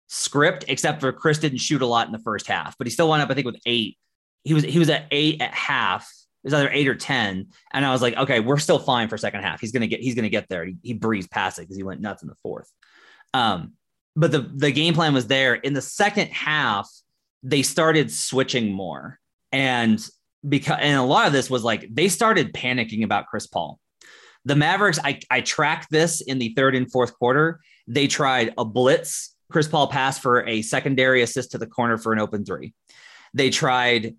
script, 0.07 0.65
except 0.67 1.01
for 1.01 1.11
Chris 1.11 1.39
didn't 1.39 1.59
shoot 1.59 1.81
a 1.81 1.85
lot 1.85 2.07
in 2.07 2.11
the 2.11 2.19
first 2.19 2.47
half, 2.47 2.77
but 2.77 2.87
he 2.87 2.91
still 2.91 3.07
wound 3.07 3.21
up, 3.21 3.29
I 3.29 3.33
think, 3.35 3.45
with 3.45 3.59
eight. 3.65 3.97
He 4.43 4.53
was 4.53 4.63
he 4.63 4.79
was 4.79 4.89
at 4.89 5.05
eight 5.11 5.41
at 5.41 5.53
half 5.53 6.09
it 6.43 6.47
was 6.47 6.53
either 6.53 6.69
eight 6.71 6.87
or 6.87 6.95
10. 6.95 7.47
And 7.71 7.85
I 7.85 7.91
was 7.91 8.01
like, 8.01 8.15
okay, 8.15 8.39
we're 8.39 8.59
still 8.59 8.79
fine 8.79 9.09
for 9.09 9.17
second 9.17 9.41
half. 9.41 9.59
He's 9.59 9.73
to 9.73 9.87
get, 9.87 9.99
he's 9.99 10.15
to 10.15 10.29
get 10.29 10.47
there. 10.47 10.65
He, 10.65 10.75
he 10.81 10.93
breezed 10.93 11.29
past 11.31 11.59
it 11.59 11.63
because 11.63 11.75
he 11.75 11.83
went 11.83 11.99
nuts 11.99 12.23
in 12.23 12.29
the 12.29 12.35
fourth. 12.35 12.71
Um, 13.33 13.73
but 14.15 14.31
the, 14.31 14.49
the 14.55 14.71
game 14.71 14.93
plan 14.93 15.13
was 15.13 15.27
there 15.27 15.55
in 15.55 15.73
the 15.73 15.81
second 15.81 16.29
half. 16.29 16.89
They 17.43 17.61
started 17.61 18.09
switching 18.09 18.71
more 18.71 19.19
and 19.51 20.05
because, 20.47 20.77
and 20.81 20.97
a 20.97 21.03
lot 21.03 21.27
of 21.27 21.33
this 21.33 21.49
was 21.49 21.63
like, 21.63 21.87
they 21.91 22.07
started 22.07 22.53
panicking 22.53 23.03
about 23.03 23.27
Chris 23.27 23.47
Paul. 23.47 23.79
The 24.45 24.55
Mavericks, 24.55 24.99
I, 25.03 25.19
I 25.29 25.41
tracked 25.41 25.91
this 25.91 26.21
in 26.21 26.39
the 26.39 26.53
third 26.55 26.75
and 26.75 26.89
fourth 26.91 27.17
quarter. 27.17 27.59
They 27.87 28.07
tried 28.07 28.53
a 28.57 28.65
blitz. 28.65 29.35
Chris 29.51 29.67
Paul 29.67 29.87
passed 29.87 30.21
for 30.21 30.45
a 30.47 30.61
secondary 30.61 31.21
assist 31.21 31.51
to 31.51 31.57
the 31.57 31.67
corner 31.67 31.97
for 31.97 32.13
an 32.13 32.19
open 32.19 32.45
three. 32.45 32.73
They 33.33 33.49
tried 33.49 34.15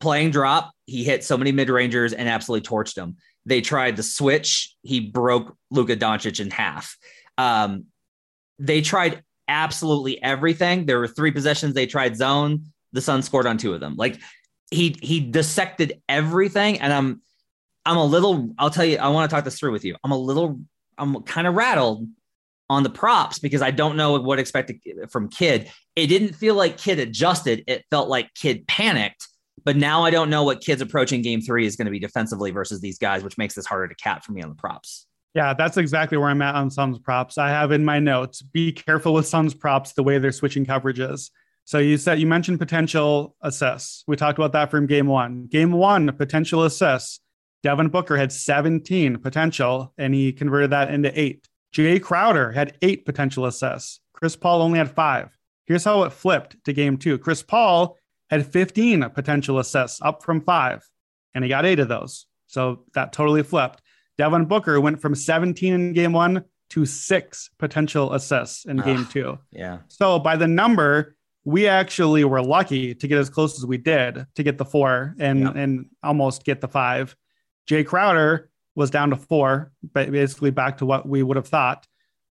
playing 0.00 0.30
drop, 0.30 0.72
he 0.86 1.04
hit 1.04 1.22
so 1.22 1.38
many 1.38 1.52
mid 1.52 1.70
rangers 1.70 2.12
and 2.12 2.28
absolutely 2.28 2.68
torched 2.68 2.94
them. 2.94 3.16
They 3.46 3.60
tried 3.60 3.96
the 3.96 4.02
switch, 4.02 4.74
he 4.82 5.00
broke 5.00 5.56
Luka 5.70 5.96
Doncic 5.96 6.40
in 6.40 6.50
half. 6.50 6.96
Um, 7.38 7.86
they 8.58 8.82
tried 8.82 9.22
absolutely 9.48 10.22
everything. 10.22 10.86
There 10.86 10.98
were 10.98 11.08
three 11.08 11.30
possessions 11.30 11.74
they 11.74 11.86
tried 11.86 12.16
zone. 12.16 12.64
The 12.92 13.00
Suns 13.00 13.26
scored 13.26 13.46
on 13.46 13.58
two 13.58 13.74
of 13.74 13.80
them. 13.80 13.94
Like 13.96 14.20
he 14.72 14.96
he 15.00 15.20
dissected 15.20 16.00
everything, 16.08 16.80
and 16.80 16.92
I'm 16.92 17.22
I'm 17.84 17.96
a 17.96 18.04
little. 18.04 18.54
I'll 18.58 18.70
tell 18.70 18.84
you. 18.84 18.98
I 18.98 19.08
want 19.08 19.30
to 19.30 19.34
talk 19.34 19.44
this 19.44 19.58
through 19.58 19.72
with 19.72 19.84
you. 19.84 19.96
I'm 20.02 20.12
a 20.12 20.18
little. 20.18 20.60
I'm 20.98 21.22
kind 21.22 21.46
of 21.46 21.54
rattled 21.54 22.08
on 22.70 22.82
the 22.82 22.90
props 22.90 23.38
because 23.38 23.62
I 23.62 23.70
don't 23.70 23.96
know 23.96 24.18
what 24.20 24.38
expected 24.38 24.78
from 25.10 25.28
Kidd. 25.28 25.70
It 25.94 26.06
didn't 26.06 26.34
feel 26.34 26.54
like 26.54 26.78
Kidd 26.78 26.98
adjusted. 26.98 27.64
It 27.66 27.84
felt 27.90 28.08
like 28.08 28.32
Kidd 28.34 28.66
panicked 28.66 29.28
but 29.64 29.76
now 29.76 30.02
I 30.02 30.10
don't 30.10 30.30
know 30.30 30.44
what 30.44 30.60
Kidd's 30.60 30.82
approaching 30.82 31.22
game 31.22 31.40
three 31.40 31.66
is 31.66 31.76
going 31.76 31.86
to 31.86 31.92
be 31.92 31.98
defensively 31.98 32.50
versus 32.50 32.80
these 32.80 32.98
guys, 32.98 33.22
which 33.22 33.38
makes 33.38 33.54
this 33.54 33.66
harder 33.66 33.88
to 33.88 33.94
cap 33.94 34.24
for 34.24 34.32
me 34.32 34.42
on 34.42 34.48
the 34.48 34.54
props. 34.54 35.06
Yeah, 35.34 35.54
that's 35.54 35.76
exactly 35.76 36.18
where 36.18 36.28
I'm 36.28 36.42
at 36.42 36.54
on 36.54 36.70
Suns 36.70 36.98
props. 36.98 37.38
I 37.38 37.48
have 37.48 37.72
in 37.72 37.84
my 37.84 37.98
notes, 37.98 38.42
be 38.42 38.72
careful 38.72 39.14
with 39.14 39.26
Suns 39.26 39.54
props 39.54 39.92
the 39.92 40.02
way 40.02 40.18
they're 40.18 40.32
switching 40.32 40.66
coverages. 40.66 41.30
So 41.64 41.78
you 41.78 41.96
said 41.96 42.18
you 42.18 42.26
mentioned 42.26 42.58
potential 42.58 43.36
assists. 43.40 44.04
We 44.06 44.16
talked 44.16 44.38
about 44.38 44.52
that 44.52 44.70
from 44.70 44.86
game 44.86 45.06
one. 45.06 45.46
Game 45.46 45.72
one, 45.72 46.12
potential 46.12 46.64
assists. 46.64 47.20
Devin 47.62 47.88
Booker 47.88 48.16
had 48.16 48.32
17 48.32 49.18
potential 49.18 49.92
and 49.96 50.14
he 50.14 50.32
converted 50.32 50.70
that 50.70 50.90
into 50.90 51.18
eight. 51.18 51.48
Jae 51.72 52.02
Crowder 52.02 52.52
had 52.52 52.76
eight 52.82 53.06
potential 53.06 53.46
assists. 53.46 54.00
Chris 54.12 54.36
Paul 54.36 54.62
only 54.62 54.78
had 54.78 54.90
five. 54.90 55.36
Here's 55.66 55.84
how 55.84 56.02
it 56.02 56.12
flipped 56.12 56.56
to 56.64 56.72
game 56.72 56.98
two. 56.98 57.18
Chris 57.18 57.42
Paul 57.42 57.96
had 58.30 58.46
15 58.46 59.08
potential 59.10 59.58
assists, 59.58 60.00
up 60.02 60.22
from 60.22 60.40
five, 60.40 60.88
and 61.34 61.44
he 61.44 61.48
got 61.48 61.64
eight 61.64 61.78
of 61.78 61.88
those. 61.88 62.26
So 62.46 62.84
that 62.94 63.12
totally 63.12 63.42
flipped. 63.42 63.80
Devin 64.18 64.46
Booker 64.46 64.80
went 64.80 65.00
from 65.00 65.14
17 65.14 65.72
in 65.72 65.92
game 65.92 66.12
one 66.12 66.44
to 66.70 66.86
six 66.86 67.50
potential 67.58 68.12
assists 68.12 68.64
in 68.64 68.80
ah, 68.80 68.84
game 68.84 69.06
two. 69.06 69.38
Yeah. 69.50 69.78
So 69.88 70.18
by 70.18 70.36
the 70.36 70.46
number, 70.46 71.16
we 71.44 71.66
actually 71.66 72.24
were 72.24 72.42
lucky 72.42 72.94
to 72.94 73.08
get 73.08 73.18
as 73.18 73.28
close 73.28 73.58
as 73.58 73.66
we 73.66 73.76
did 73.76 74.26
to 74.34 74.42
get 74.42 74.58
the 74.58 74.64
four 74.64 75.14
and 75.18 75.40
yep. 75.40 75.56
and 75.56 75.86
almost 76.02 76.44
get 76.44 76.60
the 76.60 76.68
five. 76.68 77.16
Jae 77.68 77.86
Crowder 77.86 78.50
was 78.74 78.90
down 78.90 79.10
to 79.10 79.16
four, 79.16 79.72
but 79.92 80.10
basically 80.10 80.50
back 80.50 80.78
to 80.78 80.86
what 80.86 81.06
we 81.08 81.22
would 81.22 81.36
have 81.36 81.48
thought. 81.48 81.86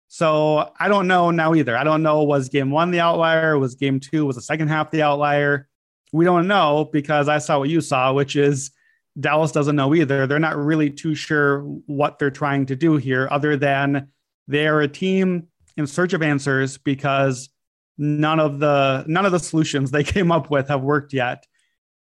So 0.07 0.71
I 0.79 0.87
don't 0.87 1.07
know 1.07 1.31
now 1.31 1.55
either. 1.55 1.77
I 1.77 1.83
don't 1.83 2.03
know 2.03 2.23
was 2.23 2.49
game 2.49 2.71
one 2.71 2.91
the 2.91 2.99
outlier, 2.99 3.57
was 3.57 3.75
game 3.75 3.99
two, 3.99 4.25
was 4.25 4.35
the 4.35 4.41
second 4.41 4.67
half 4.67 4.91
the 4.91 5.01
outlier 5.03 5.67
we 6.11 6.25
don't 6.25 6.47
know 6.47 6.89
because 6.91 7.29
I 7.29 7.37
saw 7.37 7.59
what 7.59 7.69
you 7.69 7.81
saw, 7.81 8.13
which 8.13 8.35
is 8.35 8.71
Dallas 9.19 9.51
doesn't 9.51 9.75
know 9.75 9.95
either. 9.95 10.27
They're 10.27 10.39
not 10.39 10.57
really 10.57 10.89
too 10.89 11.15
sure 11.15 11.61
what 11.85 12.19
they're 12.19 12.31
trying 12.31 12.65
to 12.67 12.75
do 12.75 12.97
here, 12.97 13.27
other 13.31 13.57
than 13.57 14.09
they 14.47 14.67
are 14.67 14.81
a 14.81 14.87
team 14.87 15.47
in 15.77 15.87
search 15.87 16.13
of 16.13 16.21
answers 16.21 16.77
because 16.77 17.49
none 17.97 18.39
of 18.39 18.59
the 18.59 19.03
none 19.07 19.25
of 19.25 19.31
the 19.31 19.39
solutions 19.39 19.91
they 19.91 20.03
came 20.03 20.31
up 20.31 20.49
with 20.49 20.69
have 20.69 20.81
worked 20.81 21.13
yet. 21.13 21.45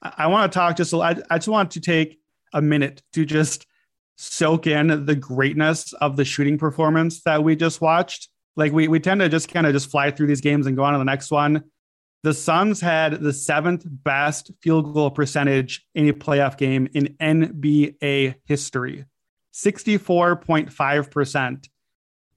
I, 0.02 0.28
want 0.28 0.52
to 0.52 0.58
talk 0.58 0.78
just. 0.78 0.93
I, 0.93 1.15
I 1.30 1.38
just 1.38 1.47
want 1.47 1.71
to 1.71 1.82
take 1.82 2.19
a 2.54 2.62
minute 2.62 3.02
to 3.13 3.26
just 3.26 3.65
soak 4.15 4.67
in 4.67 5.06
the 5.06 5.15
greatness 5.15 5.93
of 5.93 6.17
the 6.17 6.26
shooting 6.26 6.58
performance 6.58 7.21
that 7.23 7.43
we 7.43 7.56
just 7.56 7.82
watched. 7.82 8.30
Like 8.56 8.73
we 8.73 8.88
we 8.88 9.00
tend 9.00 9.21
to 9.21 9.30
just 9.30 9.50
kind 9.50 9.65
of 9.65 9.73
just 9.73 9.89
fly 9.89 10.12
through 10.12 10.28
these 10.28 10.41
games 10.41 10.67
and 10.67 10.78
go 10.78 10.84
on 10.84 10.93
to 10.93 11.00
the 11.00 11.06
next 11.06 11.32
one. 11.32 11.63
The 12.23 12.34
Suns 12.34 12.82
had 12.82 13.21
the 13.21 13.32
seventh 13.32 13.84
best 13.88 14.52
field 14.62 14.93
goal 14.93 15.12
percentage 15.12 15.86
in 15.93 16.10
a 16.10 16.13
playoff 16.13 16.58
game 16.58 16.89
in 16.93 17.15
NBA 17.21 18.36
history, 18.45 19.06
64.5%. 19.54 21.69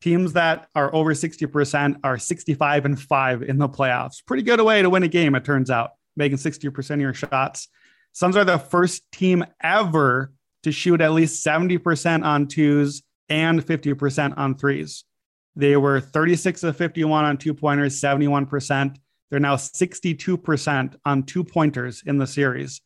Teams 0.00 0.32
that 0.32 0.68
are 0.74 0.94
over 0.94 1.12
60% 1.12 2.00
are 2.02 2.18
65 2.18 2.84
and 2.86 3.00
5 3.00 3.42
in 3.42 3.58
the 3.58 3.68
playoffs. 3.68 4.24
Pretty 4.24 4.42
good 4.42 4.60
way 4.62 4.80
to 4.80 4.88
win 4.88 5.02
a 5.02 5.08
game, 5.08 5.34
it 5.34 5.44
turns 5.44 5.70
out, 5.70 5.92
making 6.16 6.38
60% 6.38 6.90
of 6.90 7.00
your 7.00 7.14
shots. 7.14 7.68
Suns 8.12 8.36
are 8.36 8.44
the 8.44 8.58
first 8.58 9.02
team 9.12 9.44
ever 9.62 10.32
to 10.62 10.72
shoot 10.72 11.00
at 11.00 11.12
least 11.12 11.44
70% 11.44 12.24
on 12.24 12.46
twos 12.46 13.02
and 13.28 13.64
50% 13.64 14.36
on 14.36 14.56
threes. 14.56 15.04
They 15.54 15.76
were 15.76 16.00
36 16.00 16.62
of 16.62 16.76
51 16.76 17.24
on 17.24 17.36
two 17.36 17.54
pointers, 17.54 18.00
71%. 18.00 18.96
They're 19.30 19.40
now 19.40 19.56
62% 19.56 20.96
on 21.04 21.22
two 21.24 21.44
pointers 21.44 22.02
in 22.06 22.18
the 22.18 22.26
series. 22.26 22.80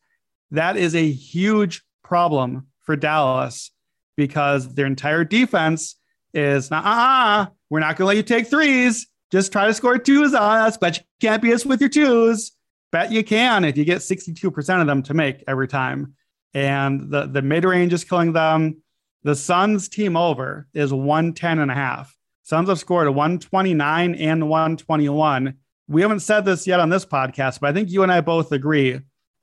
That 0.51 0.77
is 0.77 0.95
a 0.95 1.11
huge 1.11 1.83
problem 2.03 2.67
for 2.81 2.95
Dallas 2.95 3.71
because 4.15 4.73
their 4.73 4.85
entire 4.85 5.23
defense 5.23 5.95
is 6.35 6.69
not, 6.69 6.85
uh-uh, 6.85 7.47
we're 7.69 7.79
not 7.79 7.95
going 7.95 8.05
to 8.05 8.07
let 8.07 8.17
you 8.17 8.23
take 8.23 8.47
threes. 8.47 9.07
Just 9.31 9.51
try 9.51 9.65
to 9.65 9.73
score 9.73 9.97
twos 9.97 10.33
on 10.33 10.59
us, 10.59 10.77
but 10.77 10.97
you 10.97 11.03
can't 11.19 11.41
beat 11.41 11.53
us 11.53 11.65
with 11.65 11.81
your 11.81 11.89
twos. 11.89 12.51
Bet 12.91 13.11
you 13.11 13.23
can 13.23 13.65
if 13.65 13.77
you 13.77 13.85
get 13.85 13.99
62% 13.99 14.81
of 14.81 14.87
them 14.87 15.01
to 15.03 15.13
make 15.13 15.43
every 15.47 15.67
time. 15.67 16.13
And 16.53 17.09
the, 17.09 17.25
the 17.25 17.41
mid 17.41 17.63
range 17.63 17.91
is 17.91 18.03
killing 18.03 18.33
them. 18.33 18.81
The 19.23 19.35
Suns 19.35 19.89
team 19.89 20.15
over 20.15 20.67
is 20.73 20.93
110 20.93 21.59
and 21.59 21.71
a 21.71 21.73
half. 21.73 22.15
Suns 22.43 22.69
have 22.69 22.79
scored 22.79 23.07
a 23.07 23.11
129 23.11 24.15
and 24.15 24.47
121 24.47 25.55
we 25.87 26.01
haven't 26.01 26.21
said 26.21 26.45
this 26.45 26.65
yet 26.65 26.79
on 26.79 26.89
this 26.89 27.05
podcast, 27.05 27.59
but 27.59 27.69
I 27.69 27.73
think 27.73 27.91
you 27.91 28.03
and 28.03 28.11
I 28.11 28.21
both 28.21 28.51
agree. 28.51 28.99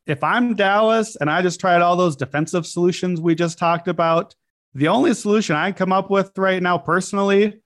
If 0.06 0.24
I'm 0.24 0.54
Dallas 0.54 1.16
and 1.16 1.30
I 1.30 1.42
just 1.42 1.60
tried 1.60 1.82
all 1.82 1.96
those 1.96 2.16
defensive 2.16 2.66
solutions 2.66 3.20
we 3.20 3.34
just 3.34 3.58
talked 3.58 3.86
about, 3.86 4.34
the 4.74 4.88
only 4.88 5.14
solution 5.14 5.56
I 5.56 5.72
come 5.72 5.92
up 5.92 6.10
with 6.10 6.36
right 6.38 6.62
now 6.62 6.78
personally 6.78 7.60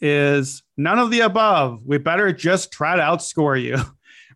is 0.00 0.62
none 0.76 0.98
of 0.98 1.10
the 1.10 1.20
above. 1.20 1.80
We 1.84 1.98
better 1.98 2.32
just 2.32 2.72
try 2.72 2.96
to 2.96 3.02
outscore 3.02 3.60
you. 3.60 3.78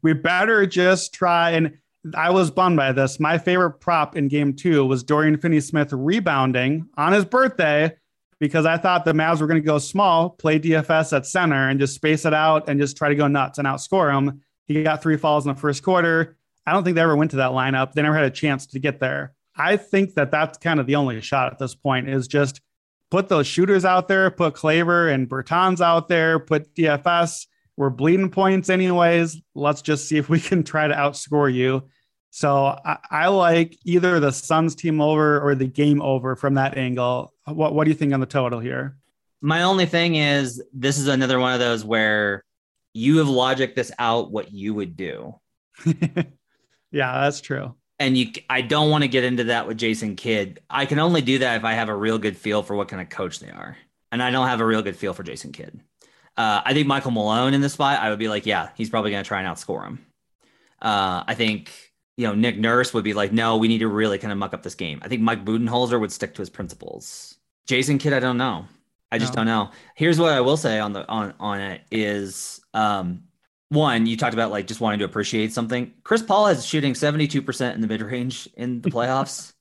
We 0.02 0.12
better 0.12 0.66
just 0.66 1.14
try. 1.14 1.52
And 1.52 1.78
I 2.14 2.30
was 2.30 2.52
bummed 2.52 2.76
by 2.76 2.92
this. 2.92 3.18
My 3.18 3.38
favorite 3.38 3.80
prop 3.80 4.14
in 4.14 4.28
game 4.28 4.54
two 4.54 4.84
was 4.84 5.02
Dorian 5.02 5.36
Finney 5.36 5.58
Smith 5.58 5.92
rebounding 5.92 6.86
on 6.96 7.12
his 7.12 7.24
birthday 7.24 7.92
because 8.38 8.66
I 8.66 8.76
thought 8.76 9.04
the 9.04 9.14
Mavs 9.14 9.40
were 9.40 9.46
going 9.46 9.60
to 9.60 9.66
go 9.66 9.78
small, 9.78 10.30
play 10.30 10.60
DFS 10.60 11.16
at 11.16 11.26
center, 11.26 11.68
and 11.68 11.80
just 11.80 11.94
space 11.94 12.24
it 12.24 12.34
out 12.34 12.68
and 12.68 12.78
just 12.78 12.96
try 12.96 13.08
to 13.08 13.14
go 13.14 13.26
nuts 13.26 13.58
and 13.58 13.66
outscore 13.66 14.16
him. 14.16 14.42
He 14.66 14.82
got 14.82 15.02
three 15.02 15.16
falls 15.16 15.46
in 15.46 15.54
the 15.54 15.60
first 15.60 15.82
quarter. 15.82 16.36
I 16.66 16.72
don't 16.72 16.84
think 16.84 16.96
they 16.96 17.02
ever 17.02 17.16
went 17.16 17.30
to 17.32 17.38
that 17.38 17.52
lineup. 17.52 17.92
They 17.92 18.02
never 18.02 18.16
had 18.16 18.24
a 18.26 18.30
chance 18.30 18.66
to 18.68 18.78
get 18.78 19.00
there. 19.00 19.32
I 19.56 19.76
think 19.76 20.14
that 20.14 20.30
that's 20.30 20.58
kind 20.58 20.80
of 20.80 20.86
the 20.86 20.96
only 20.96 21.20
shot 21.20 21.52
at 21.52 21.58
this 21.58 21.74
point 21.74 22.08
is 22.08 22.28
just 22.28 22.60
put 23.10 23.28
those 23.28 23.46
shooters 23.46 23.84
out 23.84 24.08
there, 24.08 24.30
put 24.30 24.54
Kleber 24.54 25.08
and 25.08 25.28
Bertans 25.28 25.80
out 25.80 26.08
there, 26.08 26.38
put 26.38 26.74
DFS. 26.74 27.46
We're 27.76 27.90
bleeding 27.90 28.30
points 28.30 28.70
anyways. 28.70 29.40
Let's 29.54 29.82
just 29.82 30.08
see 30.08 30.16
if 30.16 30.28
we 30.28 30.40
can 30.40 30.62
try 30.64 30.88
to 30.88 30.94
outscore 30.94 31.52
you. 31.52 31.88
So 32.30 32.78
I, 32.84 32.98
I, 33.10 33.28
like 33.28 33.78
either 33.84 34.20
the 34.20 34.30
Suns 34.30 34.74
team 34.74 35.00
over 35.00 35.40
or 35.40 35.54
the 35.54 35.66
game 35.66 36.02
over 36.02 36.36
from 36.36 36.54
that 36.54 36.76
angle. 36.76 37.32
What 37.46 37.74
What 37.74 37.84
do 37.84 37.90
you 37.90 37.96
think 37.96 38.12
on 38.12 38.20
the 38.20 38.26
total 38.26 38.60
here? 38.60 38.98
My 39.40 39.62
only 39.62 39.86
thing 39.86 40.16
is 40.16 40.62
this 40.72 40.98
is 40.98 41.08
another 41.08 41.38
one 41.38 41.54
of 41.54 41.60
those 41.60 41.84
where 41.84 42.44
you 42.92 43.18
have 43.18 43.28
logic 43.28 43.74
this 43.74 43.92
out 43.98 44.30
what 44.30 44.52
you 44.52 44.74
would 44.74 44.96
do. 44.96 45.38
yeah, 45.86 47.20
that's 47.20 47.40
true. 47.40 47.74
And 47.98 48.16
you, 48.16 48.32
I 48.50 48.60
don't 48.60 48.90
want 48.90 49.04
to 49.04 49.08
get 49.08 49.24
into 49.24 49.44
that 49.44 49.66
with 49.66 49.78
Jason 49.78 50.16
Kidd. 50.16 50.60
I 50.68 50.84
can 50.84 50.98
only 50.98 51.22
do 51.22 51.38
that 51.38 51.56
if 51.56 51.64
I 51.64 51.72
have 51.72 51.88
a 51.88 51.94
real 51.94 52.18
good 52.18 52.36
feel 52.36 52.62
for 52.62 52.76
what 52.76 52.88
kind 52.88 53.00
of 53.00 53.08
coach 53.08 53.40
they 53.40 53.50
are, 53.50 53.76
and 54.12 54.22
I 54.22 54.30
don't 54.30 54.48
have 54.48 54.60
a 54.60 54.66
real 54.66 54.82
good 54.82 54.96
feel 54.96 55.14
for 55.14 55.22
Jason 55.22 55.52
Kidd. 55.52 55.80
Uh, 56.36 56.60
I 56.64 56.74
think 56.74 56.86
Michael 56.86 57.12
Malone 57.12 57.54
in 57.54 57.62
the 57.62 57.70
spot, 57.70 58.00
I 58.00 58.10
would 58.10 58.18
be 58.18 58.28
like, 58.28 58.44
yeah, 58.44 58.68
he's 58.74 58.90
probably 58.90 59.12
going 59.12 59.24
to 59.24 59.28
try 59.28 59.40
and 59.40 59.48
outscore 59.48 59.86
him. 59.86 60.04
Uh, 60.82 61.24
I 61.26 61.34
think 61.34 61.72
you 62.16 62.26
know, 62.26 62.34
Nick 62.34 62.58
Nurse 62.58 62.94
would 62.94 63.04
be 63.04 63.12
like, 63.12 63.32
no, 63.32 63.56
we 63.56 63.68
need 63.68 63.78
to 63.78 63.88
really 63.88 64.18
kind 64.18 64.32
of 64.32 64.38
muck 64.38 64.54
up 64.54 64.62
this 64.62 64.74
game. 64.74 65.00
I 65.02 65.08
think 65.08 65.22
Mike 65.22 65.44
Budenholzer 65.44 66.00
would 66.00 66.12
stick 66.12 66.34
to 66.34 66.42
his 66.42 66.50
principles. 66.50 67.36
Jason 67.66 67.98
Kidd, 67.98 68.12
I 68.12 68.20
don't 68.20 68.38
know. 68.38 68.66
I 69.12 69.18
just 69.18 69.34
no. 69.34 69.38
don't 69.38 69.46
know. 69.46 69.70
Here's 69.94 70.18
what 70.18 70.32
I 70.32 70.40
will 70.40 70.56
say 70.56 70.78
on 70.78 70.92
the 70.92 71.08
on 71.08 71.34
on 71.38 71.60
it 71.60 71.82
is 71.90 72.60
um 72.74 73.22
one, 73.68 74.06
you 74.06 74.16
talked 74.16 74.34
about 74.34 74.50
like 74.50 74.66
just 74.66 74.80
wanting 74.80 75.00
to 75.00 75.04
appreciate 75.04 75.52
something. 75.52 75.92
Chris 76.04 76.22
Paul 76.22 76.48
is 76.48 76.64
shooting 76.64 76.92
72% 76.94 77.74
in 77.74 77.80
the 77.80 77.86
mid 77.86 78.00
range 78.02 78.48
in 78.56 78.80
the 78.80 78.90
playoffs. 78.90 79.52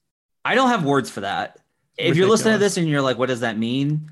I 0.44 0.56
don't 0.56 0.70
have 0.70 0.84
words 0.84 1.10
for 1.10 1.22
that. 1.22 1.60
If 1.98 2.10
Ridiculous. 2.10 2.18
you're 2.18 2.30
listening 2.30 2.54
to 2.54 2.60
this 2.60 2.78
and 2.78 2.88
you're 2.88 3.02
like, 3.02 3.18
what 3.18 3.30
does 3.30 3.39
that 3.39 3.58
mean? 3.58 4.12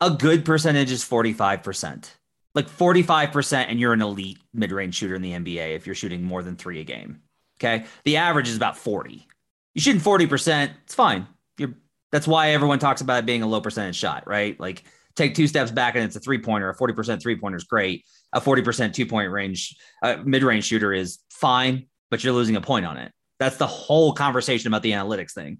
A 0.00 0.10
good 0.10 0.44
percentage 0.44 0.90
is 0.90 1.04
45%. 1.04 2.10
Like 2.54 2.68
45%, 2.68 3.66
and 3.68 3.80
you're 3.80 3.94
an 3.94 4.02
elite 4.02 4.38
mid 4.52 4.72
range 4.72 4.96
shooter 4.96 5.14
in 5.14 5.22
the 5.22 5.32
NBA 5.32 5.74
if 5.74 5.86
you're 5.86 5.94
shooting 5.94 6.22
more 6.22 6.42
than 6.42 6.56
three 6.56 6.80
a 6.80 6.84
game. 6.84 7.22
Okay. 7.58 7.86
The 8.04 8.18
average 8.18 8.48
is 8.48 8.56
about 8.56 8.76
40. 8.76 9.26
You 9.74 9.80
shooting 9.80 10.02
40%, 10.02 10.70
it's 10.84 10.94
fine. 10.94 11.26
You're 11.56 11.74
that's 12.10 12.28
why 12.28 12.50
everyone 12.50 12.78
talks 12.78 13.00
about 13.00 13.20
it 13.20 13.26
being 13.26 13.42
a 13.42 13.46
low 13.46 13.60
percentage 13.60 13.96
shot, 13.96 14.24
right? 14.26 14.58
Like 14.60 14.84
take 15.16 15.34
two 15.34 15.48
steps 15.48 15.70
back 15.70 15.94
and 15.96 16.04
it's 16.04 16.14
a 16.14 16.20
three 16.20 16.38
pointer. 16.38 16.68
A 16.68 16.76
40% 16.76 17.20
three 17.20 17.36
pointer 17.36 17.56
is 17.56 17.64
great. 17.64 18.04
A 18.32 18.40
40% 18.40 18.92
two 18.92 19.06
point 19.06 19.30
range, 19.30 19.76
uh, 20.02 20.16
mid 20.24 20.42
range 20.42 20.64
shooter 20.64 20.92
is 20.92 21.18
fine, 21.30 21.86
but 22.10 22.24
you're 22.24 22.32
losing 22.32 22.56
a 22.56 22.60
point 22.60 22.86
on 22.86 22.96
it. 22.96 23.12
That's 23.38 23.56
the 23.56 23.66
whole 23.66 24.12
conversation 24.12 24.68
about 24.68 24.82
the 24.82 24.92
analytics 24.92 25.32
thing. 25.32 25.58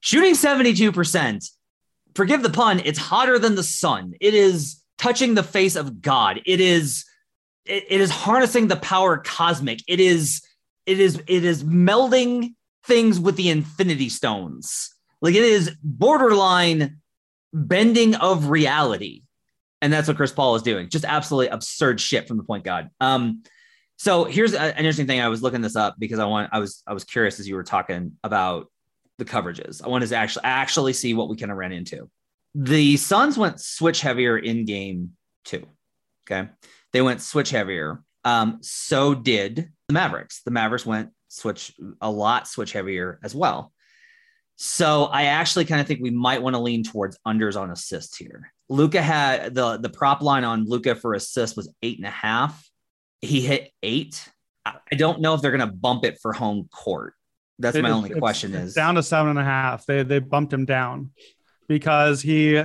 Shooting 0.00 0.34
72%, 0.34 1.44
forgive 2.14 2.42
the 2.42 2.50
pun, 2.50 2.80
it's 2.84 2.98
hotter 2.98 3.38
than 3.38 3.54
the 3.54 3.62
sun. 3.62 4.14
It 4.20 4.34
is 4.34 4.82
touching 4.98 5.34
the 5.34 5.42
face 5.42 5.76
of 5.76 6.00
God. 6.00 6.40
It 6.46 6.60
is, 6.60 7.04
it, 7.66 7.84
it 7.88 8.00
is 8.00 8.10
harnessing 8.10 8.68
the 8.68 8.76
power 8.76 9.18
cosmic. 9.18 9.80
It 9.88 10.00
is 10.00 10.42
it 10.86 11.00
is 11.00 11.22
it 11.26 11.44
is 11.44 11.64
melding 11.64 12.54
things 12.84 13.18
with 13.18 13.36
the 13.36 13.50
infinity 13.50 14.08
stones. 14.08 14.94
Like 15.20 15.34
it 15.34 15.42
is 15.42 15.74
borderline 15.82 16.98
bending 17.52 18.14
of 18.16 18.48
reality. 18.50 19.22
And 19.84 19.92
that's 19.92 20.08
what 20.08 20.16
Chris 20.16 20.32
Paul 20.32 20.54
is 20.54 20.62
doing. 20.62 20.88
Just 20.88 21.04
absolutely 21.04 21.48
absurd 21.48 22.00
shit 22.00 22.26
from 22.26 22.38
the 22.38 22.42
point 22.42 22.64
guard. 22.64 22.88
Um, 23.02 23.42
so 23.98 24.24
here's 24.24 24.54
an 24.54 24.74
interesting 24.78 25.06
thing. 25.06 25.20
I 25.20 25.28
was 25.28 25.42
looking 25.42 25.60
this 25.60 25.76
up 25.76 25.96
because 25.98 26.18
I 26.18 26.24
want 26.24 26.48
I 26.54 26.58
was 26.58 26.82
I 26.86 26.94
was 26.94 27.04
curious 27.04 27.38
as 27.38 27.46
you 27.46 27.54
were 27.54 27.62
talking 27.62 28.12
about 28.24 28.72
the 29.18 29.26
coverages. 29.26 29.84
I 29.84 29.88
wanted 29.88 30.08
to 30.08 30.16
actually 30.16 30.46
actually 30.46 30.94
see 30.94 31.12
what 31.12 31.28
we 31.28 31.36
kind 31.36 31.52
of 31.52 31.58
ran 31.58 31.70
into. 31.72 32.08
The 32.54 32.96
Suns 32.96 33.36
went 33.36 33.60
switch 33.60 34.00
heavier 34.00 34.38
in 34.38 34.64
game 34.64 35.12
two. 35.44 35.66
Okay. 36.26 36.48
They 36.94 37.02
went 37.02 37.20
switch 37.20 37.50
heavier. 37.50 38.02
Um, 38.24 38.60
so 38.62 39.14
did 39.14 39.70
the 39.88 39.92
Mavericks. 39.92 40.40
The 40.44 40.50
Mavericks 40.50 40.86
went 40.86 41.10
switch 41.28 41.74
a 42.00 42.10
lot 42.10 42.48
switch 42.48 42.72
heavier 42.72 43.20
as 43.22 43.34
well. 43.34 43.70
So 44.56 45.04
I 45.04 45.24
actually 45.24 45.66
kind 45.66 45.82
of 45.82 45.86
think 45.86 46.00
we 46.00 46.08
might 46.08 46.40
want 46.40 46.56
to 46.56 46.62
lean 46.62 46.84
towards 46.84 47.18
unders 47.26 47.60
on 47.60 47.70
assists 47.70 48.16
here. 48.16 48.50
Luka 48.68 49.02
had 49.02 49.54
the 49.54 49.76
the 49.78 49.88
prop 49.88 50.22
line 50.22 50.44
on 50.44 50.64
Luka 50.66 50.94
for 50.94 51.14
assist 51.14 51.56
was 51.56 51.72
eight 51.82 51.98
and 51.98 52.06
a 52.06 52.10
half. 52.10 52.68
He 53.20 53.40
hit 53.40 53.70
eight. 53.82 54.28
I 54.66 54.96
don't 54.96 55.20
know 55.20 55.34
if 55.34 55.42
they're 55.42 55.56
going 55.56 55.68
to 55.68 55.74
bump 55.74 56.04
it 56.04 56.18
for 56.22 56.32
home 56.32 56.68
court. 56.72 57.14
That's 57.58 57.76
it, 57.76 57.82
my 57.82 57.90
only 57.90 58.10
question. 58.10 58.54
Is 58.54 58.74
down 58.74 58.94
to 58.94 59.02
seven 59.02 59.30
and 59.30 59.38
a 59.38 59.44
half. 59.44 59.86
They 59.86 60.02
they 60.02 60.18
bumped 60.18 60.52
him 60.52 60.64
down 60.64 61.10
because 61.68 62.22
he, 62.22 62.62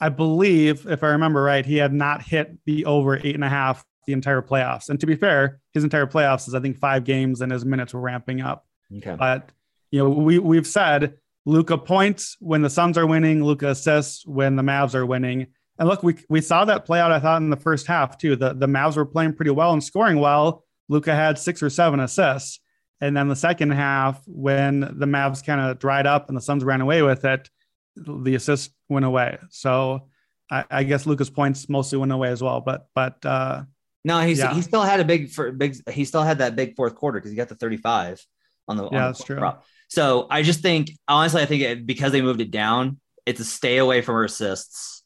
I 0.00 0.08
believe, 0.10 0.86
if 0.86 1.02
I 1.02 1.08
remember 1.08 1.42
right, 1.42 1.64
he 1.64 1.76
had 1.76 1.92
not 1.92 2.22
hit 2.22 2.56
the 2.66 2.84
over 2.84 3.16
eight 3.16 3.34
and 3.34 3.44
a 3.44 3.48
half 3.48 3.84
the 4.06 4.12
entire 4.12 4.42
playoffs. 4.42 4.88
And 4.88 5.00
to 5.00 5.06
be 5.06 5.16
fair, 5.16 5.60
his 5.74 5.84
entire 5.84 6.06
playoffs 6.06 6.48
is 6.48 6.54
I 6.54 6.60
think 6.60 6.78
five 6.78 7.04
games 7.04 7.40
and 7.40 7.50
his 7.50 7.64
minutes 7.64 7.94
were 7.94 8.00
ramping 8.00 8.40
up. 8.40 8.66
Okay. 8.96 9.16
But 9.18 9.50
you 9.90 10.02
know, 10.02 10.10
we 10.10 10.38
we've 10.38 10.66
said 10.66 11.14
Luka 11.46 11.78
points 11.78 12.36
when 12.40 12.62
the 12.62 12.70
Suns 12.70 12.98
are 12.98 13.06
winning, 13.06 13.42
Luka 13.42 13.68
assists 13.68 14.26
when 14.26 14.56
the 14.56 14.62
Mavs 14.62 14.94
are 14.94 15.06
winning. 15.06 15.46
And 15.78 15.88
look, 15.88 16.02
we 16.02 16.16
we 16.28 16.40
saw 16.40 16.64
that 16.64 16.84
play 16.84 17.00
out, 17.00 17.12
I 17.12 17.20
thought, 17.20 17.40
in 17.40 17.50
the 17.50 17.56
first 17.56 17.86
half 17.86 18.18
too. 18.18 18.36
The 18.36 18.52
the 18.54 18.66
Mavs 18.66 18.96
were 18.96 19.06
playing 19.06 19.34
pretty 19.34 19.52
well 19.52 19.72
and 19.72 19.82
scoring 19.82 20.18
well. 20.18 20.64
Luka 20.88 21.14
had 21.14 21.38
six 21.38 21.62
or 21.62 21.70
seven 21.70 22.00
assists. 22.00 22.60
And 23.00 23.16
then 23.16 23.28
the 23.28 23.36
second 23.36 23.70
half, 23.70 24.20
when 24.26 24.80
the 24.80 25.06
Mavs 25.06 25.44
kind 25.46 25.60
of 25.60 25.78
dried 25.78 26.04
up 26.06 26.26
and 26.28 26.36
the 26.36 26.40
Suns 26.40 26.64
ran 26.64 26.80
away 26.80 27.02
with 27.02 27.24
it, 27.24 27.48
the 27.94 28.34
assist 28.34 28.72
went 28.88 29.04
away. 29.04 29.38
So 29.50 30.08
I, 30.50 30.64
I 30.68 30.82
guess 30.82 31.06
Luka's 31.06 31.30
points 31.30 31.68
mostly 31.68 31.98
went 31.98 32.10
away 32.10 32.30
as 32.30 32.42
well. 32.42 32.60
But 32.60 32.88
but 32.96 33.24
uh, 33.24 33.62
no, 34.04 34.18
he's 34.20 34.38
Yeah. 34.40 34.52
he 34.52 34.62
still 34.62 34.82
had 34.82 34.98
a 34.98 35.04
big 35.04 35.30
for 35.30 35.52
big. 35.52 35.76
He 35.90 36.04
still 36.04 36.24
had 36.24 36.38
that 36.38 36.56
big 36.56 36.74
fourth 36.74 36.96
quarter 36.96 37.18
because 37.20 37.30
he 37.30 37.36
got 37.36 37.48
the 37.48 37.54
thirty 37.54 37.76
five 37.76 38.20
on 38.66 38.76
the 38.76 38.84
on 38.86 38.92
Yeah, 38.92 38.98
the 39.02 39.06
that's 39.08 39.22
true. 39.24 39.36
prop. 39.38 39.64
So 39.88 40.26
I 40.30 40.42
just 40.42 40.60
think 40.60 40.90
honestly, 41.08 41.42
I 41.42 41.46
think 41.46 41.62
it, 41.62 41.86
because 41.86 42.12
they 42.12 42.22
moved 42.22 42.40
it 42.40 42.50
down, 42.50 43.00
it's 43.26 43.40
a 43.40 43.44
stay 43.44 43.78
away 43.78 44.02
from 44.02 44.14
her 44.14 44.24
assists 44.24 45.02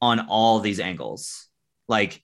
on 0.00 0.20
all 0.28 0.60
these 0.60 0.80
angles. 0.80 1.48
Like 1.88 2.22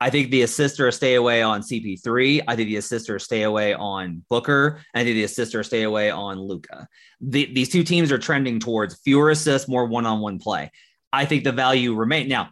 I 0.00 0.10
think 0.10 0.30
the 0.30 0.42
assists 0.42 0.78
are 0.80 0.88
a 0.88 0.92
stay 0.92 1.14
away 1.14 1.42
on 1.42 1.62
CP3. 1.62 2.42
I 2.46 2.56
think 2.56 2.68
the 2.68 2.76
assists 2.76 3.08
are 3.08 3.16
a 3.16 3.20
stay 3.20 3.42
away 3.42 3.72
on 3.72 4.24
Booker. 4.28 4.82
I 4.94 5.04
think 5.04 5.14
the 5.14 5.24
assists 5.24 5.54
are 5.54 5.60
a 5.60 5.64
stay 5.64 5.84
away 5.84 6.10
on 6.10 6.38
Luka. 6.38 6.86
The, 7.20 7.46
these 7.46 7.70
two 7.70 7.82
teams 7.82 8.12
are 8.12 8.18
trending 8.18 8.60
towards 8.60 9.00
fewer 9.00 9.30
assists, 9.30 9.68
more 9.68 9.86
one 9.86 10.04
on 10.04 10.20
one 10.20 10.38
play. 10.38 10.70
I 11.12 11.24
think 11.24 11.44
the 11.44 11.52
value 11.52 11.94
remain 11.94 12.28
now. 12.28 12.50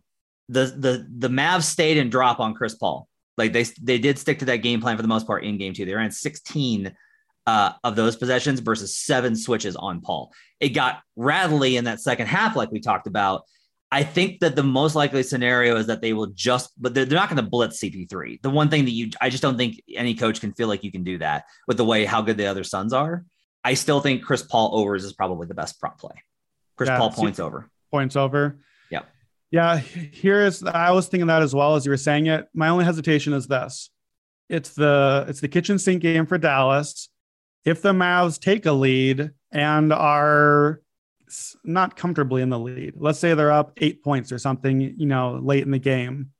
The 0.48 0.66
the 0.66 1.06
the 1.18 1.28
Mavs 1.28 1.62
stayed 1.62 1.96
and 1.96 2.10
drop 2.10 2.38
on 2.38 2.54
Chris 2.54 2.74
Paul. 2.74 3.08
Like 3.36 3.52
they 3.52 3.64
they 3.82 3.98
did 3.98 4.18
stick 4.18 4.38
to 4.40 4.44
that 4.46 4.58
game 4.58 4.80
plan 4.80 4.96
for 4.96 5.02
the 5.02 5.08
most 5.08 5.26
part 5.26 5.44
in 5.44 5.58
game 5.58 5.74
two. 5.74 5.84
They 5.84 5.94
ran 5.94 6.10
16 6.10 6.94
uh, 7.46 7.72
of 7.82 7.96
those 7.96 8.16
possessions 8.16 8.60
versus 8.60 8.96
seven 8.96 9.36
switches 9.36 9.76
on 9.76 10.00
Paul. 10.00 10.32
It 10.60 10.70
got 10.70 11.00
rattly 11.16 11.76
in 11.76 11.84
that 11.84 12.00
second 12.00 12.26
half, 12.26 12.56
like 12.56 12.70
we 12.70 12.80
talked 12.80 13.06
about. 13.06 13.42
I 13.92 14.02
think 14.02 14.40
that 14.40 14.56
the 14.56 14.62
most 14.62 14.96
likely 14.96 15.22
scenario 15.22 15.76
is 15.76 15.86
that 15.86 16.00
they 16.00 16.14
will 16.14 16.26
just, 16.26 16.70
but 16.80 16.94
they're, 16.94 17.04
they're 17.04 17.18
not 17.18 17.28
going 17.28 17.42
to 17.42 17.48
blitz 17.48 17.80
CP3. 17.80 18.42
The 18.42 18.50
one 18.50 18.68
thing 18.68 18.86
that 18.86 18.90
you, 18.90 19.10
I 19.20 19.30
just 19.30 19.42
don't 19.42 19.56
think 19.56 19.80
any 19.94 20.14
coach 20.14 20.40
can 20.40 20.52
feel 20.52 20.66
like 20.66 20.82
you 20.82 20.90
can 20.90 21.04
do 21.04 21.18
that 21.18 21.44
with 21.68 21.76
the 21.76 21.84
way 21.84 22.04
how 22.04 22.20
good 22.22 22.36
the 22.36 22.46
other 22.46 22.64
Suns 22.64 22.92
are. 22.92 23.24
I 23.62 23.74
still 23.74 24.00
think 24.00 24.24
Chris 24.24 24.42
Paul 24.42 24.74
overs 24.74 25.04
is 25.04 25.12
probably 25.12 25.46
the 25.46 25.54
best 25.54 25.78
prop 25.78 26.00
play. 26.00 26.14
Chris 26.76 26.88
Yeah, 26.88 26.98
Paul 26.98 27.12
points 27.12 27.38
over. 27.38 27.70
points 27.90 28.16
over. 28.16 28.58
Yeah. 28.90 29.02
Yeah. 29.50 29.78
Here 29.78 30.42
is 30.42 30.64
I 30.64 30.90
was 30.90 31.06
thinking 31.06 31.28
that 31.28 31.42
as 31.42 31.54
well 31.54 31.76
as 31.76 31.86
you 31.86 31.90
were 31.90 31.96
saying 31.96 32.26
it. 32.26 32.48
My 32.52 32.70
only 32.70 32.84
hesitation 32.84 33.32
is 33.32 33.46
this. 33.46 33.90
It's 34.48 34.70
the 34.70 35.24
it's 35.28 35.40
the 35.40 35.48
kitchen 35.48 35.78
sink 35.78 36.02
game 36.02 36.26
for 36.26 36.36
Dallas. 36.36 37.08
If 37.64 37.82
the 37.82 37.92
Mavs 37.92 38.38
take 38.38 38.66
a 38.66 38.72
lead 38.72 39.30
and 39.50 39.92
are 39.92 40.80
not 41.64 41.96
comfortably 41.96 42.42
in 42.42 42.50
the 42.50 42.58
lead, 42.58 42.94
let's 42.96 43.18
say 43.18 43.34
they're 43.34 43.52
up 43.52 43.72
eight 43.78 44.02
points 44.02 44.30
or 44.30 44.38
something, 44.38 44.80
you 44.80 45.06
know, 45.06 45.40
late 45.42 45.62
in 45.62 45.70
the 45.70 45.78
game, 45.78 46.30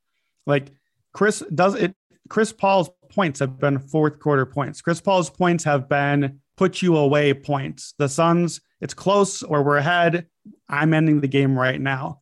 like 0.46 0.70
Chris 1.12 1.42
does 1.54 1.74
it. 1.74 1.94
Chris 2.28 2.52
Paul's 2.52 2.90
points 3.10 3.40
have 3.40 3.58
been 3.58 3.78
fourth 3.78 4.18
quarter 4.18 4.46
points. 4.46 4.80
Chris 4.80 5.00
Paul's 5.00 5.30
points 5.30 5.64
have 5.64 5.88
been 5.88 6.40
put 6.56 6.82
you 6.82 6.96
away 6.96 7.34
points. 7.34 7.94
The 7.98 8.08
Suns, 8.08 8.60
it's 8.80 8.94
close 8.94 9.42
or 9.42 9.62
we're 9.62 9.76
ahead. 9.76 10.26
I'm 10.68 10.94
ending 10.94 11.20
the 11.20 11.28
game 11.28 11.58
right 11.58 11.80
now. 11.80 12.20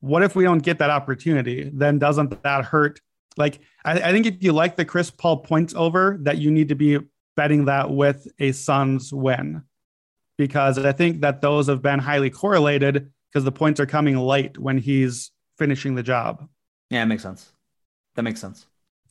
What 0.00 0.22
if 0.22 0.36
we 0.36 0.44
don't 0.44 0.62
get 0.62 0.78
that 0.78 0.90
opportunity? 0.90 1.70
Then 1.72 1.98
doesn't 1.98 2.42
that 2.42 2.64
hurt? 2.64 3.00
Like, 3.36 3.60
I, 3.84 4.00
I 4.00 4.12
think 4.12 4.26
if 4.26 4.42
you 4.42 4.52
like 4.52 4.76
the 4.76 4.84
Chris 4.84 5.10
Paul 5.10 5.38
points 5.38 5.74
over, 5.74 6.18
that 6.22 6.38
you 6.38 6.50
need 6.50 6.68
to 6.68 6.74
be 6.74 6.98
betting 7.38 7.66
that 7.66 7.88
with 7.88 8.26
a 8.40 8.50
Suns 8.50 9.12
win, 9.12 9.62
because 10.36 10.76
I 10.76 10.90
think 10.90 11.20
that 11.20 11.40
those 11.40 11.68
have 11.68 11.80
been 11.80 12.00
highly 12.00 12.30
correlated 12.30 13.12
because 13.30 13.44
the 13.44 13.52
points 13.52 13.78
are 13.78 13.86
coming 13.86 14.16
late 14.18 14.58
when 14.58 14.76
he's 14.76 15.30
finishing 15.56 15.94
the 15.94 16.02
job. 16.02 16.48
Yeah, 16.90 17.04
it 17.04 17.06
makes 17.06 17.22
sense. 17.22 17.52
That 18.16 18.22
makes 18.22 18.40
sense. 18.40 18.66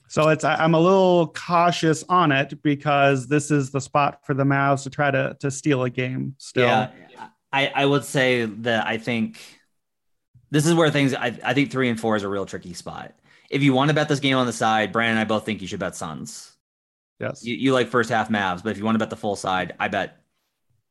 So 0.09 0.27
it's 0.27 0.43
I'm 0.43 0.73
a 0.73 0.79
little 0.79 1.27
cautious 1.27 2.03
on 2.09 2.33
it 2.33 2.61
because 2.61 3.27
this 3.27 3.49
is 3.49 3.71
the 3.71 3.79
spot 3.79 4.19
for 4.25 4.33
the 4.33 4.43
Mavs 4.43 4.83
to 4.83 4.89
try 4.89 5.09
to 5.09 5.37
to 5.39 5.49
steal 5.49 5.83
a 5.83 5.89
game. 5.89 6.35
Still, 6.37 6.65
Yeah, 6.65 6.91
I, 7.53 7.71
I 7.73 7.85
would 7.85 8.03
say 8.03 8.43
that 8.43 8.85
I 8.85 8.97
think 8.97 9.39
this 10.51 10.65
is 10.65 10.73
where 10.73 10.91
things 10.91 11.13
I, 11.13 11.37
I 11.45 11.53
think 11.53 11.71
three 11.71 11.87
and 11.87 11.97
four 11.97 12.17
is 12.17 12.23
a 12.23 12.27
real 12.27 12.45
tricky 12.45 12.73
spot. 12.73 13.13
If 13.49 13.63
you 13.63 13.71
want 13.71 13.87
to 13.87 13.93
bet 13.93 14.09
this 14.09 14.19
game 14.19 14.35
on 14.35 14.47
the 14.47 14.51
side, 14.53 14.91
Brandon 14.91 15.11
and 15.11 15.19
I 15.19 15.23
both 15.23 15.45
think 15.45 15.61
you 15.61 15.67
should 15.67 15.79
bet 15.79 15.95
Suns. 15.95 16.56
Yes, 17.19 17.41
You, 17.41 17.55
you 17.55 17.73
like 17.73 17.87
first 17.87 18.09
half 18.09 18.29
Mavs, 18.29 18.63
but 18.63 18.71
if 18.71 18.77
you 18.77 18.85
want 18.85 18.95
to 18.95 18.99
bet 18.99 19.09
the 19.09 19.15
full 19.15 19.35
side, 19.35 19.75
I 19.79 19.87
bet 19.87 20.17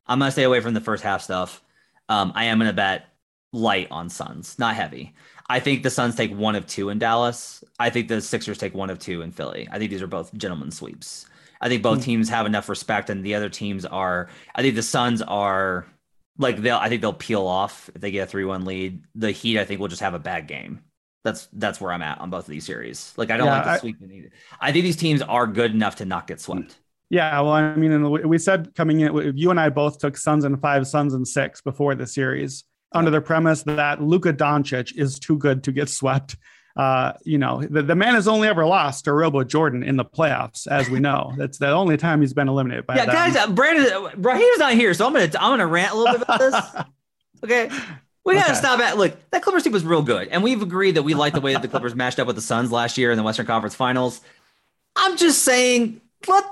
I'm 0.07 0.19
gonna 0.19 0.31
stay 0.31 0.43
away 0.43 0.61
from 0.61 0.73
the 0.73 0.81
first 0.81 1.03
half 1.03 1.21
stuff. 1.21 1.63
Um, 2.09 2.31
I 2.35 2.45
am 2.45 2.59
gonna 2.59 2.73
bet 2.73 3.07
light 3.53 3.87
on 3.91 4.09
Suns, 4.09 4.59
not 4.59 4.75
heavy. 4.75 5.15
I 5.49 5.59
think 5.59 5.83
the 5.83 5.89
Suns 5.89 6.15
take 6.15 6.31
one 6.35 6.55
of 6.55 6.67
two 6.67 6.89
in 6.89 6.99
Dallas. 6.99 7.63
I 7.79 7.89
think 7.89 8.07
the 8.07 8.21
Sixers 8.21 8.57
take 8.57 8.73
one 8.75 8.89
of 8.89 8.99
two 8.99 9.21
in 9.21 9.31
Philly. 9.31 9.67
I 9.71 9.79
think 9.79 9.91
these 9.91 10.01
are 10.01 10.07
both 10.07 10.33
gentlemen 10.35 10.71
sweeps. 10.71 11.27
I 11.61 11.69
think 11.69 11.83
both 11.83 11.99
Hmm. 11.99 12.03
teams 12.03 12.29
have 12.29 12.45
enough 12.45 12.69
respect, 12.69 13.09
and 13.09 13.25
the 13.25 13.35
other 13.35 13.49
teams 13.49 13.85
are. 13.85 14.29
I 14.55 14.61
think 14.61 14.75
the 14.75 14.83
Suns 14.83 15.21
are 15.23 15.87
like 16.37 16.57
they'll. 16.61 16.77
I 16.77 16.89
think 16.89 17.01
they'll 17.01 17.13
peel 17.13 17.47
off 17.47 17.89
if 17.95 18.01
they 18.01 18.11
get 18.11 18.23
a 18.23 18.27
three-one 18.27 18.65
lead. 18.65 19.03
The 19.15 19.31
Heat, 19.31 19.59
I 19.59 19.65
think, 19.65 19.79
will 19.81 19.87
just 19.89 20.01
have 20.01 20.13
a 20.13 20.19
bad 20.19 20.47
game. 20.47 20.81
That's 21.27 21.47
that's 21.53 21.81
where 21.81 21.91
I'm 21.91 22.01
at 22.01 22.19
on 22.21 22.29
both 22.29 22.45
of 22.45 22.49
these 22.49 22.65
series. 22.65 23.13
Like 23.17 23.31
I 23.31 23.37
don't 23.37 23.47
Yeah, 23.47 23.57
like 23.57 23.65
the 23.65 23.77
sweep. 23.79 23.97
either. 24.01 24.29
I 24.61 24.71
think 24.71 24.83
these 24.85 24.95
teams 24.95 25.21
are 25.21 25.45
good 25.45 25.71
enough 25.71 25.97
to 25.97 26.05
not 26.05 26.25
get 26.25 26.39
swept. 26.39 26.77
Yeah, 27.09 27.39
well, 27.41 27.51
I 27.51 27.75
mean, 27.75 27.91
and 27.91 28.09
we 28.09 28.37
said 28.37 28.73
coming 28.75 29.01
in, 29.01 29.37
you 29.37 29.51
and 29.51 29.59
I 29.59 29.69
both 29.69 29.99
took 29.99 30.17
Suns 30.17 30.45
and 30.45 30.59
five, 30.61 30.87
Suns 30.87 31.13
and 31.13 31.27
six 31.27 31.61
before 31.61 31.95
the 31.95 32.07
series, 32.07 32.63
under 32.93 33.11
the 33.11 33.19
premise 33.21 33.63
that 33.63 34.01
Luka 34.01 34.31
Doncic 34.33 34.97
is 34.97 35.19
too 35.19 35.37
good 35.37 35.63
to 35.65 35.71
get 35.73 35.89
swept. 35.99 36.37
Uh, 36.77 37.13
you 37.23 37.39
know, 37.39 37.63
the, 37.69 37.81
the 37.81 37.95
man 37.95 38.13
has 38.13 38.27
only 38.27 38.47
ever 38.47 38.65
lost 38.65 39.05
to 39.05 39.13
Robo 39.13 39.43
Jordan 39.43 39.83
in 39.83 39.97
the 39.97 40.05
playoffs, 40.05 40.67
as 40.67 40.89
we 40.89 40.99
know. 40.99 41.33
That's 41.37 41.57
the 41.57 41.71
only 41.71 41.97
time 41.97 42.21
he's 42.21 42.33
been 42.33 42.47
eliminated 42.47 42.85
by 42.85 42.97
Yeah, 42.97 43.05
them. 43.05 43.15
guys, 43.15 43.35
uh, 43.35 43.47
Brandon 43.47 44.21
Raheem's 44.21 44.59
not 44.59 44.73
here, 44.73 44.93
so 44.93 45.07
I'm 45.07 45.13
gonna 45.13 45.25
I'm 45.39 45.51
gonna 45.53 45.67
rant 45.67 45.93
a 45.93 45.97
little 45.97 46.13
bit 46.13 46.21
about 46.23 46.39
this. 46.39 46.55
Okay. 47.43 47.69
We 48.27 48.35
gotta 48.35 48.51
Okay. 48.51 48.59
stop 48.59 48.79
at 48.79 48.97
look, 48.97 49.17
that 49.31 49.41
Clippers 49.41 49.63
team 49.63 49.73
was 49.73 49.83
real 49.83 50.01
good. 50.03 50.27
And 50.27 50.43
we've 50.43 50.61
agreed 50.61 50.95
that 50.95 51.03
we 51.03 51.13
like 51.15 51.33
the 51.33 51.41
way 51.41 51.53
that 51.53 51.61
the 51.61 51.67
Clippers 51.67 51.95
matched 52.03 52.19
up 52.19 52.27
with 52.27 52.35
the 52.35 52.41
Suns 52.41 52.71
last 52.71 52.97
year 52.97 53.09
in 53.11 53.17
the 53.17 53.23
Western 53.23 53.45
Conference 53.45 53.73
Finals. 53.73 54.21
I'm 54.95 55.17
just 55.17 55.43
saying, 55.43 56.01
let 56.27 56.43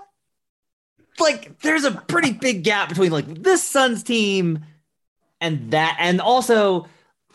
like 1.19 1.59
there's 1.59 1.83
a 1.83 1.91
pretty 1.91 2.31
big 2.33 2.63
gap 2.63 2.89
between 2.89 3.11
like 3.11 3.25
this 3.43 3.63
Suns 3.63 4.03
team 4.03 4.63
and 5.41 5.71
that, 5.71 5.97
and 5.99 6.21
also 6.21 6.87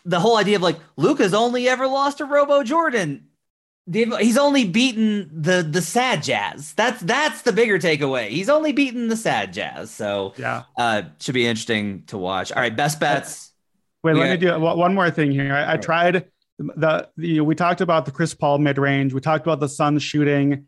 the 0.05 0.21
whole 0.21 0.37
idea 0.37 0.57
of 0.57 0.63
like 0.63 0.79
Luka's 0.97 1.35
only 1.35 1.69
ever 1.69 1.87
lost 1.87 2.19
to 2.19 2.25
Robo 2.25 2.63
Jordan. 2.63 3.27
He's 3.93 4.39
only 4.39 4.67
beaten 4.67 5.29
the 5.33 5.63
the 5.69 5.83
sad 5.83 6.23
jazz. 6.23 6.75
That's 6.75 7.01
that's 7.03 7.43
the 7.43 7.53
bigger 7.53 7.79
takeaway. 7.79 8.29
He's 8.29 8.49
only 8.49 8.73
beaten 8.73 9.09
the 9.09 9.17
sad 9.17 9.53
jazz. 9.53 9.91
So 9.91 10.35
yeah. 10.37 10.63
uh 10.77 11.03
should 11.19 11.35
be 11.35 11.47
interesting 11.47 12.05
to 12.07 12.17
watch. 12.19 12.53
All 12.53 12.61
right, 12.63 12.75
best 12.75 13.01
bets. 13.01 13.50
Wait, 14.03 14.17
let 14.17 14.31
me 14.31 14.37
do 14.37 14.59
one 14.59 14.95
more 14.95 15.11
thing 15.11 15.31
here. 15.31 15.53
I, 15.53 15.75
I 15.75 15.77
tried 15.77 16.25
the, 16.59 17.09
the 17.17 17.41
we 17.41 17.55
talked 17.55 17.81
about 17.81 18.05
the 18.05 18.11
Chris 18.11 18.35
Paul 18.35 18.59
mid 18.59 18.79
range. 18.79 19.13
We 19.13 19.21
talked 19.21 19.47
about 19.47 19.61
the 19.61 19.69
Suns 19.69 20.03
shooting. 20.03 20.67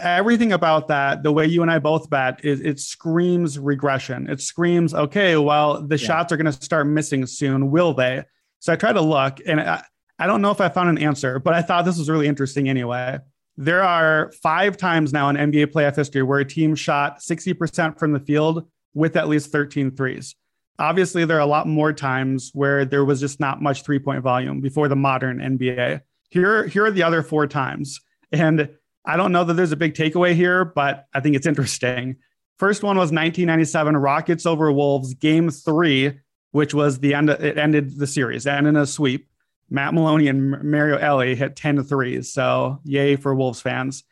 Everything 0.00 0.52
about 0.52 0.88
that, 0.88 1.22
the 1.22 1.32
way 1.32 1.46
you 1.46 1.62
and 1.62 1.70
I 1.70 1.78
both 1.78 2.10
bet, 2.10 2.44
is 2.44 2.60
it 2.60 2.78
screams 2.78 3.58
regression. 3.58 4.28
It 4.28 4.40
screams, 4.40 4.92
okay, 4.92 5.36
well, 5.36 5.80
the 5.80 5.96
Yeah. 5.96 6.06
shots 6.06 6.32
are 6.32 6.36
going 6.36 6.46
to 6.46 6.52
start 6.52 6.86
missing 6.86 7.24
soon. 7.24 7.70
Will 7.70 7.94
they? 7.94 8.24
So 8.58 8.72
I 8.72 8.76
tried 8.76 8.94
to 8.94 9.00
look, 9.00 9.38
and 9.46 9.60
I, 9.60 9.82
I 10.18 10.26
don't 10.26 10.42
know 10.42 10.50
if 10.50 10.60
I 10.60 10.68
found 10.68 10.90
an 10.90 10.98
answer, 10.98 11.38
but 11.38 11.54
I 11.54 11.62
thought 11.62 11.84
this 11.86 11.96
was 11.96 12.10
really 12.10 12.26
interesting 12.26 12.68
anyway. 12.68 13.18
There 13.56 13.82
are 13.82 14.32
five 14.42 14.76
times 14.76 15.12
now 15.12 15.28
in 15.30 15.36
NBA 15.36 15.66
playoff 15.68 15.96
history 15.96 16.22
where 16.22 16.40
a 16.40 16.44
team 16.44 16.74
shot 16.74 17.20
60% 17.20 17.98
from 17.98 18.12
the 18.12 18.20
field 18.20 18.68
with 18.94 19.16
at 19.16 19.28
least 19.28 19.52
13 19.52 19.96
threes. 19.96 20.34
Obviously, 20.78 21.24
there 21.24 21.36
are 21.36 21.40
a 21.40 21.46
lot 21.46 21.66
more 21.66 21.92
times 21.92 22.50
where 22.54 22.84
there 22.84 23.04
was 23.04 23.20
just 23.20 23.40
not 23.40 23.60
much 23.60 23.82
three 23.82 23.98
point 23.98 24.22
volume 24.22 24.60
before 24.60 24.88
the 24.88 24.96
modern 24.96 25.38
NBA. 25.38 26.02
Here, 26.30 26.66
here 26.66 26.86
are 26.86 26.90
the 26.90 27.02
other 27.02 27.22
four 27.22 27.46
times. 27.46 28.00
And 28.30 28.70
I 29.04 29.16
don't 29.16 29.32
know 29.32 29.44
that 29.44 29.54
there's 29.54 29.72
a 29.72 29.76
big 29.76 29.94
takeaway 29.94 30.34
here, 30.34 30.64
but 30.64 31.06
I 31.14 31.20
think 31.20 31.34
it's 31.34 31.46
interesting. 31.46 32.16
First 32.58 32.82
one 32.82 32.96
was 32.96 33.10
1997 33.10 33.96
Rockets 33.96 34.44
over 34.46 34.70
Wolves, 34.70 35.14
game 35.14 35.50
three, 35.50 36.18
which 36.50 36.74
was 36.74 36.98
the 36.98 37.14
end, 37.14 37.30
of, 37.30 37.42
it 37.42 37.56
ended 37.56 37.98
the 37.98 38.06
series, 38.06 38.46
and 38.46 38.66
in 38.66 38.76
a 38.76 38.86
sweep. 38.86 39.28
Matt 39.70 39.94
Maloney 39.94 40.28
and 40.28 40.62
Mario 40.62 40.96
Elie 40.96 41.34
hit 41.34 41.54
10 41.54 41.84
threes. 41.84 42.32
So, 42.32 42.80
yay 42.84 43.16
for 43.16 43.34
Wolves 43.34 43.60
fans. 43.60 44.04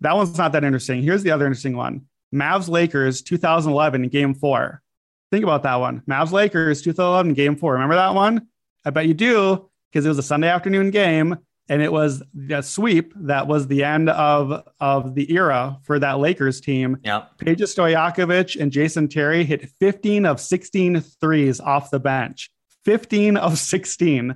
That 0.00 0.14
one's 0.14 0.36
not 0.36 0.52
that 0.52 0.64
interesting. 0.64 1.02
Here's 1.02 1.22
the 1.22 1.30
other 1.30 1.46
interesting 1.46 1.76
one 1.76 2.06
Mavs 2.34 2.68
Lakers 2.68 3.22
2011 3.22 4.08
game 4.08 4.34
four. 4.34 4.82
Think 5.30 5.44
about 5.44 5.62
that 5.62 5.76
one. 5.76 6.02
Mavs 6.08 6.32
Lakers 6.32 6.82
2011 6.82 7.34
game 7.34 7.56
four. 7.56 7.74
Remember 7.74 7.94
that 7.94 8.14
one? 8.14 8.48
I 8.84 8.90
bet 8.90 9.06
you 9.06 9.14
do 9.14 9.68
because 9.90 10.04
it 10.04 10.08
was 10.08 10.18
a 10.18 10.22
Sunday 10.22 10.48
afternoon 10.48 10.90
game 10.90 11.36
and 11.68 11.82
it 11.82 11.92
was 11.92 12.20
the 12.34 12.62
sweep 12.62 13.12
that 13.14 13.46
was 13.46 13.68
the 13.68 13.84
end 13.84 14.10
of, 14.10 14.66
of 14.80 15.14
the 15.14 15.32
era 15.32 15.78
for 15.84 16.00
that 16.00 16.18
Lakers 16.18 16.60
team. 16.60 16.98
Yep. 17.04 17.38
Peja 17.38 17.58
Stojakovic 17.58 18.60
and 18.60 18.72
Jason 18.72 19.06
Terry 19.06 19.44
hit 19.44 19.68
15 19.78 20.26
of 20.26 20.40
16 20.40 21.00
threes 21.00 21.60
off 21.60 21.92
the 21.92 22.00
bench. 22.00 22.50
15 22.84 23.36
of 23.36 23.56
16. 23.56 24.34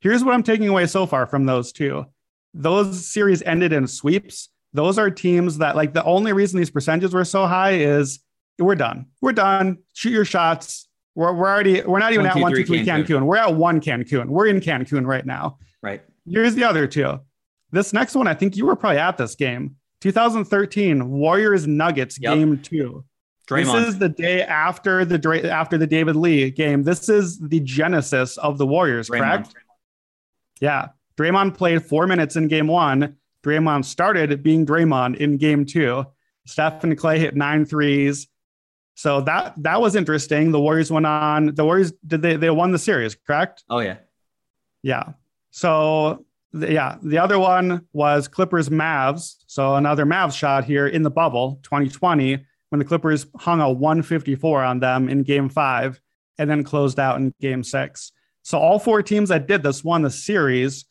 Here's 0.00 0.24
what 0.24 0.34
I'm 0.34 0.42
taking 0.42 0.68
away 0.68 0.86
so 0.86 1.06
far 1.06 1.26
from 1.26 1.46
those 1.46 1.70
two. 1.70 2.04
Those 2.52 3.06
series 3.06 3.42
ended 3.42 3.72
in 3.72 3.86
sweeps. 3.86 4.48
those 4.72 4.98
are 4.98 5.10
teams 5.10 5.58
that 5.58 5.76
like 5.76 5.94
the 5.94 6.04
only 6.04 6.32
reason 6.32 6.58
these 6.58 6.70
percentages 6.70 7.14
were 7.14 7.24
so 7.24 7.46
high 7.46 7.74
is 7.74 8.18
we're 8.58 8.74
done. 8.74 9.06
We're 9.20 9.32
done. 9.32 9.78
Shoot 9.94 10.12
your 10.12 10.24
shots. 10.24 10.88
We're, 11.14 11.32
we're 11.32 11.48
already 11.48 11.82
we're 11.82 11.98
not 11.98 12.12
even 12.12 12.24
One, 12.24 12.30
at 12.30 12.34
two, 12.34 12.42
one, 12.42 12.52
two, 12.54 12.64
three 12.64 12.84
Cancun. 12.84 13.06
Cancun. 13.06 13.22
We're 13.26 13.36
at 13.36 13.54
one 13.54 13.80
Cancun. 13.80 14.26
We're 14.26 14.46
in 14.46 14.60
Cancun 14.60 15.06
right 15.06 15.24
now. 15.24 15.58
Right. 15.82 16.02
Here's 16.28 16.54
the 16.54 16.64
other 16.64 16.86
two. 16.86 17.20
This 17.72 17.92
next 17.92 18.14
one, 18.14 18.26
I 18.26 18.34
think 18.34 18.56
you 18.56 18.66
were 18.66 18.76
probably 18.76 18.98
at 18.98 19.16
this 19.16 19.34
game. 19.34 19.76
2013 20.02 21.08
Warriors 21.10 21.66
Nuggets 21.66 22.18
Yep. 22.20 22.34
game 22.34 22.58
two. 22.58 23.04
Draymond. 23.48 23.72
This 23.80 23.88
is 23.88 23.98
the 23.98 24.08
day 24.08 24.42
after 24.42 25.04
the 25.04 25.50
after 25.50 25.78
the 25.78 25.86
David 25.86 26.16
Lee 26.16 26.50
game. 26.50 26.82
This 26.82 27.08
is 27.08 27.38
the 27.38 27.60
genesis 27.60 28.36
of 28.38 28.58
the 28.58 28.66
Warriors, 28.66 29.08
Draymond. 29.08 29.18
correct? 29.20 29.54
Yeah. 30.60 30.88
Draymond 31.16 31.54
played 31.56 31.82
four 31.84 32.06
minutes 32.06 32.36
in 32.36 32.48
game 32.48 32.66
one. 32.66 33.16
Draymond 33.44 33.84
started 33.84 34.42
being 34.42 34.66
Draymond 34.66 35.16
in 35.16 35.36
game 35.36 35.64
two. 35.64 36.04
Steph 36.46 36.82
and 36.84 36.96
Clay 36.98 37.18
hit 37.18 37.34
nine 37.36 37.64
threes. 37.64 38.26
So 38.96 39.20
that 39.20 39.52
that 39.58 39.80
was 39.80 39.94
interesting. 39.94 40.50
The 40.52 40.60
Warriors 40.60 40.90
went 40.90 41.04
on. 41.04 41.54
The 41.54 41.64
Warriors 41.64 41.92
did 42.06 42.22
they 42.22 42.36
they 42.36 42.48
won 42.48 42.72
the 42.72 42.78
series, 42.78 43.14
correct? 43.14 43.62
Oh 43.68 43.80
yeah. 43.80 43.98
Yeah. 44.82 45.12
So 45.50 46.24
the, 46.52 46.72
yeah, 46.72 46.96
the 47.02 47.18
other 47.18 47.38
one 47.38 47.86
was 47.92 48.26
Clippers 48.26 48.70
Mavs. 48.70 49.36
So 49.46 49.76
another 49.76 50.06
Mavs 50.06 50.36
shot 50.36 50.64
here 50.64 50.86
in 50.86 51.02
the 51.02 51.10
bubble 51.10 51.60
2020 51.62 52.44
when 52.70 52.78
the 52.78 52.84
Clippers 52.86 53.26
hung 53.36 53.60
a 53.60 53.70
154 53.70 54.64
on 54.64 54.80
them 54.80 55.10
in 55.10 55.22
game 55.22 55.50
5 55.50 56.00
and 56.38 56.48
then 56.48 56.64
closed 56.64 56.98
out 56.98 57.18
in 57.18 57.34
game 57.38 57.62
6. 57.62 58.12
So 58.42 58.58
all 58.58 58.78
four 58.78 59.02
teams 59.02 59.28
that 59.28 59.46
did 59.46 59.62
this 59.62 59.84
won 59.84 60.02
the 60.02 60.10
series. 60.10 60.86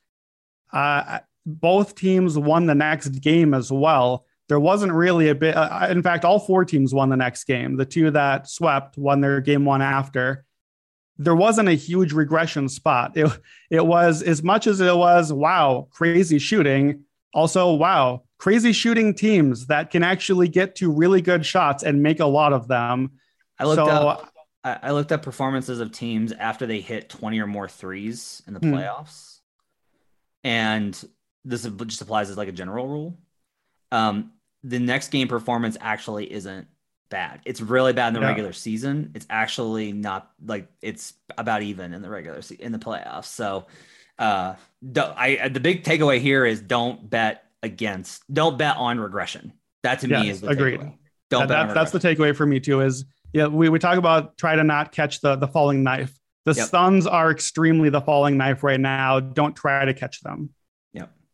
Uh, 0.71 1.19
both 1.45 1.95
teams 1.95 2.37
won 2.37 2.67
the 2.67 2.75
next 2.75 3.09
game 3.21 3.55
as 3.55 3.71
well. 3.71 4.25
There 4.47 4.59
wasn't 4.59 4.93
really 4.93 5.29
a 5.29 5.35
bit. 5.35 5.55
Uh, 5.55 5.87
in 5.89 6.03
fact, 6.03 6.23
all 6.23 6.39
four 6.39 6.65
teams 6.65 6.93
won 6.93 7.09
the 7.09 7.17
next 7.17 7.45
game. 7.45 7.77
The 7.77 7.85
two 7.85 8.11
that 8.11 8.47
swept 8.47 8.97
won 8.97 9.21
their 9.21 9.41
game 9.41 9.65
one 9.65 9.81
after 9.81 10.45
there 11.17 11.35
wasn't 11.35 11.69
a 11.69 11.73
huge 11.73 12.13
regression 12.13 12.69
spot. 12.69 13.15
It, 13.15 13.31
it 13.69 13.85
was 13.85 14.21
as 14.21 14.43
much 14.43 14.67
as 14.67 14.79
it 14.81 14.95
was, 14.95 15.31
wow, 15.31 15.87
crazy 15.91 16.39
shooting. 16.39 17.03
Also, 17.33 17.73
wow, 17.73 18.23
crazy 18.37 18.73
shooting 18.73 19.13
teams 19.13 19.67
that 19.67 19.91
can 19.91 20.03
actually 20.03 20.47
get 20.47 20.75
to 20.75 20.91
really 20.91 21.21
good 21.21 21.45
shots 21.45 21.83
and 21.83 22.01
make 22.01 22.19
a 22.19 22.25
lot 22.25 22.53
of 22.53 22.67
them. 22.67 23.11
I 23.59 23.65
looked 23.65 23.77
so, 23.77 23.85
up. 23.85 24.31
I 24.63 24.79
I 24.83 24.91
looked 24.91 25.11
up 25.11 25.21
performances 25.21 25.79
of 25.79 25.91
teams 25.91 26.31
after 26.31 26.65
they 26.65 26.81
hit 26.81 27.09
20 27.09 27.39
or 27.39 27.47
more 27.47 27.67
threes 27.67 28.41
in 28.47 28.53
the 28.53 28.59
Hmm. 28.59 28.73
playoffs. 28.73 29.39
And 30.43 30.93
this 31.43 31.63
just 31.63 32.01
applies 32.01 32.29
as 32.29 32.37
like 32.37 32.47
a 32.47 32.53
general 32.53 32.87
rule. 32.87 33.17
Um, 33.91 34.31
the 34.63 34.79
next 34.79 35.09
game 35.09 35.27
performance 35.27 35.77
actually 35.79 36.31
isn't 36.31 36.67
bad. 37.09 37.39
It's 37.45 37.61
really 37.61 37.93
bad 37.93 38.09
in 38.09 38.13
the 38.15 38.19
regular 38.21 38.51
season. 38.53 39.11
It's 39.13 39.27
actually 39.29 39.91
not 39.91 40.31
like 40.43 40.67
it's 40.81 41.13
about 41.38 41.61
even 41.61 41.93
in 41.93 42.01
the 42.01 42.09
regular 42.09 42.41
se- 42.41 42.57
in 42.59 42.71
the 42.71 42.79
playoffs. 42.79 43.25
So, 43.25 43.67
uh, 44.17 44.55
I 44.97 45.49
the 45.51 45.59
big 45.59 45.83
takeaway 45.83 46.19
here 46.19 46.45
is 46.45 46.61
don't 46.61 47.07
bet 47.09 47.43
against, 47.61 48.23
don't 48.33 48.57
bet 48.57 48.77
on 48.77 48.99
regression. 48.99 49.53
That 49.83 49.99
to 49.99 50.07
me 50.07 50.29
is 50.29 50.41
the 50.41 50.47
agreed. 50.47 50.79
takeaway. 50.79 50.97
Don't 51.29 51.47
that- 51.47 51.47
bet 51.47 51.67
that- 51.67 51.73
that's 51.75 51.91
the 51.91 51.99
takeaway 51.99 52.36
for 52.36 52.45
me 52.45 52.59
too. 52.59 52.81
Is 52.81 53.05
yeah, 53.33 53.47
we, 53.47 53.69
we 53.69 53.79
talk 53.79 53.97
about 53.97 54.38
try 54.38 54.55
to 54.55 54.63
not 54.63 54.91
catch 54.91 55.21
the 55.21 55.36
the 55.36 55.47
falling 55.47 55.83
knife. 55.83 56.17
The 56.45 56.53
Yep. 56.53 56.67
Suns 56.69 57.07
are 57.07 57.31
extremely 57.31 57.89
the 57.89 58.01
falling 58.01 58.38
knife 58.38 58.63
right 58.63 58.79
now. 58.79 59.19
Don't 59.19 59.55
try 59.55 59.83
to 59.86 59.93
catch 59.95 60.21
them. 60.21 60.51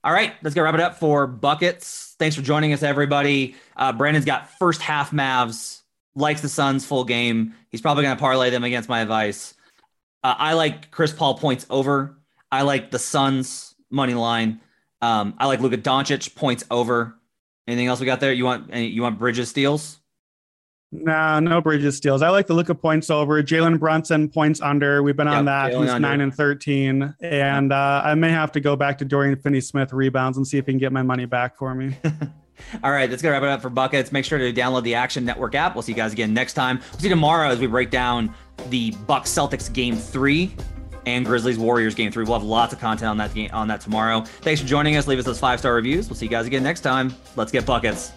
All 0.04 0.12
right, 0.12 0.34
let's 0.42 0.56
go 0.56 0.64
wrap 0.64 0.74
it 0.74 0.80
up 0.80 0.98
for 0.98 1.28
buckets. 1.28 2.16
Thanks 2.18 2.36
for 2.36 2.42
joining 2.42 2.74
us, 2.74 2.82
everybody. 2.82 3.56
Uh, 3.78 3.94
Brandon's 3.94 4.26
got 4.26 4.50
first 4.58 4.82
half 4.82 5.12
Mavs, 5.12 5.82
likes 6.16 6.42
the 6.42 6.50
Suns 6.50 6.84
full 6.86 7.04
game. 7.04 7.54
He's 7.70 7.82
probably 7.82 8.04
going 8.04 8.16
to 8.16 8.20
parlay 8.20 8.50
them 8.50 8.64
against 8.64 8.90
my 8.90 9.02
advice. 9.02 9.54
Uh, 10.24 10.34
I 10.38 10.54
like 10.54 10.90
Chris 10.90 11.14
Paul 11.14 11.38
points 11.38 11.68
over. 11.70 12.18
I 12.52 12.64
like 12.64 12.90
the 12.90 12.98
Suns 13.00 13.76
money 13.92 14.16
line. 14.16 14.60
Um, 15.02 15.36
I 15.38 15.46
like 15.46 15.60
Luka 15.60 15.78
Doncic 15.78 16.36
points 16.36 16.64
over. 16.72 17.16
Anything 17.68 17.88
else 17.88 18.00
we 18.00 18.08
got 18.08 18.20
there? 18.20 18.34
You 18.34 18.46
want 18.46 18.74
you 18.74 19.04
want 19.04 19.20
Bridges 19.20 19.50
steals? 19.50 20.01
Nah, 20.94 21.40
no 21.40 21.62
Bridges 21.62 21.96
steals. 21.96 22.22
I 22.22 22.30
like 22.30 22.48
the 22.48 22.54
look 22.54 22.68
of 22.68 22.82
points 22.82 23.10
over. 23.10 23.42
Jalen 23.42 23.80
Brunson 23.80 24.28
points 24.28 24.60
under. 24.60 25.02
We've 25.02 25.16
been 25.16 25.28
Yep, 25.28 25.38
on 25.38 25.46
that. 25.46 25.72
Jalen 25.72 25.82
He's 25.84 25.90
under. 25.92 26.08
nine 26.08 26.20
and 26.22 26.34
thirteen, 26.36 27.16
and 27.22 27.72
uh, 27.72 28.02
I 28.04 28.14
may 28.16 28.30
have 28.30 28.52
to 28.54 28.60
go 28.60 28.76
back 28.76 28.98
to 28.98 29.06
Dorian 29.06 29.38
Finney-Smith 29.38 29.94
rebounds 29.94 30.38
and 30.38 30.46
see 30.46 30.58
if 30.58 30.66
he 30.66 30.74
can 30.74 30.80
get 30.80 30.92
my 30.92 31.02
money 31.02 31.26
back 31.26 31.56
for 31.58 31.74
me. 31.74 31.96
All 32.84 32.92
right, 32.92 33.10
that's 33.10 33.22
gonna 33.22 33.32
wrap 33.34 33.44
it 33.44 33.50
up 33.50 33.62
for 33.62 33.70
buckets. 33.70 34.12
Make 34.12 34.26
sure 34.26 34.38
to 34.38 34.52
download 34.52 34.84
the 34.84 34.96
Action 34.96 35.24
Network 35.24 35.56
app. 35.56 35.76
We'll 35.76 35.82
see 35.82 35.94
you 35.94 35.96
guys 35.96 36.12
again 36.12 36.34
next 36.34 36.54
time. 36.54 36.80
We'll 36.92 37.00
see 37.00 37.08
you 37.08 37.14
tomorrow 37.16 37.48
as 37.50 37.60
we 37.60 37.68
break 37.68 37.90
down 37.90 38.34
the 38.70 38.92
Bucks 39.08 39.32
Celtics 39.32 39.72
game 39.72 39.96
three 39.96 40.54
and 41.08 41.26
Grizzlies 41.26 41.58
Warriors 41.58 41.96
game 41.96 42.12
three. 42.12 42.26
We'll 42.26 42.34
have 42.38 42.44
lots 42.44 42.74
of 42.74 42.80
content 42.80 43.10
on 43.10 43.18
that 43.18 43.34
game 43.34 43.50
on 43.54 43.68
that 43.70 43.80
tomorrow. 43.82 44.22
Thanks 44.42 44.60
for 44.62 44.68
joining 44.68 44.98
us. 44.98 45.08
Leave 45.08 45.20
us 45.20 45.26
those 45.26 45.40
five 45.40 45.58
star 45.60 45.74
reviews. 45.74 46.10
We'll 46.10 46.18
see 46.18 46.26
you 46.26 46.32
guys 46.32 46.46
again 46.48 46.64
next 46.64 46.82
time. 46.82 47.16
Let's 47.38 47.52
get 47.54 47.66
buckets. 47.66 48.12